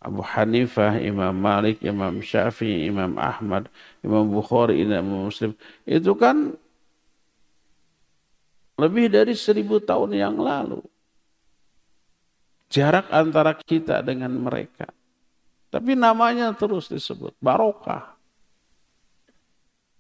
Abu 0.04 0.20
Hanifah, 0.20 1.00
Imam 1.00 1.32
Malik, 1.32 1.80
Imam 1.80 2.20
Syafi'i, 2.20 2.92
Imam 2.92 3.16
Ahmad, 3.16 3.72
Imam 4.04 4.28
Bukhari, 4.28 4.84
Imam 4.84 5.32
Muslim. 5.32 5.56
Itu 5.88 6.20
kan 6.20 6.60
lebih 8.78 9.12
dari 9.12 9.34
seribu 9.38 9.78
tahun 9.82 10.18
yang 10.18 10.36
lalu. 10.38 10.82
Jarak 12.74 13.10
antara 13.14 13.54
kita 13.54 14.02
dengan 14.02 14.34
mereka. 14.34 14.90
Tapi 15.70 15.94
namanya 15.94 16.54
terus 16.54 16.90
disebut, 16.90 17.38
barokah. 17.38 18.14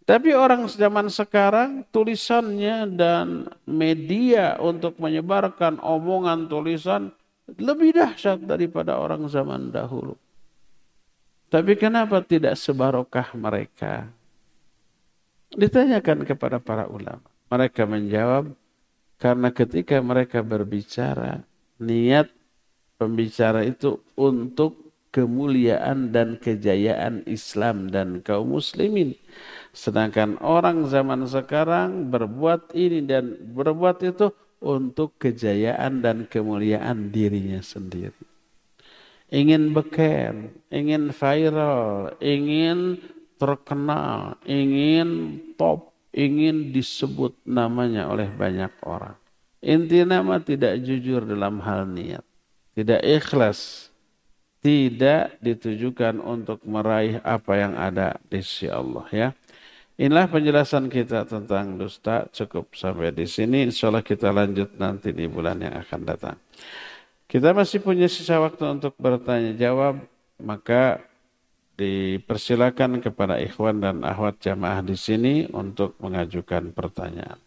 Tapi 0.03 0.35
orang 0.35 0.67
zaman 0.67 1.07
sekarang 1.07 1.87
tulisannya 1.87 2.91
dan 2.91 3.47
media 3.63 4.59
untuk 4.59 4.99
menyebarkan 4.99 5.79
omongan 5.79 6.51
tulisan 6.51 7.15
lebih 7.47 7.95
dahsyat 7.95 8.43
daripada 8.43 8.99
orang 8.99 9.25
zaman 9.31 9.71
dahulu. 9.71 10.19
Tapi 11.47 11.77
kenapa 11.77 12.19
tidak 12.25 12.57
sebarokah 12.57 13.31
mereka? 13.37 14.09
Ditanyakan 15.53 16.25
kepada 16.25 16.57
para 16.57 16.89
ulama. 16.89 17.29
Mereka 17.53 17.85
menjawab, 17.85 18.49
karena 19.23 19.55
ketika 19.55 20.03
mereka 20.03 20.43
berbicara, 20.43 21.47
niat 21.79 22.27
pembicara 22.99 23.63
itu 23.63 24.03
untuk 24.19 24.83
kemuliaan 25.15 26.11
dan 26.11 26.35
kejayaan 26.35 27.23
Islam 27.23 27.87
dan 27.87 28.19
kaum 28.19 28.59
muslimin. 28.59 29.15
Sedangkan 29.71 30.35
orang 30.43 30.91
zaman 30.91 31.23
sekarang 31.23 32.11
berbuat 32.11 32.75
ini 32.75 32.99
dan 33.07 33.39
berbuat 33.39 34.03
itu 34.03 34.35
untuk 34.59 35.15
kejayaan 35.15 36.03
dan 36.03 36.27
kemuliaan 36.27 37.07
dirinya 37.15 37.63
sendiri. 37.63 38.27
Ingin 39.31 39.71
beken, 39.71 40.51
ingin 40.67 41.15
viral, 41.15 42.11
ingin 42.19 42.99
terkenal, 43.39 44.35
ingin 44.43 45.39
top, 45.55 45.92
ingin 46.13 46.71
disebut 46.71 47.35
namanya 47.43 48.07
oleh 48.07 48.29
banyak 48.29 48.71
orang. 48.85 49.17
Inti 49.59 50.05
nama 50.05 50.37
tidak 50.39 50.79
jujur 50.85 51.25
dalam 51.25 51.59
hal 51.65 51.89
niat, 51.89 52.23
tidak 52.77 53.01
ikhlas, 53.01 53.89
tidak 54.63 55.35
ditujukan 55.43 56.21
untuk 56.23 56.63
meraih 56.63 57.19
apa 57.25 57.53
yang 57.59 57.73
ada 57.75 58.15
di 58.31 58.39
sisi 58.39 58.71
Allah 58.71 59.07
ya. 59.11 59.27
Inilah 59.93 60.25
penjelasan 60.25 60.89
kita 60.89 61.29
tentang 61.29 61.77
dusta. 61.77 62.25
Cukup 62.33 62.73
sampai 62.73 63.13
di 63.13 63.29
sini. 63.29 63.69
Insya 63.69 63.93
Allah 63.93 64.01
kita 64.01 64.33
lanjut 64.33 64.73
nanti 64.81 65.13
di 65.13 65.29
bulan 65.29 65.61
yang 65.61 65.77
akan 65.77 66.01
datang. 66.01 66.37
Kita 67.29 67.53
masih 67.53 67.77
punya 67.77 68.09
sisa 68.09 68.41
waktu 68.41 68.73
untuk 68.73 68.97
bertanya 68.97 69.53
jawab. 69.53 70.01
Maka 70.41 70.97
dipersilakan 71.73 73.01
kepada 73.01 73.41
ikhwan 73.41 73.81
dan 73.81 74.05
ahwat 74.05 74.37
jamaah 74.37 74.85
di 74.85 74.93
sini 74.93 75.49
untuk 75.49 75.97
mengajukan 75.97 76.69
pertanyaan. 76.69 77.41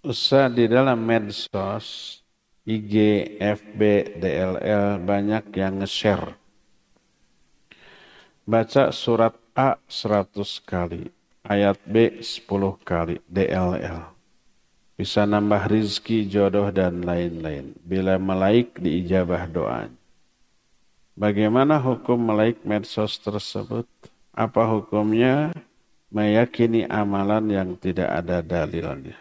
Usah 0.00 0.48
di 0.48 0.64
dalam 0.64 0.96
medsos, 1.04 2.20
IG, 2.64 2.94
FB, 3.36 3.80
DLL 4.16 4.96
banyak 5.04 5.52
yang 5.52 5.84
nge-share. 5.84 6.40
Baca 8.48 8.88
surat 8.96 9.36
A 9.52 9.76
100 9.84 10.40
kali, 10.64 11.12
ayat 11.44 11.76
B 11.84 12.24
10 12.24 12.48
kali, 12.80 13.20
DLL. 13.28 14.08
Bisa 14.96 15.28
nambah 15.28 15.68
rizki, 15.68 16.24
jodoh, 16.24 16.72
dan 16.72 17.04
lain-lain. 17.04 17.76
Bila 17.84 18.16
melaik 18.16 18.80
diijabah 18.80 19.44
doanya. 19.52 19.99
Bagaimana 21.20 21.76
hukum 21.76 22.16
melaik 22.16 22.64
medsos 22.64 23.20
tersebut? 23.20 23.84
Apa 24.32 24.64
hukumnya 24.64 25.52
meyakini 26.08 26.88
amalan 26.88 27.44
yang 27.52 27.70
tidak 27.76 28.08
ada 28.08 28.40
dalilnya? 28.40 29.20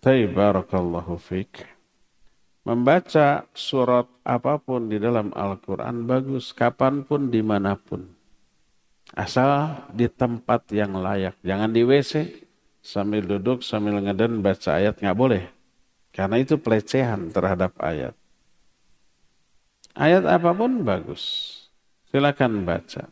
Taibarakallahu 0.00 1.20
fiqh. 1.20 1.68
Membaca 2.64 3.44
surat 3.52 4.08
apa 4.24 4.56
pun 4.56 4.88
di 4.88 4.96
dalam 4.96 5.28
Al-Quran 5.36 6.08
bagus, 6.08 6.56
kapan 6.56 7.04
pun, 7.04 7.28
di 7.28 7.44
mana 7.44 7.76
pun. 7.76 8.08
Asal 9.12 9.84
di 9.92 10.08
tempat 10.08 10.64
yang 10.72 10.96
layak. 10.96 11.36
Jangan 11.44 11.76
di 11.76 11.84
WC, 11.84 12.32
sambil 12.80 13.28
duduk, 13.28 13.60
sambil 13.60 14.00
ngeden, 14.00 14.40
baca 14.40 14.80
ayat, 14.80 14.96
nggak 14.96 15.18
boleh. 15.20 15.44
Karena 16.08 16.40
itu 16.40 16.56
pelecehan 16.56 17.28
terhadap 17.28 17.76
ayat. 17.84 18.16
Ayat 19.94 20.26
apa 20.26 20.50
pun 20.50 20.82
bagus. 20.82 21.22
Silakan 22.10 22.66
baca. 22.66 23.10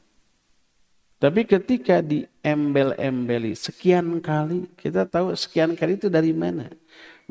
Tapi 1.22 1.46
ketika 1.46 2.02
diembel-embeli 2.02 3.54
sekian 3.54 4.18
kali, 4.18 4.66
kita 4.74 5.06
tahu 5.06 5.30
sekian 5.38 5.78
kali 5.78 5.94
itu 5.94 6.10
dari 6.10 6.34
mana? 6.34 6.66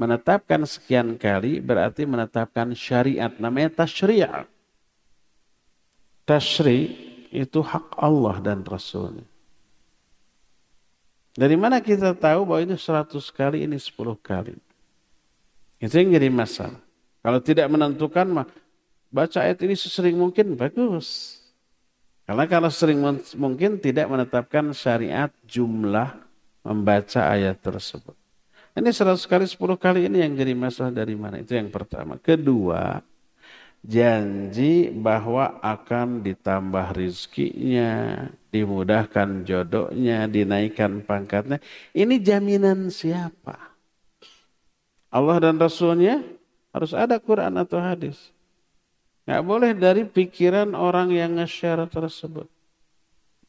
menetapkan 0.01 0.65
sekian 0.65 1.13
kali 1.19 1.61
berarti 1.61 2.09
menetapkan 2.09 2.71
syariat 2.73 3.29
namanya 3.37 3.85
tasyri'. 3.85 4.25
Tasyri' 6.25 6.83
itu 7.29 7.59
hak 7.61 8.01
Allah 8.01 8.41
dan 8.41 8.65
Rasulnya. 8.65 9.27
Dari 11.31 11.55
mana 11.55 11.79
kita 11.79 12.11
tahu 12.11 12.43
bahwa 12.43 12.59
ini 12.59 12.75
100 12.75 13.13
kali, 13.31 13.63
ini 13.63 13.79
10 13.79 14.19
kali? 14.19 14.57
Itu 15.79 15.95
yang 15.95 16.11
jadi 16.11 16.27
masalah. 16.27 16.81
Kalau 17.23 17.39
tidak 17.39 17.71
menentukan, 17.71 18.27
mah 18.27 18.47
baca 19.11 19.43
ayat 19.43 19.59
ini 19.61 19.75
sesering 19.75 20.15
mungkin, 20.15 20.55
bagus. 20.55 21.37
Karena 22.25 22.47
kalau 22.47 22.71
sering 22.71 23.03
mungkin 23.35 23.75
tidak 23.77 24.07
menetapkan 24.07 24.71
syariat 24.71 25.29
jumlah 25.43 26.15
membaca 26.63 27.27
ayat 27.27 27.59
tersebut. 27.59 28.15
Ini 28.71 28.87
100 28.87 29.19
kali 29.27 29.43
10 29.43 29.75
kali 29.75 30.07
ini 30.07 30.23
yang 30.23 30.31
jadi 30.31 30.55
masalah 30.55 30.95
dari 30.95 31.11
mana? 31.11 31.43
Itu 31.43 31.59
yang 31.59 31.67
pertama. 31.67 32.15
Kedua, 32.15 33.03
janji 33.83 34.87
bahwa 34.95 35.59
akan 35.59 36.23
ditambah 36.23 36.95
rizkinya, 36.95 38.31
dimudahkan 38.47 39.43
jodohnya, 39.43 40.23
dinaikkan 40.31 41.03
pangkatnya. 41.03 41.59
Ini 41.91 42.15
jaminan 42.23 42.87
siapa? 42.87 43.75
Allah 45.11 45.37
dan 45.43 45.59
Rasulnya 45.59 46.23
harus 46.71 46.95
ada 46.95 47.19
Quran 47.19 47.59
atau 47.59 47.75
hadis. 47.75 48.31
Nggak 49.25 49.43
boleh 49.45 49.71
dari 49.77 50.03
pikiran 50.07 50.73
orang 50.73 51.13
yang 51.13 51.37
nge-share 51.37 51.85
tersebut. 51.85 52.49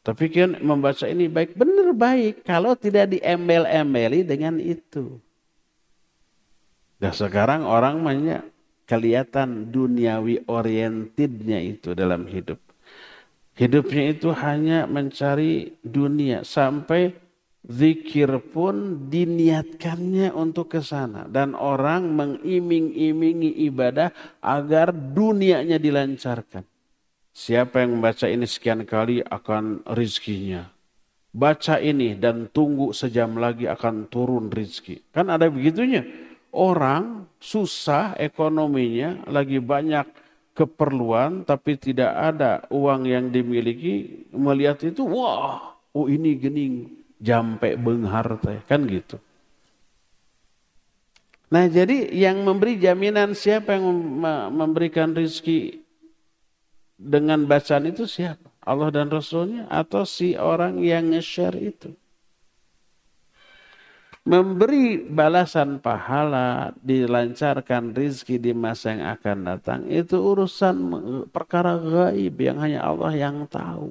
Tapi 0.03 0.25
kan 0.35 0.59
membaca 0.59 1.07
ini 1.07 1.31
baik, 1.31 1.55
benar 1.55 1.95
baik 1.95 2.43
kalau 2.43 2.75
tidak 2.75 3.15
diembel-embeli 3.15 4.27
dengan 4.27 4.59
itu. 4.59 5.23
Dan 6.99 7.15
sekarang 7.15 7.63
orang 7.63 8.03
banyak 8.03 8.43
kelihatan 8.87 9.71
duniawi 9.71 10.43
orientednya 10.51 11.63
itu 11.63 11.95
dalam 11.95 12.27
hidup. 12.27 12.59
Hidupnya 13.55 14.17
itu 14.17 14.35
hanya 14.35 14.91
mencari 14.91 15.77
dunia 15.87 16.43
sampai 16.43 17.15
zikir 17.63 18.43
pun 18.51 19.07
diniatkannya 19.07 20.35
untuk 20.35 20.75
ke 20.75 20.81
sana 20.83 21.31
dan 21.31 21.55
orang 21.55 22.11
mengiming-imingi 22.11 23.63
ibadah 23.71 24.11
agar 24.43 24.91
dunianya 24.91 25.79
dilancarkan. 25.79 26.67
Siapa 27.33 27.81
yang 27.81 27.97
membaca 27.97 28.29
ini 28.29 28.45
sekian 28.45 28.85
kali 28.85 29.25
akan 29.25 29.89
rizkinya. 29.97 30.69
Baca 31.33 31.81
ini 31.81 32.13
dan 32.13 32.53
tunggu 32.53 32.93
sejam 32.93 33.41
lagi 33.41 33.65
akan 33.65 34.13
turun 34.13 34.53
rizki. 34.53 35.01
Kan 35.09 35.33
ada 35.33 35.49
begitunya. 35.49 36.05
Orang 36.53 37.33
susah 37.41 38.13
ekonominya, 38.21 39.25
lagi 39.25 39.57
banyak 39.57 40.05
keperluan 40.53 41.49
tapi 41.49 41.81
tidak 41.81 42.13
ada 42.13 42.69
uang 42.69 43.09
yang 43.09 43.33
dimiliki. 43.33 44.29
Melihat 44.37 44.85
itu, 44.85 45.09
wah, 45.09 45.73
oh 45.97 46.07
ini 46.13 46.37
gening, 46.37 47.02
jampe 47.23 47.79
benghar 47.79 48.27
teh. 48.43 48.59
Kan 48.67 48.91
gitu. 48.91 49.23
Nah 51.53 51.69
jadi 51.71 52.11
yang 52.11 52.43
memberi 52.43 52.81
jaminan 52.81 53.39
siapa 53.39 53.79
yang 53.79 53.87
memberikan 54.51 55.15
rizki 55.15 55.85
dengan 56.97 57.45
bacaan 57.45 57.87
itu 57.87 58.09
siapa? 58.09 58.49
Allah 58.63 58.89
dan 58.95 59.11
Rasulnya 59.11 59.69
atau 59.69 60.07
si 60.09 60.39
orang 60.39 60.81
yang 60.81 61.13
nge-share 61.13 61.59
itu? 61.61 61.93
Memberi 64.23 65.03
balasan 65.03 65.83
pahala, 65.83 66.71
dilancarkan 66.79 67.91
rizki 67.91 68.39
di 68.39 68.55
masa 68.55 68.95
yang 68.95 69.03
akan 69.19 69.39
datang, 69.43 69.81
itu 69.91 70.15
urusan 70.15 70.79
perkara 71.35 71.75
gaib 71.75 72.39
yang 72.39 72.63
hanya 72.63 72.87
Allah 72.87 73.13
yang 73.19 73.51
tahu. 73.51 73.91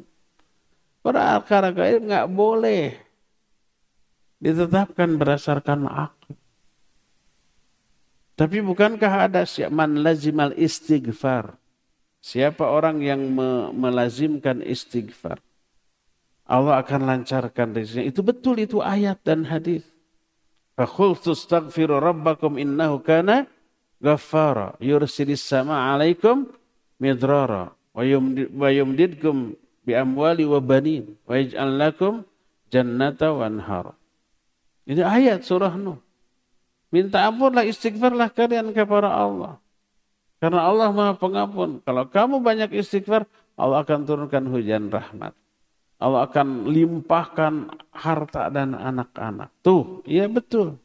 Perkara 1.04 1.76
gaib 1.76 2.08
nggak 2.08 2.32
boleh 2.32 3.11
Ditetapkan 4.42 5.22
berdasarkan 5.22 5.86
akal. 5.86 6.34
Tapi 8.34 8.58
bukankah 8.66 9.30
ada 9.30 9.46
man 9.70 10.02
lazimal 10.02 10.50
istighfar? 10.58 11.62
Siapa 12.22 12.66
orang 12.66 13.06
yang 13.06 13.22
me 13.30 13.70
melazimkan 13.70 14.66
istighfar? 14.66 15.38
Allah 16.50 16.82
akan 16.82 17.06
lancarkan 17.06 17.78
rezekinya. 17.78 18.10
Itu 18.10 18.26
betul 18.26 18.66
itu 18.66 18.82
ayat 18.82 19.22
dan 19.22 19.46
hadis. 19.46 19.86
Fakhultu 20.74 21.38
astaghfiru 21.38 22.02
rabbakum 22.02 22.58
innahu 22.58 22.98
kana 23.06 23.46
ghaffara 24.02 24.74
yursilis 24.82 25.46
sama 25.46 25.94
alaikum 25.94 26.50
midrara 26.98 27.78
wa 27.94 28.68
yumdidkum 28.74 29.54
bi 29.86 29.94
amwali 29.94 30.50
wa 30.50 30.58
banin 30.58 31.14
wa 31.30 31.38
yaj'al 31.38 31.78
lakum 31.78 32.26
jannata 32.74 33.38
wa 33.38 33.46
anhar. 33.46 33.86
Ini 34.86 35.02
ayat 35.06 35.46
surah 35.46 35.74
Nuh. 35.78 36.00
Minta 36.92 37.24
ampunlah, 37.24 37.64
istighfarlah 37.64 38.28
kalian 38.34 38.76
kepada 38.76 39.08
Allah. 39.08 39.56
Karena 40.42 40.68
Allah 40.68 40.90
maha 40.92 41.14
pengampun. 41.16 41.80
Kalau 41.86 42.04
kamu 42.10 42.42
banyak 42.42 42.70
istighfar, 42.76 43.30
Allah 43.56 43.86
akan 43.86 44.00
turunkan 44.04 44.44
hujan 44.50 44.90
rahmat. 44.92 45.32
Allah 46.02 46.26
akan 46.26 46.66
limpahkan 46.68 47.70
harta 47.94 48.50
dan 48.50 48.74
anak-anak. 48.74 49.54
Tuh, 49.62 50.02
iya 50.10 50.26
betul. 50.26 50.82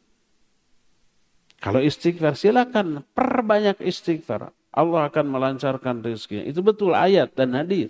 Kalau 1.57 1.81
istighfar, 1.81 2.37
silakan 2.37 3.01
perbanyak 3.17 3.81
istighfar. 3.81 4.53
Allah 4.69 5.09
akan 5.09 5.25
melancarkan 5.25 6.05
rezekinya. 6.05 6.45
Itu 6.45 6.61
betul 6.61 6.93
ayat 6.93 7.33
dan 7.33 7.57
hadis 7.57 7.89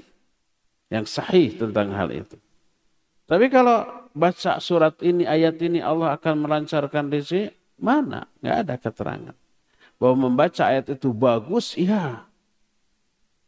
yang 0.87 1.03
sahih 1.03 1.51
tentang 1.51 1.91
hal 1.91 2.07
itu. 2.15 2.39
Tapi 3.27 3.51
kalau 3.51 3.83
baca 4.17 4.57
surat 4.57 4.97
ini, 5.05 5.29
ayat 5.29 5.61
ini 5.61 5.77
Allah 5.77 6.17
akan 6.17 6.41
melancarkan 6.41 7.13
rezeki, 7.13 7.53
Mana? 7.77 8.25
Nggak 8.41 8.57
ada 8.65 8.75
keterangan. 8.81 9.35
Bahwa 10.01 10.29
membaca 10.29 10.65
ayat 10.65 10.89
itu 10.89 11.13
bagus, 11.13 11.77
iya. 11.77 12.25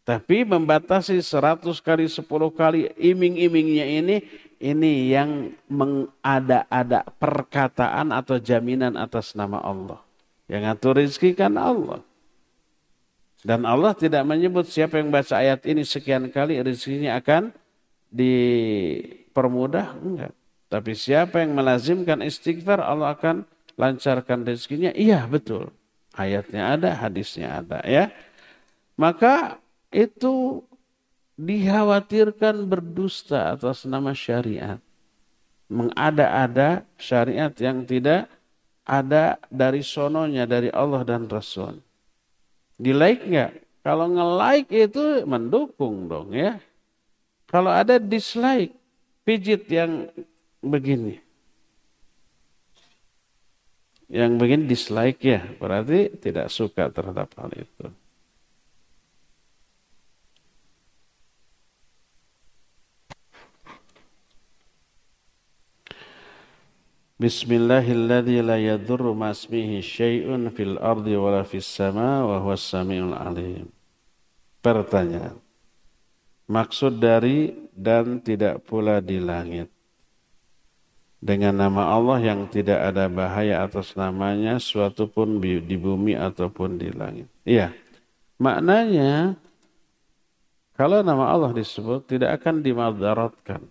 Tapi 0.05 0.41
membatasi 0.45 1.22
seratus 1.22 1.82
kali, 1.82 2.09
sepuluh 2.09 2.49
kali 2.49 2.89
iming-imingnya 2.97 3.86
ini, 3.86 4.26
ini 4.57 5.13
yang 5.13 5.53
mengada-ada 5.70 7.05
perkataan 7.22 8.09
atau 8.13 8.41
jaminan 8.41 8.97
atas 8.97 9.38
nama 9.38 9.61
Allah. 9.61 10.01
Yang 10.49 10.61
ngatur 10.65 10.93
rezeki 10.97 11.38
kan 11.38 11.53
Allah. 11.57 12.01
Dan 13.45 13.63
Allah 13.63 13.93
tidak 13.95 14.26
menyebut 14.26 14.67
siapa 14.67 14.99
yang 14.99 15.13
baca 15.13 15.39
ayat 15.39 15.63
ini 15.63 15.86
sekian 15.86 16.28
kali 16.34 16.59
rezekinya 16.59 17.15
akan 17.22 17.53
dipermudah. 18.11 19.95
Enggak. 20.01 20.39
Tapi 20.70 20.93
siapa 20.93 21.41
yang 21.41 21.57
melazimkan 21.57 22.22
istighfar 22.22 22.78
Allah 22.78 23.17
akan 23.17 23.41
lancarkan 23.74 24.45
rezekinya? 24.45 24.93
Iya, 24.93 25.26
betul. 25.26 25.74
Ayatnya 26.13 26.78
ada, 26.78 26.93
hadisnya 26.93 27.57
ada 27.65 27.82
ya. 27.82 28.13
Maka 28.93 29.57
itu 29.89 30.61
dikhawatirkan 31.39 32.70
berdusta 32.70 33.57
atas 33.57 33.89
nama 33.89 34.13
syariat. 34.13 34.78
Mengada-ada 35.70 36.86
syariat 37.01 37.53
yang 37.57 37.86
tidak 37.86 38.30
ada 38.86 39.41
dari 39.49 39.82
sononya, 39.82 40.45
dari 40.49 40.70
Allah 40.70 41.01
dan 41.05 41.26
Rasul. 41.30 41.82
Di 42.78 42.93
like 42.93 43.26
nggak? 43.26 43.51
Kalau 43.86 44.11
nge-like 44.11 44.70
itu 44.70 45.24
mendukung 45.24 46.09
dong 46.09 46.36
ya. 46.36 46.59
Kalau 47.47 47.72
ada 47.74 47.97
dislike, 47.97 48.76
pijit 49.24 49.65
yang 49.72 50.09
begini 50.60 51.30
yang 54.10 54.41
begini 54.41 54.66
dislike 54.66 55.22
ya, 55.22 55.45
berarti 55.62 56.10
tidak 56.18 56.49
suka 56.49 56.89
terhadap 56.89 57.30
hal 57.38 57.53
itu. 57.53 57.88
Bismillahilladzi 67.20 68.39
la 68.41 68.57
yadurru 68.57 69.14
syai'un 69.84 70.49
fil 70.55 70.80
ardi 70.82 71.14
wala 71.14 71.45
fis 71.45 71.68
sama 71.70 72.26
wa 72.26 72.41
huwas 72.41 72.66
samiul 72.66 73.14
alim. 73.14 73.70
Pertanyaan. 74.64 75.38
Maksud 76.49 76.97
dari 76.97 77.53
dan 77.76 78.24
tidak 78.26 78.66
pula 78.66 79.03
di 79.03 79.22
langit 79.22 79.70
dengan 81.20 81.51
nama 81.51 81.91
Allah 81.91 82.20
yang 82.24 82.47
tidak 82.47 82.80
ada 82.80 83.11
bahaya 83.11 83.67
atas 83.67 83.91
namanya 83.99 84.55
suatu 84.57 85.07
pun 85.11 85.39
di 85.43 85.76
bumi 85.76 86.15
ataupun 86.15 86.80
di 86.80 86.89
langit. 86.95 87.28
Iya. 87.43 87.76
Maknanya 88.39 89.36
kalau 90.80 91.03
nama 91.03 91.28
Allah 91.28 91.51
disebut 91.51 92.07
tidak 92.07 92.39
akan 92.39 92.63
dimadaratkan 92.63 93.67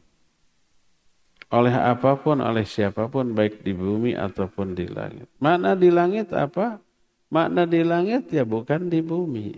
oleh 1.48 1.72
apa 1.72 2.12
pun, 2.20 2.44
oleh 2.44 2.68
siapa 2.68 3.08
pun 3.08 3.32
baik 3.32 3.64
di 3.64 3.72
bumi 3.72 4.12
ataupun 4.12 4.76
di 4.76 4.84
langit. 4.84 5.32
Makna 5.40 5.72
di 5.72 5.88
langit 5.88 6.28
apa? 6.36 6.76
Makna 7.32 7.64
di 7.64 7.80
langit 7.80 8.28
ya 8.28 8.44
bukan 8.44 8.92
di 8.92 9.00
bumi. 9.00 9.56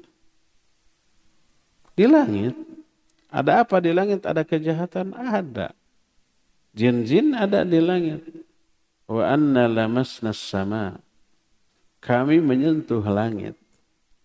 Di 1.98 2.06
langit. 2.06 2.54
Ada 3.26 3.66
apa 3.66 3.82
di 3.82 3.90
langit? 3.90 4.22
Ada 4.22 4.46
kejahatan? 4.46 5.10
Ada. 5.18 5.74
Jin-jin 6.74 7.34
ada 7.34 7.66
di 7.66 7.78
langit. 7.82 8.22
Wa 9.10 9.34
anna 9.34 9.66
lamasna 9.66 10.30
sama. 10.30 10.98
Kami 12.00 12.38
menyentuh 12.38 13.02
langit. 13.04 13.58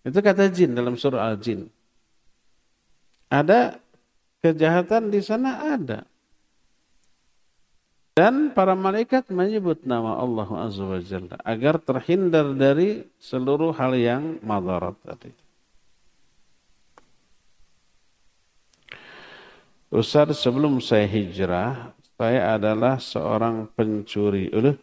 Itu 0.06 0.22
kata 0.22 0.48
jin 0.54 0.78
dalam 0.78 0.96
surah 0.96 1.34
Al-Jin. 1.34 1.66
Ada 3.28 3.82
kejahatan 4.46 5.10
di 5.10 5.20
sana 5.26 5.74
ada. 5.74 6.06
Dan 8.16 8.56
para 8.56 8.80
malaikat 8.80 9.28
menyebut 9.28 9.84
nama 9.84 10.16
Allah 10.16 10.48
Azza 10.64 10.88
wa 10.88 11.04
Jalla 11.04 11.36
agar 11.44 11.76
terhindar 11.84 12.56
dari 12.56 13.04
seluruh 13.20 13.76
hal 13.76 13.92
yang 13.92 14.40
madarat 14.40 14.96
tadi. 15.04 15.36
Ustaz 19.92 20.32
sebelum 20.40 20.80
saya 20.80 21.04
hijrah, 21.12 21.92
saya 22.16 22.56
adalah 22.56 22.96
seorang 22.96 23.68
pencuri 23.76 24.48
uluh 24.56 24.80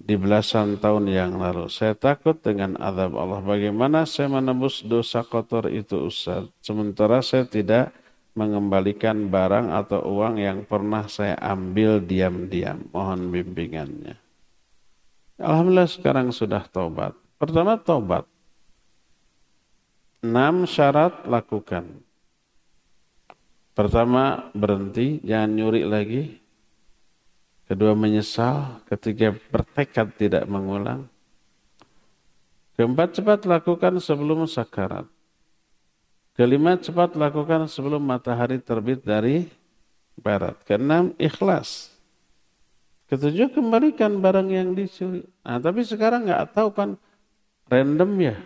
di 0.00 0.16
belasan 0.16 0.80
tahun 0.80 1.12
yang 1.12 1.36
lalu. 1.36 1.68
Saya 1.68 1.92
takut 1.92 2.40
dengan 2.40 2.80
azab 2.80 3.20
Allah. 3.20 3.44
Bagaimana 3.44 4.08
saya 4.08 4.32
menembus 4.32 4.80
dosa 4.80 5.20
kotor 5.20 5.68
itu 5.68 6.08
Ustaz? 6.08 6.48
Sementara 6.64 7.20
saya 7.20 7.44
tidak 7.44 7.92
mengembalikan 8.32 9.28
barang 9.28 9.68
atau 9.68 10.00
uang 10.00 10.40
yang 10.40 10.64
pernah 10.64 11.04
saya 11.04 11.36
ambil 11.36 12.00
diam-diam. 12.00 12.88
Mohon 12.96 13.28
bimbingannya. 13.28 14.16
Alhamdulillah 15.36 15.90
sekarang 15.92 16.32
sudah 16.32 16.64
tobat. 16.64 17.12
Pertama 17.36 17.76
tobat. 17.76 18.24
Enam 20.24 20.64
syarat 20.64 21.28
lakukan. 21.28 22.04
Pertama, 23.80 24.52
berhenti, 24.52 25.24
jangan 25.24 25.56
nyuri 25.56 25.88
lagi. 25.88 26.36
Kedua, 27.64 27.96
menyesal. 27.96 28.84
Ketiga, 28.84 29.32
bertekad 29.32 30.20
tidak 30.20 30.44
mengulang. 30.44 31.08
Keempat, 32.76 33.16
cepat 33.16 33.48
lakukan 33.48 33.96
sebelum 33.96 34.44
sakarat. 34.44 35.08
Kelima, 36.36 36.76
cepat 36.76 37.16
lakukan 37.16 37.64
sebelum 37.72 38.04
matahari 38.04 38.60
terbit 38.60 39.00
dari 39.00 39.48
barat. 40.12 40.60
Keenam, 40.68 41.16
ikhlas. 41.16 41.88
Ketujuh, 43.08 43.48
kembalikan 43.48 44.20
barang 44.20 44.52
yang 44.52 44.76
dicuri. 44.76 45.24
Nah, 45.40 45.56
tapi 45.56 45.88
sekarang 45.88 46.28
nggak 46.28 46.52
tahu 46.52 46.68
kan 46.76 47.00
random 47.72 48.12
ya. 48.28 48.36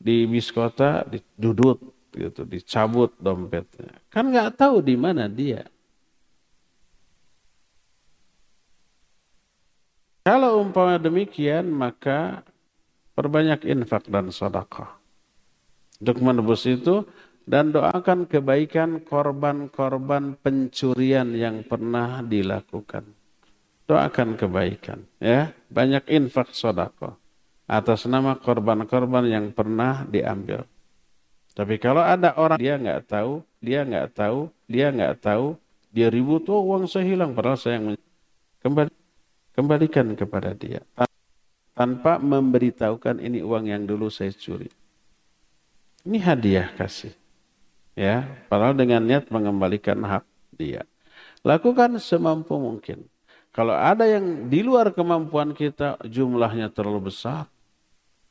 Di 0.00 0.24
bis 0.24 0.48
kota, 0.48 1.04
didudut, 1.04 1.92
gitu 2.12 2.44
dicabut 2.44 3.16
dompetnya. 3.16 3.96
Kan 4.12 4.30
nggak 4.30 4.54
tahu 4.54 4.84
di 4.84 4.94
mana 4.94 5.26
dia. 5.26 5.64
Kalau 10.22 10.62
umpama 10.62 11.02
demikian 11.02 11.66
maka 11.66 12.46
perbanyak 13.18 13.66
infak 13.66 14.06
dan 14.06 14.30
sedekah. 14.30 14.94
Untuk 15.98 16.18
menebus 16.22 16.62
itu 16.66 17.02
dan 17.42 17.74
doakan 17.74 18.30
kebaikan 18.30 19.02
korban-korban 19.02 20.38
pencurian 20.38 21.34
yang 21.34 21.66
pernah 21.66 22.22
dilakukan. 22.22 23.02
Doakan 23.90 24.38
kebaikan 24.38 25.02
ya. 25.18 25.50
Banyak 25.66 26.06
infak 26.06 26.54
sedekah 26.54 27.18
atas 27.66 28.06
nama 28.06 28.38
korban-korban 28.38 29.26
yang 29.26 29.46
pernah 29.50 30.06
diambil 30.06 30.62
tapi 31.52 31.76
kalau 31.76 32.00
ada 32.00 32.32
orang 32.36 32.56
dia 32.56 32.80
nggak 32.80 33.08
tahu, 33.08 33.44
dia 33.60 33.80
nggak 33.84 34.08
tahu, 34.16 34.48
dia 34.68 34.88
nggak 34.88 35.14
tahu, 35.20 35.56
dia 35.92 36.08
ribut, 36.08 36.48
oh 36.48 36.64
uang 36.64 36.88
saya 36.88 37.04
hilang, 37.04 37.36
padahal 37.36 37.60
saya 37.60 37.76
yang 37.80 37.96
Kembali, 38.62 38.94
kembalikan 39.58 40.14
kepada 40.14 40.54
dia. 40.54 40.86
Tanpa 41.74 42.22
memberitahukan 42.22 43.18
ini 43.18 43.42
uang 43.42 43.66
yang 43.66 43.82
dulu 43.82 44.06
saya 44.06 44.30
curi. 44.30 44.70
Ini 46.06 46.18
hadiah 46.22 46.70
kasih. 46.78 47.10
Ya, 47.98 48.24
padahal 48.46 48.78
dengan 48.78 49.02
niat 49.02 49.28
mengembalikan 49.34 49.98
hak 49.98 50.24
dia. 50.54 50.86
Lakukan 51.42 51.98
semampu 51.98 52.54
mungkin. 52.54 53.10
Kalau 53.50 53.74
ada 53.74 54.06
yang 54.08 54.48
di 54.48 54.64
luar 54.64 54.94
kemampuan 54.94 55.52
kita 55.52 56.00
jumlahnya 56.06 56.72
terlalu 56.72 57.12
besar, 57.12 57.51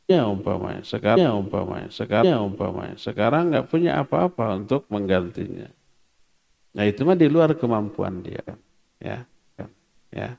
ya 0.07 0.27
umpamanya 0.29 0.83
sekarang, 0.85 1.19
ya 1.21 1.31
umpamanya 1.33 1.89
sekarang, 1.89 2.25
ya 2.29 2.37
umpamanya 2.41 2.97
sekarang 2.97 3.43
nggak 3.53 3.67
punya 3.67 3.91
apa-apa 4.01 4.57
untuk 4.57 4.85
menggantinya. 4.87 5.69
Nah 6.71 6.83
itu 6.87 7.03
mah 7.03 7.19
di 7.19 7.27
luar 7.27 7.53
kemampuan 7.59 8.23
dia, 8.23 8.45
ya, 9.01 9.27
ya. 10.11 10.29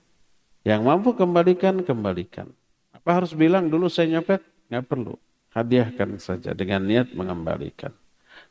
Yang 0.62 0.80
mampu 0.86 1.10
kembalikan 1.18 1.82
kembalikan. 1.82 2.46
Apa 2.94 3.18
harus 3.18 3.34
bilang 3.34 3.66
dulu 3.66 3.90
saya 3.90 4.06
nyopet? 4.18 4.40
Nggak 4.70 4.86
perlu. 4.86 5.18
Hadiahkan 5.52 6.22
saja 6.22 6.54
dengan 6.54 6.86
niat 6.86 7.12
mengembalikan. 7.18 7.90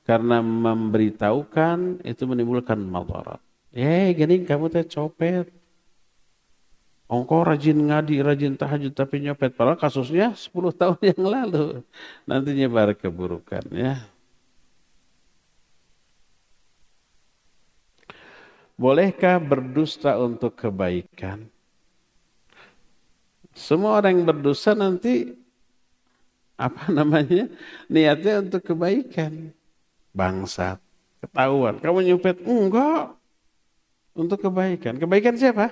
Karena 0.03 0.43
memberitahukan 0.43 2.03
itu 2.03 2.23
menimbulkan 2.27 2.77
madarat. 2.83 3.39
Eh, 3.71 4.11
gini 4.11 4.43
kamu 4.43 4.67
teh 4.67 4.83
copet. 4.85 5.47
Engkau 7.11 7.43
rajin 7.43 7.75
ngadi, 7.75 8.23
rajin 8.23 8.55
tahajud 8.55 8.95
tapi 8.95 9.19
nyopet. 9.19 9.51
Padahal 9.51 9.75
kasusnya 9.75 10.31
10 10.47 10.71
tahun 10.71 10.99
yang 11.03 11.23
lalu. 11.27 11.83
Nanti 12.23 12.55
nyebar 12.55 12.95
keburukan 12.95 13.67
ya. 13.75 13.99
Bolehkah 18.79 19.37
berdusta 19.37 20.15
untuk 20.17 20.55
kebaikan? 20.55 21.51
Semua 23.51 23.99
orang 23.99 24.15
yang 24.15 24.25
berdosa 24.31 24.71
nanti 24.71 25.35
apa 26.55 26.87
namanya 26.97 27.51
niatnya 27.91 28.39
untuk 28.39 28.61
kebaikan 28.63 29.51
bangsat 30.15 30.77
ketahuan 31.19 31.81
kamu 31.81 32.13
nyupet 32.13 32.37
enggak 32.45 33.17
untuk 34.15 34.39
kebaikan. 34.43 34.99
Kebaikan 34.99 35.35
siapa? 35.39 35.71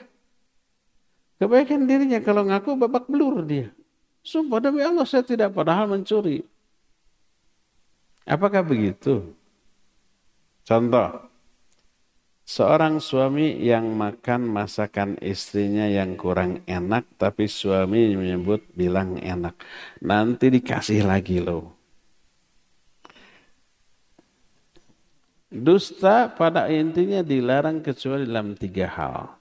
Kebaikan 1.40 1.88
dirinya. 1.88 2.20
Kalau 2.20 2.44
ngaku 2.44 2.76
babak 2.76 3.08
belur 3.08 3.42
dia. 3.48 3.72
Sumpah 4.20 4.60
demi 4.60 4.84
Allah 4.84 5.08
saya 5.08 5.24
tidak 5.24 5.56
padahal 5.56 5.88
mencuri. 5.88 6.44
Apakah 8.28 8.62
begitu? 8.62 9.32
Contoh. 10.68 11.32
Seorang 12.50 12.98
suami 12.98 13.62
yang 13.62 13.94
makan 13.94 14.50
masakan 14.50 15.22
istrinya 15.22 15.86
yang 15.86 16.18
kurang 16.18 16.66
enak, 16.66 17.06
tapi 17.22 17.46
suami 17.46 18.18
menyebut 18.18 18.66
bilang 18.74 19.22
enak. 19.22 19.54
Nanti 20.02 20.50
dikasih 20.50 21.06
lagi 21.06 21.46
loh. 21.46 21.78
Dusta 25.50 26.30
pada 26.34 26.70
intinya 26.74 27.22
dilarang 27.22 27.86
kecuali 27.86 28.26
dalam 28.26 28.58
tiga 28.58 28.86
hal. 28.98 29.39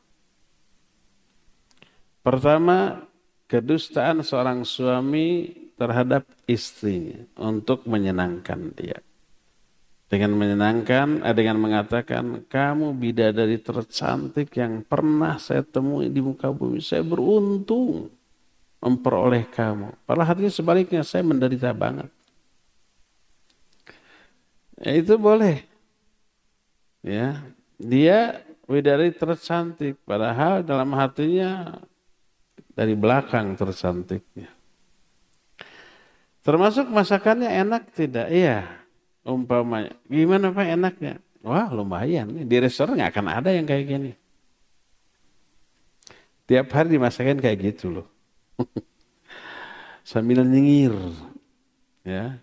Pertama, 2.28 3.08
kedustaan 3.48 4.20
seorang 4.20 4.68
suami 4.68 5.48
terhadap 5.80 6.28
istrinya 6.44 7.24
untuk 7.40 7.88
menyenangkan 7.88 8.76
dia. 8.76 9.00
Dengan 10.12 10.36
menyenangkan, 10.36 11.24
eh, 11.24 11.32
dengan 11.32 11.56
mengatakan, 11.56 12.44
kamu 12.44 12.92
bidadari 13.00 13.56
tercantik 13.56 14.52
yang 14.60 14.84
pernah 14.84 15.40
saya 15.40 15.64
temui 15.64 16.12
di 16.12 16.20
muka 16.20 16.52
bumi. 16.52 16.84
Saya 16.84 17.00
beruntung 17.00 18.12
memperoleh 18.84 19.48
kamu. 19.48 19.96
Padahal 20.04 20.36
hatinya 20.36 20.52
sebaliknya, 20.52 21.00
saya 21.00 21.24
menderita 21.24 21.72
banget. 21.72 22.12
Ya, 24.84 24.92
itu 25.00 25.16
boleh 25.16 25.64
ya 27.02 27.40
dia 27.78 28.42
widari 28.66 29.14
tercantik 29.14 29.96
padahal 30.04 30.66
dalam 30.66 30.90
hatinya 30.92 31.78
dari 32.78 32.94
belakang 32.94 33.58
tercantiknya. 33.58 34.46
Termasuk 36.46 36.86
masakannya 36.86 37.50
enak 37.50 37.90
tidak? 37.90 38.30
Iya. 38.30 38.70
Umpamanya. 39.26 39.98
Gimana 40.06 40.54
pak? 40.54 40.78
Enaknya? 40.78 41.18
Wah 41.42 41.66
lumayan. 41.74 42.30
Di 42.46 42.56
restoran 42.62 42.94
nggak 42.94 43.18
akan 43.18 43.26
ada 43.34 43.50
yang 43.50 43.66
kayak 43.66 43.84
gini. 43.84 44.12
Tiap 46.46 46.70
hari 46.70 46.94
dimasakin 46.94 47.42
kayak 47.42 47.58
gitu 47.74 47.98
loh. 47.98 48.06
Sambil 50.06 50.46
nyengir. 50.46 50.94
Ya. 52.06 52.38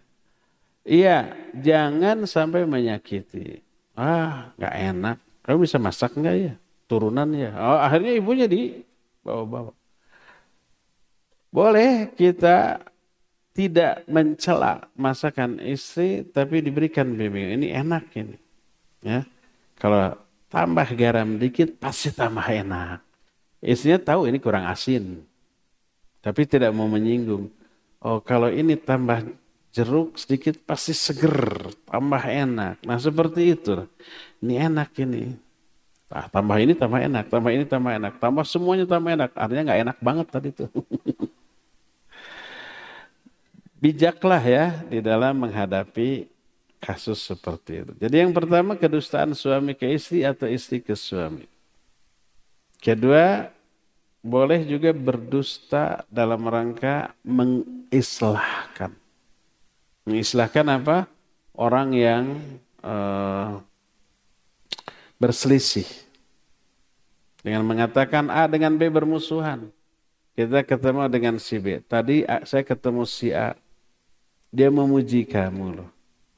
Iya 0.85 1.31
jangan 1.55 2.27
sampai 2.27 2.67
menyakiti. 2.67 3.63
Ah, 3.95 4.51
nggak 4.59 4.75
enak. 4.93 5.17
Kamu 5.47 5.63
bisa 5.63 5.79
masak 5.79 6.13
nggak 6.13 6.35
ya? 6.35 6.53
Turunan 6.85 7.31
ya. 7.33 7.55
Oh, 7.55 7.79
akhirnya 7.81 8.13
ibunya 8.13 8.45
di 8.45 8.83
bawa-bawa. 9.25 9.73
Boleh 11.55 12.11
kita 12.11 12.83
tidak 13.55 14.03
mencela 14.11 14.91
masakan 14.99 15.63
istri, 15.63 16.27
tapi 16.27 16.59
diberikan 16.59 17.07
bimbingan. 17.15 17.63
Ini 17.63 17.79
enak 17.79 18.11
ini. 18.19 18.35
Ya, 18.99 19.23
kalau 19.79 20.19
tambah 20.51 20.83
garam 20.99 21.39
dikit 21.39 21.79
pasti 21.79 22.11
tambah 22.11 22.43
enak. 22.43 22.99
Istrinya 23.63 24.03
tahu 24.03 24.27
ini 24.27 24.43
kurang 24.43 24.67
asin, 24.67 25.23
tapi 26.19 26.43
tidak 26.43 26.75
mau 26.75 26.91
menyinggung. 26.91 27.47
Oh, 28.03 28.19
kalau 28.19 28.51
ini 28.51 28.75
tambah 28.75 29.23
jeruk 29.71 30.19
sedikit 30.19 30.59
pasti 30.59 30.91
seger, 30.91 31.71
tambah 31.87 32.19
enak. 32.19 32.83
Nah 32.83 32.99
seperti 32.99 33.55
itu. 33.55 33.87
Ini 34.43 34.67
enak 34.67 34.91
ini. 34.99 35.31
Nah, 36.05 36.27
tambah 36.29 36.57
ini 36.59 36.77
tambah 36.77 36.99
enak, 37.01 37.25
tambah 37.31 37.51
ini 37.55 37.65
tambah 37.65 37.91
enak, 37.95 38.13
tambah 38.21 38.45
semuanya 38.45 38.85
tambah 38.85 39.09
enak. 39.15 39.31
Artinya 39.33 39.63
nggak 39.71 39.81
enak 39.87 39.97
banget 40.03 40.27
tadi 40.29 40.49
itu. 40.51 40.67
Bijaklah 43.79 44.41
ya 44.41 44.65
di 44.87 45.03
dalam 45.03 45.35
menghadapi 45.35 46.31
kasus 46.79 47.21
seperti 47.21 47.85
itu. 47.85 47.93
Jadi 47.99 48.15
yang 48.23 48.31
pertama 48.31 48.79
kedustaan 48.79 49.35
suami 49.35 49.75
ke 49.75 49.89
istri 49.89 50.23
atau 50.23 50.47
istri 50.47 50.79
ke 50.79 50.95
suami. 50.95 51.45
Kedua, 52.79 53.49
boleh 54.21 54.63
juga 54.65 54.93
berdusta 54.93 56.05
dalam 56.09 56.45
rangka 56.45 57.13
mengislahkan 57.25 58.95
mengislahkan 60.05 60.65
apa? 60.69 60.97
Orang 61.57 61.97
yang 61.97 62.39
uh, 62.85 63.59
berselisih. 65.17 65.87
Dengan 67.41 67.65
mengatakan 67.65 68.29
A 68.29 68.49
dengan 68.49 68.73
B 68.73 68.89
bermusuhan. 68.89 69.69
Kita 70.33 70.65
ketemu 70.65 71.07
dengan 71.07 71.35
si 71.39 71.55
B. 71.61 71.79
Tadi 71.85 72.25
saya 72.43 72.63
ketemu 72.65 73.05
si 73.05 73.31
A. 73.31 73.53
Dia 74.55 74.71
memuji 74.71 75.27
kamu 75.27 75.83
loh. 75.83 75.89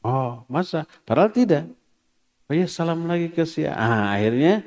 Oh, 0.02 0.42
masa? 0.50 0.90
Padahal 1.06 1.30
tidak. 1.30 1.70
Oh 2.50 2.56
ya, 2.58 2.66
salam 2.66 3.06
lagi 3.06 3.30
ke 3.30 3.46
si. 3.46 3.62
Ah, 3.62 4.18
akhirnya 4.18 4.66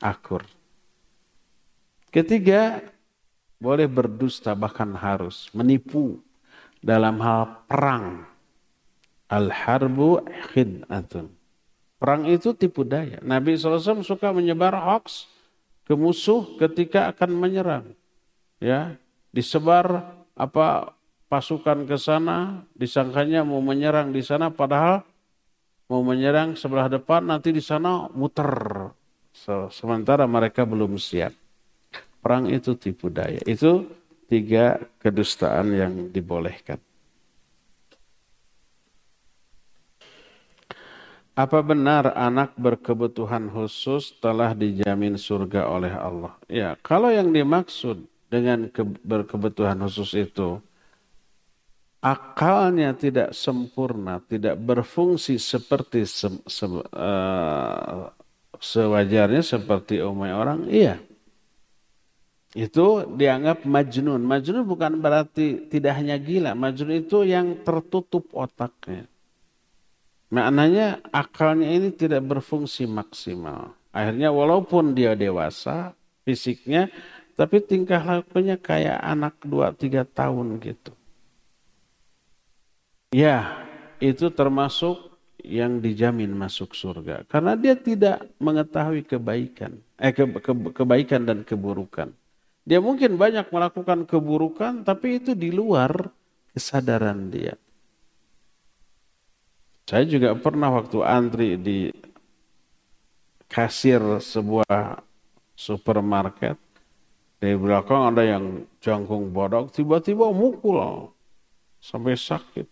akur. 0.00 0.48
Ketiga, 2.08 2.80
boleh 3.60 3.84
berdusta 3.84 4.56
bahkan 4.56 4.88
harus 4.96 5.52
menipu 5.52 6.24
dalam 6.80 7.20
hal 7.20 7.60
perang. 7.68 8.24
Al-harbu 9.28 10.24
khid'atun. 10.52 11.28
Perang 12.00 12.24
itu 12.28 12.52
tipu 12.56 12.84
daya. 12.84 13.20
Nabi 13.20 13.56
SAW 13.56 14.04
suka 14.04 14.32
menyebar 14.32 14.76
hoax 14.76 15.28
ke 15.84 15.92
musuh 15.92 16.56
ketika 16.56 17.08
akan 17.12 17.36
menyerang. 17.36 17.86
Ya, 18.60 18.96
disebar 19.32 20.04
apa 20.36 20.92
pasukan 21.32 21.88
ke 21.88 21.96
sana, 21.96 22.60
disangkanya 22.76 23.40
mau 23.40 23.64
menyerang 23.64 24.12
di 24.12 24.20
sana 24.20 24.52
padahal 24.52 25.00
mau 25.88 26.04
menyerang 26.04 26.60
sebelah 26.60 26.92
depan 26.92 27.24
nanti 27.24 27.56
di 27.56 27.64
sana 27.64 28.12
muter. 28.12 28.52
sementara 29.72 30.28
mereka 30.28 30.68
belum 30.68 31.00
siap. 31.00 31.32
Perang 32.20 32.52
itu 32.52 32.76
tipu 32.76 33.08
daya. 33.08 33.40
Itu 33.48 33.88
tiga 34.28 34.76
kedustaan 35.00 35.72
yang 35.72 35.92
dibolehkan. 36.12 36.76
Apa 41.32 41.64
benar 41.64 42.12
anak 42.12 42.52
berkebutuhan 42.60 43.48
khusus 43.48 44.12
telah 44.20 44.52
dijamin 44.52 45.16
surga 45.16 45.64
oleh 45.64 45.96
Allah? 45.96 46.36
Ya, 46.44 46.76
kalau 46.84 47.08
yang 47.08 47.32
dimaksud 47.32 48.04
dengan 48.28 48.68
ke, 48.68 48.84
berkebutuhan 48.84 49.80
khusus 49.80 50.12
itu 50.12 50.60
akalnya 52.02 52.98
tidak 52.98 53.30
sempurna, 53.30 54.18
tidak 54.26 54.58
berfungsi 54.58 55.38
seperti 55.38 56.02
se, 56.02 56.26
se, 56.50 56.66
uh, 56.66 58.10
sewajarnya 58.58 59.42
seperti 59.46 60.02
umai 60.02 60.34
orang, 60.34 60.66
iya. 60.66 60.98
itu 62.52 63.06
dianggap 63.06 63.64
majnun. 63.64 64.20
Majnun 64.20 64.66
bukan 64.66 64.98
berarti 64.98 65.70
tidak 65.70 66.02
hanya 66.02 66.18
gila. 66.18 66.52
Majnun 66.58 67.06
itu 67.06 67.22
yang 67.22 67.62
tertutup 67.62 68.28
otaknya. 68.34 69.08
Maknanya 70.28 71.00
akalnya 71.14 71.70
ini 71.70 71.94
tidak 71.94 72.24
berfungsi 72.24 72.84
maksimal. 72.84 73.72
Akhirnya 73.92 74.32
walaupun 74.32 74.96
dia 74.96 75.12
dewasa 75.12 75.92
fisiknya, 76.24 76.88
tapi 77.36 77.60
tingkah 77.60 78.00
lakunya 78.00 78.56
kayak 78.56 78.96
anak 79.00 79.36
2-3 79.44 80.04
tahun 80.08 80.56
gitu. 80.60 80.92
Ya, 83.12 83.60
itu 84.00 84.32
termasuk 84.32 85.12
yang 85.44 85.84
dijamin 85.84 86.32
masuk 86.32 86.72
surga. 86.72 87.28
Karena 87.28 87.52
dia 87.52 87.76
tidak 87.76 88.24
mengetahui 88.40 89.04
kebaikan, 89.04 89.76
eh 90.00 90.16
ke, 90.16 90.24
ke, 90.40 90.52
kebaikan 90.72 91.28
dan 91.28 91.44
keburukan. 91.44 92.08
Dia 92.64 92.80
mungkin 92.80 93.20
banyak 93.20 93.52
melakukan 93.52 94.08
keburukan, 94.08 94.80
tapi 94.80 95.20
itu 95.20 95.36
di 95.36 95.52
luar 95.52 96.08
kesadaran 96.56 97.28
dia. 97.28 97.52
Saya 99.84 100.08
juga 100.08 100.32
pernah 100.38 100.72
waktu 100.72 101.04
antri 101.04 101.60
di 101.60 101.92
kasir 103.44 104.00
sebuah 104.24 105.04
supermarket, 105.52 106.56
di 107.36 107.52
belakang 107.60 108.14
ada 108.14 108.24
yang 108.24 108.64
jangkung 108.80 109.28
bodok, 109.36 109.68
tiba-tiba 109.68 110.32
mukul 110.32 111.12
sampai 111.82 112.16
sakit. 112.16 112.71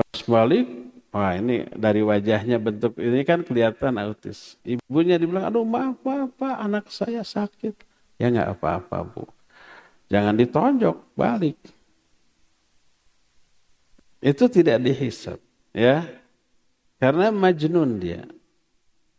Pas 0.00 0.20
balik, 0.24 0.64
wah 1.12 1.36
ini 1.36 1.68
dari 1.76 2.00
wajahnya 2.00 2.56
bentuk 2.56 2.96
ini 2.96 3.20
kan 3.28 3.44
kelihatan 3.44 4.00
autis. 4.00 4.56
Ibunya 4.64 5.20
dibilang, 5.20 5.52
aduh 5.52 5.68
maaf, 5.68 6.00
maaf, 6.00 6.32
Pak, 6.40 6.56
anak 6.56 6.84
saya 6.88 7.20
sakit. 7.20 7.76
Ya 8.16 8.32
nggak 8.32 8.56
apa-apa, 8.56 9.04
Bu. 9.04 9.28
Jangan 10.08 10.34
ditonjok, 10.40 10.96
balik. 11.12 11.60
Itu 14.20 14.48
tidak 14.48 14.80
dihisap, 14.80 15.40
ya. 15.76 16.04
Karena 17.00 17.32
majnun 17.32 17.96
dia. 17.96 18.28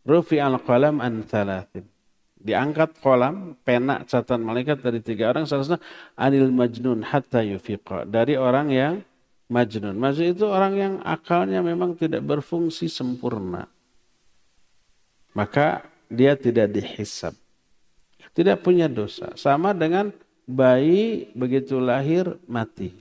Rufi 0.06 0.38
al-qalam 0.38 1.02
an 1.02 1.26
thalathin. 1.26 1.86
Diangkat 2.42 2.98
kolam, 2.98 3.54
pena 3.62 4.02
catatan 4.02 4.42
malaikat 4.42 4.82
dari 4.82 4.98
tiga 4.98 5.30
orang. 5.30 5.46
Salah 5.46 5.78
anil 6.18 6.50
majnun 6.50 7.06
hatta 7.06 7.42
yufiqa. 7.42 8.02
Dari 8.06 8.34
orang 8.34 8.66
yang 8.70 8.94
majnun. 9.52 9.92
Majnun 9.92 10.32
itu 10.32 10.48
orang 10.48 10.74
yang 10.80 10.94
akalnya 11.04 11.60
memang 11.60 11.92
tidak 11.92 12.24
berfungsi 12.24 12.88
sempurna. 12.88 13.68
Maka 15.36 15.84
dia 16.08 16.32
tidak 16.36 16.72
dihisap. 16.72 17.36
Tidak 18.32 18.64
punya 18.64 18.88
dosa. 18.88 19.36
Sama 19.36 19.76
dengan 19.76 20.08
bayi 20.48 21.28
begitu 21.36 21.76
lahir 21.76 22.40
mati. 22.48 22.96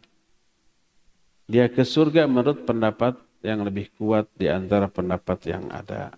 Dia 1.48 1.68
ke 1.68 1.84
surga 1.84 2.28
menurut 2.28 2.64
pendapat 2.64 3.19
yang 3.44 3.64
lebih 3.68 3.91
kuat 3.99 4.28
di 4.40 4.48
antara 4.48 4.88
pendapat 4.88 5.40
yang 5.52 5.68
ada. 5.72 6.15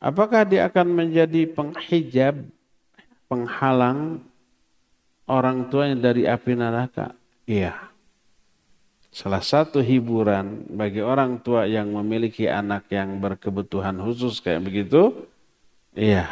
Apakah 0.00 0.46
dia 0.48 0.64
akan 0.70 0.96
menjadi 0.96 1.44
penghijab, 1.50 2.40
penghalang 3.26 4.22
orang 5.28 5.68
tua 5.68 5.90
yang 5.90 6.00
dari 6.00 6.24
api 6.24 6.52
neraka? 6.56 7.12
Iya. 7.44 7.89
Salah 9.10 9.42
satu 9.42 9.82
hiburan 9.82 10.70
bagi 10.70 11.02
orang 11.02 11.42
tua 11.42 11.66
yang 11.66 11.90
memiliki 11.90 12.46
anak 12.46 12.86
yang 12.94 13.18
berkebutuhan 13.18 13.98
khusus 13.98 14.38
kayak 14.38 14.62
begitu, 14.62 15.26
iya, 15.98 16.30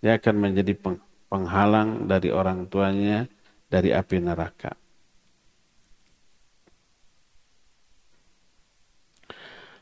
dia 0.00 0.16
akan 0.16 0.48
menjadi 0.48 0.80
penghalang 1.28 2.08
dari 2.08 2.32
orang 2.32 2.64
tuanya 2.72 3.28
dari 3.68 3.92
api 3.92 4.16
neraka. 4.16 4.80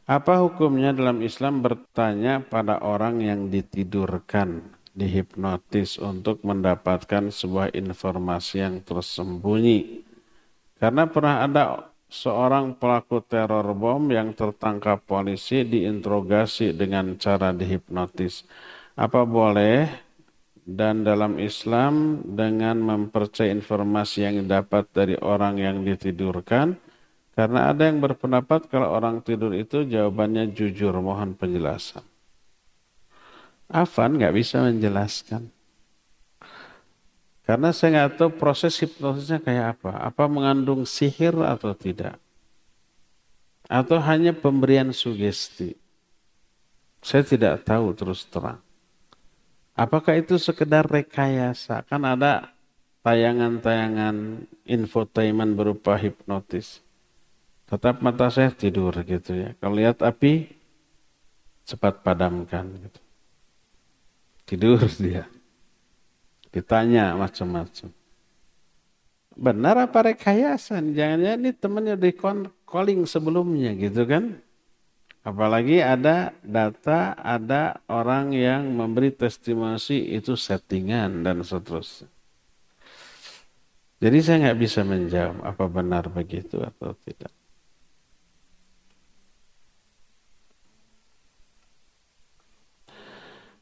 Apa 0.09 0.41
hukumnya 0.43 0.91
dalam 0.91 1.21
Islam 1.23 1.63
bertanya 1.63 2.41
pada 2.43 2.81
orang 2.83 3.21
yang 3.23 3.41
ditidurkan, 3.53 4.65
dihipnotis 4.97 6.01
untuk 6.01 6.43
mendapatkan 6.43 7.31
sebuah 7.31 7.77
informasi 7.77 8.65
yang 8.65 8.81
tersembunyi? 8.83 10.03
Karena 10.81 11.05
pernah 11.07 11.45
ada 11.45 11.93
seorang 12.09 12.77
pelaku 12.77 13.21
teror 13.25 13.77
bom 13.77 14.09
yang 14.09 14.33
tertangkap 14.33 15.05
polisi 15.05 15.63
diinterogasi 15.65 16.73
dengan 16.73 17.21
cara 17.21 17.53
dihipnotis. 17.53 18.49
Apa 18.99 19.29
boleh 19.29 19.87
dan 20.69 21.05
dalam 21.07 21.41
Islam 21.41 22.25
dengan 22.25 22.81
mempercayai 22.83 23.53
informasi 23.55 24.27
yang 24.27 24.45
didapat 24.45 24.85
dari 24.93 25.17
orang 25.21 25.57
yang 25.61 25.81
ditidurkan 25.81 26.77
karena 27.39 27.71
ada 27.71 27.87
yang 27.87 28.03
berpendapat 28.03 28.67
kalau 28.67 28.91
orang 28.99 29.23
tidur 29.23 29.55
itu 29.55 29.87
jawabannya 29.87 30.51
jujur, 30.51 30.91
mohon 30.99 31.39
penjelasan. 31.39 32.03
Afan 33.71 34.19
nggak 34.19 34.35
bisa 34.35 34.59
menjelaskan. 34.67 35.47
Karena 37.49 37.73
saya 37.73 38.05
nggak 38.05 38.21
tahu 38.21 38.31
proses 38.37 38.77
hipnosisnya 38.77 39.41
kayak 39.41 39.81
apa. 39.81 40.05
Apa 40.05 40.29
mengandung 40.29 40.85
sihir 40.85 41.33
atau 41.41 41.73
tidak. 41.73 42.21
Atau 43.65 43.97
hanya 44.05 44.37
pemberian 44.37 44.93
sugesti. 44.93 45.73
Saya 47.01 47.25
tidak 47.25 47.65
tahu 47.65 47.97
terus 47.97 48.29
terang. 48.29 48.61
Apakah 49.73 50.21
itu 50.21 50.37
sekedar 50.37 50.85
rekayasa? 50.85 51.89
Kan 51.89 52.05
ada 52.05 52.53
tayangan-tayangan 53.01 54.45
infotainment 54.69 55.57
berupa 55.57 55.97
hipnotis 55.97 56.85
tetap 57.69 58.01
mata 58.01 58.33
saya 58.33 58.49
tidur 58.49 58.97
gitu 59.05 59.37
ya. 59.37 59.53
Kalau 59.61 59.77
lihat 59.77 60.01
api, 60.01 60.49
cepat 61.69 62.01
padamkan 62.01 62.65
gitu. 62.81 63.01
Tidur 64.49 64.81
dia. 64.97 65.29
Ditanya 66.51 67.15
macam-macam. 67.15 67.93
Benar 69.39 69.87
apa 69.87 69.99
rekayasa? 70.11 70.83
Jangan-jangan 70.83 71.39
ini 71.39 71.53
temannya 71.55 71.95
di 71.95 72.11
calling 72.67 73.07
sebelumnya 73.07 73.71
gitu 73.79 74.03
kan. 74.03 74.43
Apalagi 75.23 75.79
ada 75.79 76.35
data, 76.41 77.15
ada 77.15 77.79
orang 77.87 78.35
yang 78.35 78.67
memberi 78.75 79.15
testimoni 79.15 80.17
itu 80.17 80.35
settingan 80.35 81.23
dan 81.23 81.45
seterusnya. 81.45 82.11
Jadi 83.99 84.19
saya 84.23 84.37
nggak 84.49 84.59
bisa 84.63 84.81
menjawab 84.87 85.43
apa 85.43 85.65
benar 85.67 86.07
begitu 86.07 86.63
atau 86.63 86.95
tidak. 87.03 87.35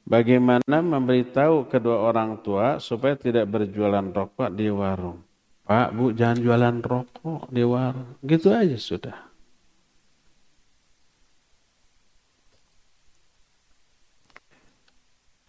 Bagaimana 0.07 0.79
memberitahu 0.87 1.67
kedua 1.67 1.99
orang 1.99 2.39
tua 2.39 2.79
supaya 2.79 3.19
tidak 3.19 3.51
berjualan 3.51 4.07
rokok 4.07 4.55
di 4.55 4.71
warung? 4.71 5.19
Pak, 5.67 5.99
Bu, 5.99 6.15
jangan 6.15 6.39
jualan 6.39 6.77
rokok 6.79 7.51
di 7.51 7.67
warung. 7.67 8.15
Gitu 8.23 8.55
aja 8.55 8.79
sudah. 8.79 9.19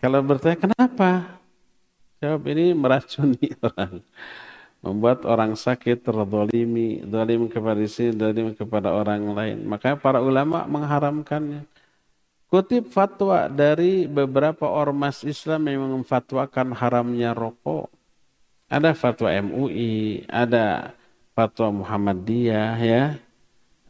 Kalau 0.02 0.26
bertanya 0.26 0.58
kenapa? 0.58 1.38
Jawab 2.18 2.42
ini 2.50 2.74
meracuni 2.74 3.54
orang. 3.62 4.02
Membuat 4.82 5.22
orang 5.30 5.54
sakit 5.54 6.02
terdolimi, 6.02 7.06
dolim 7.06 7.46
kepada 7.46 7.82
sini, 7.86 8.14
dolim 8.14 8.58
kepada 8.58 8.90
orang 8.90 9.22
lain. 9.38 9.58
Makanya 9.70 10.02
para 10.02 10.18
ulama 10.18 10.66
mengharamkannya. 10.66 11.77
Kutip 12.48 12.88
fatwa 12.96 13.52
dari 13.52 14.08
beberapa 14.08 14.72
ormas 14.72 15.28
Islam 15.28 15.68
yang 15.68 15.84
memfatwakan 16.00 16.72
haramnya 16.72 17.36
rokok. 17.36 17.92
Ada 18.72 18.96
fatwa 18.96 19.28
MUI, 19.28 20.24
ada 20.32 20.96
fatwa 21.36 21.84
Muhammadiyah 21.84 22.80
ya. 22.80 23.04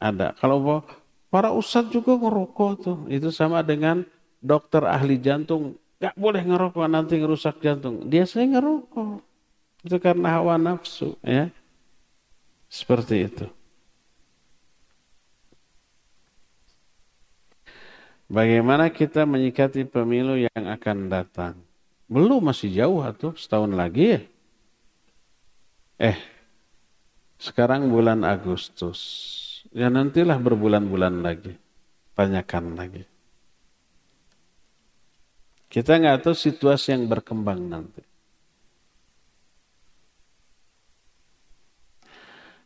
Ada. 0.01 0.33
Kalau 0.41 0.81
para 1.29 1.53
ustadz 1.53 1.93
juga 1.93 2.17
ngerokok 2.17 2.71
tuh. 2.81 2.97
Itu 3.13 3.29
sama 3.29 3.61
dengan 3.61 4.01
dokter 4.41 4.81
ahli 4.89 5.21
jantung. 5.21 5.77
Gak 6.01 6.17
boleh 6.17 6.41
ngerokok 6.41 6.85
nanti 6.89 7.21
ngerusak 7.21 7.61
jantung. 7.61 8.09
Dia 8.09 8.25
saya 8.25 8.57
ngerokok. 8.57 9.21
Itu 9.85 10.01
karena 10.01 10.41
hawa 10.41 10.57
nafsu 10.57 11.13
ya. 11.21 11.53
Seperti 12.73 13.21
itu. 13.21 13.45
Bagaimana 18.27 18.91
kita 18.91 19.23
menyikapi 19.23 19.87
pemilu 19.87 20.35
yang 20.35 20.63
akan 20.67 21.07
datang? 21.07 21.55
Belum 22.11 22.43
masih 22.43 22.67
jauh 22.75 22.99
atau 22.99 23.31
setahun 23.35 23.71
lagi 23.71 24.19
ya? 24.19 24.21
Eh, 26.11 26.17
sekarang 27.39 27.87
bulan 27.87 28.27
Agustus. 28.27 28.99
Ya 29.71 29.87
nantilah 29.87 30.35
berbulan-bulan 30.39 31.23
lagi. 31.23 31.55
Tanyakan 32.15 32.75
lagi. 32.75 33.03
Kita 35.67 35.99
nggak 35.99 36.27
tahu 36.27 36.35
situasi 36.35 36.95
yang 36.95 37.07
berkembang 37.07 37.63
nanti. 37.67 38.03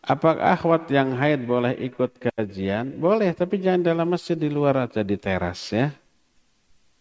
Apakah 0.02 0.57
akhwat 0.57 0.90
yang 0.90 1.14
haid 1.14 1.45
boleh 1.45 1.78
ikut 1.78 2.18
kajian? 2.18 2.98
Boleh, 2.98 3.38
tapi 3.38 3.61
jangan 3.61 3.86
dalam 3.86 4.10
masjid 4.10 4.34
di 4.34 4.49
luar 4.49 4.90
aja 4.90 5.06
di 5.06 5.14
teras 5.14 5.69
ya. 5.69 5.94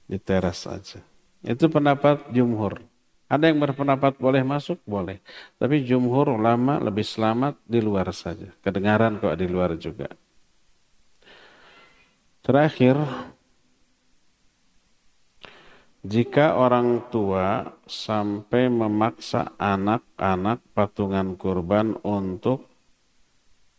Di 0.04 0.20
teras 0.20 0.68
aja. 0.68 1.00
Itu 1.40 1.72
pendapat 1.72 2.28
jumhur. 2.28 2.84
Ada 3.30 3.48
yang 3.48 3.62
berpendapat 3.62 4.20
boleh 4.20 4.44
masuk? 4.44 4.84
Boleh. 4.84 5.22
Tapi 5.56 5.80
jumhur 5.80 6.36
ulama 6.36 6.76
lebih 6.76 7.06
selamat 7.06 7.56
di 7.64 7.80
luar 7.80 8.12
saja. 8.12 8.52
Kedengaran 8.60 9.16
kok 9.16 9.38
di 9.38 9.46
luar 9.48 9.80
juga. 9.80 10.12
Terakhir, 12.44 13.00
jika 16.00 16.56
orang 16.56 17.08
tua 17.08 17.76
sampai 17.88 18.72
memaksa 18.72 19.56
anak-anak 19.56 20.60
patungan 20.72 21.36
kurban 21.36 21.96
untuk 22.04 22.69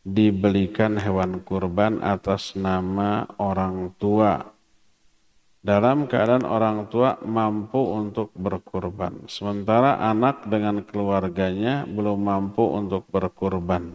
dibelikan 0.01 0.97
hewan 0.97 1.45
kurban 1.45 2.01
atas 2.01 2.57
nama 2.57 3.29
orang 3.37 3.93
tua. 4.01 4.41
Dalam 5.61 6.09
keadaan 6.09 6.41
orang 6.41 6.89
tua 6.89 7.21
mampu 7.21 7.77
untuk 7.77 8.33
berkurban 8.33 9.29
sementara 9.29 10.01
anak 10.01 10.49
dengan 10.49 10.81
keluarganya 10.81 11.85
belum 11.85 12.17
mampu 12.17 12.65
untuk 12.65 13.05
berkurban. 13.13 13.93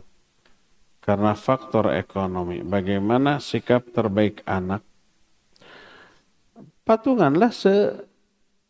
Karena 1.02 1.34
faktor 1.34 1.90
ekonomi 1.90 2.62
bagaimana 2.62 3.42
sikap 3.42 3.90
terbaik 3.90 4.46
anak? 4.46 4.86
Patunganlah 6.86 7.50
se 7.50 8.06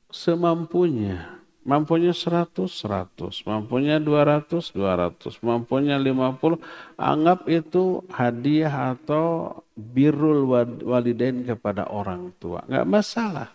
semampunya 0.09 1.36
mampunya 1.67 2.15
100 2.15 2.71
100 2.71 3.43
mampunya 3.43 3.99
200 3.99 4.71
200 4.71 5.43
mampunya 5.43 5.99
50 5.99 6.63
anggap 6.95 7.51
itu 7.51 8.07
hadiah 8.15 8.95
atau 8.95 9.59
birrul 9.77 10.49
walidain 10.87 11.45
kepada 11.45 11.91
orang 11.91 12.33
tua. 12.41 12.65
Nggak 12.65 12.87
masalah. 12.89 13.49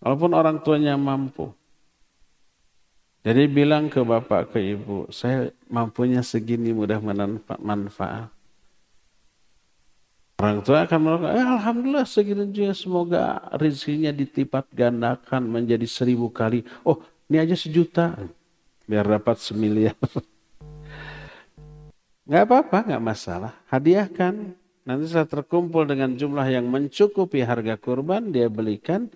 Walaupun 0.00 0.32
orang 0.32 0.56
tuanya 0.64 0.96
mampu. 0.96 1.52
Jadi 3.20 3.52
bilang 3.52 3.92
ke 3.92 4.00
bapak 4.00 4.56
ke 4.56 4.58
ibu 4.72 5.04
saya 5.12 5.52
mampunya 5.68 6.24
segini 6.24 6.72
mudah 6.72 6.98
manfaat. 7.60 8.32
Orang 10.40 10.64
tua 10.64 10.88
akan 10.88 11.00
melakukan, 11.04 11.36
eh, 11.36 11.44
Alhamdulillah 11.44 12.08
segini 12.08 12.48
juga. 12.48 12.72
Semoga 12.72 13.24
rezekinya 13.60 14.08
ditipat 14.08 14.72
gandakan 14.72 15.44
menjadi 15.44 15.84
seribu 15.84 16.32
kali. 16.32 16.64
Oh 16.80 17.04
ini 17.30 17.38
aja 17.38 17.54
sejuta, 17.54 18.18
biar 18.90 19.06
dapat 19.06 19.38
semiliar. 19.38 19.94
Nggak 22.26 22.42
apa-apa, 22.42 22.78
nggak 22.90 23.04
masalah. 23.06 23.54
Hadiahkan. 23.70 24.58
Nanti 24.82 25.06
setelah 25.06 25.30
terkumpul 25.30 25.86
dengan 25.86 26.18
jumlah 26.18 26.46
yang 26.50 26.66
mencukupi 26.66 27.46
harga 27.46 27.78
kurban, 27.78 28.34
dia 28.34 28.50
belikan, 28.50 29.06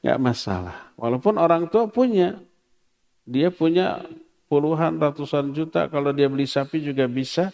nggak 0.00 0.16
masalah. 0.16 0.96
Walaupun 0.96 1.36
orang 1.36 1.68
tua 1.68 1.92
punya, 1.92 2.40
dia 3.28 3.52
punya 3.52 4.00
puluhan, 4.48 4.96
ratusan 4.96 5.52
juta, 5.52 5.92
kalau 5.92 6.16
dia 6.16 6.32
beli 6.32 6.48
sapi 6.48 6.80
juga 6.80 7.04
bisa. 7.04 7.52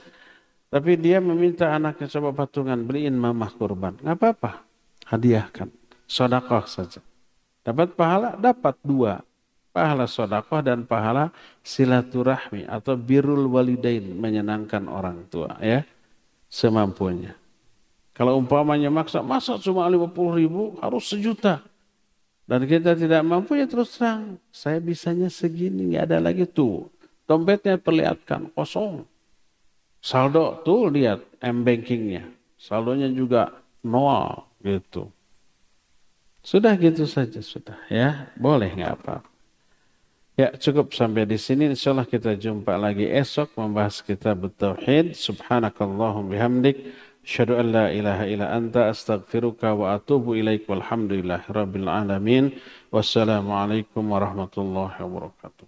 Tapi 0.71 0.95
dia 0.95 1.19
meminta 1.19 1.75
anaknya 1.75 2.07
coba 2.07 2.47
patungan, 2.47 2.87
beliin 2.87 3.19
mamah 3.19 3.51
kurban. 3.55 3.99
Nggak 3.99 4.15
apa-apa, 4.15 4.63
hadiahkan. 5.11 5.75
Sodakoh 6.07 6.71
saja. 6.71 7.03
Dapat 7.67 7.99
pahala? 7.99 8.39
Dapat 8.39 8.79
dua 8.87 9.27
pahala 9.79 10.11
sodakoh 10.11 10.59
dan 10.59 10.83
pahala 10.83 11.31
silaturahmi 11.63 12.67
atau 12.67 12.99
birrul 12.99 13.47
walidain 13.47 14.03
menyenangkan 14.11 14.91
orang 14.91 15.23
tua 15.31 15.55
ya 15.63 15.87
semampunya. 16.51 17.39
Kalau 18.11 18.35
umpamanya 18.35 18.91
maksa, 18.91 19.23
masa 19.23 19.55
cuma 19.63 19.87
50 19.87 20.11
ribu 20.35 20.75
harus 20.83 21.07
sejuta. 21.07 21.63
Dan 22.43 22.67
kita 22.67 22.99
tidak 22.99 23.23
mampu 23.23 23.55
ya 23.55 23.71
terus 23.71 23.95
terang. 23.95 24.43
Saya 24.51 24.83
bisanya 24.83 25.31
segini, 25.31 25.95
nggak 25.95 26.11
ada 26.11 26.19
lagi 26.19 26.43
tuh. 26.43 26.91
Dompetnya 27.31 27.79
perlihatkan, 27.79 28.51
kosong. 28.59 29.07
Saldo 30.03 30.59
tuh 30.67 30.91
lihat 30.91 31.23
M-bankingnya. 31.39 32.27
Saldonya 32.59 33.07
juga 33.15 33.55
nol 33.87 34.43
gitu. 34.67 35.15
Sudah 36.43 36.75
gitu 36.75 37.07
saja 37.07 37.39
sudah 37.39 37.79
ya. 37.87 38.33
Boleh 38.35 38.75
nggak 38.75 38.99
apa-apa. 38.99 39.38
Ya 40.39 40.55
cukup 40.55 40.95
sampai 40.95 41.27
di 41.27 41.35
sini. 41.35 41.67
Insyaallah 41.75 42.07
kita 42.07 42.39
jumpa 42.39 42.79
lagi 42.79 43.11
esok 43.11 43.59
membahas 43.59 43.99
kitab 44.07 44.47
Tauhid. 44.55 45.19
Subhanakallahum 45.19 46.31
bihamdik. 46.31 46.95
Asyhadu 47.27 47.59
an 47.59 47.67
la 47.75 47.87
ilaha 47.91 48.23
illa 48.31 48.47
anta 48.55 48.87
astaghfiruka 48.87 49.75
wa 49.75 49.99
atubu 49.99 50.39
ilaik 50.39 50.71
walhamdulillahi 50.71 51.51
rabbil 51.51 51.91
alamin. 51.91 52.55
Wassalamualaikum 52.95 54.07
warahmatullahi 54.07 54.95
wabarakatuh. 55.03 55.67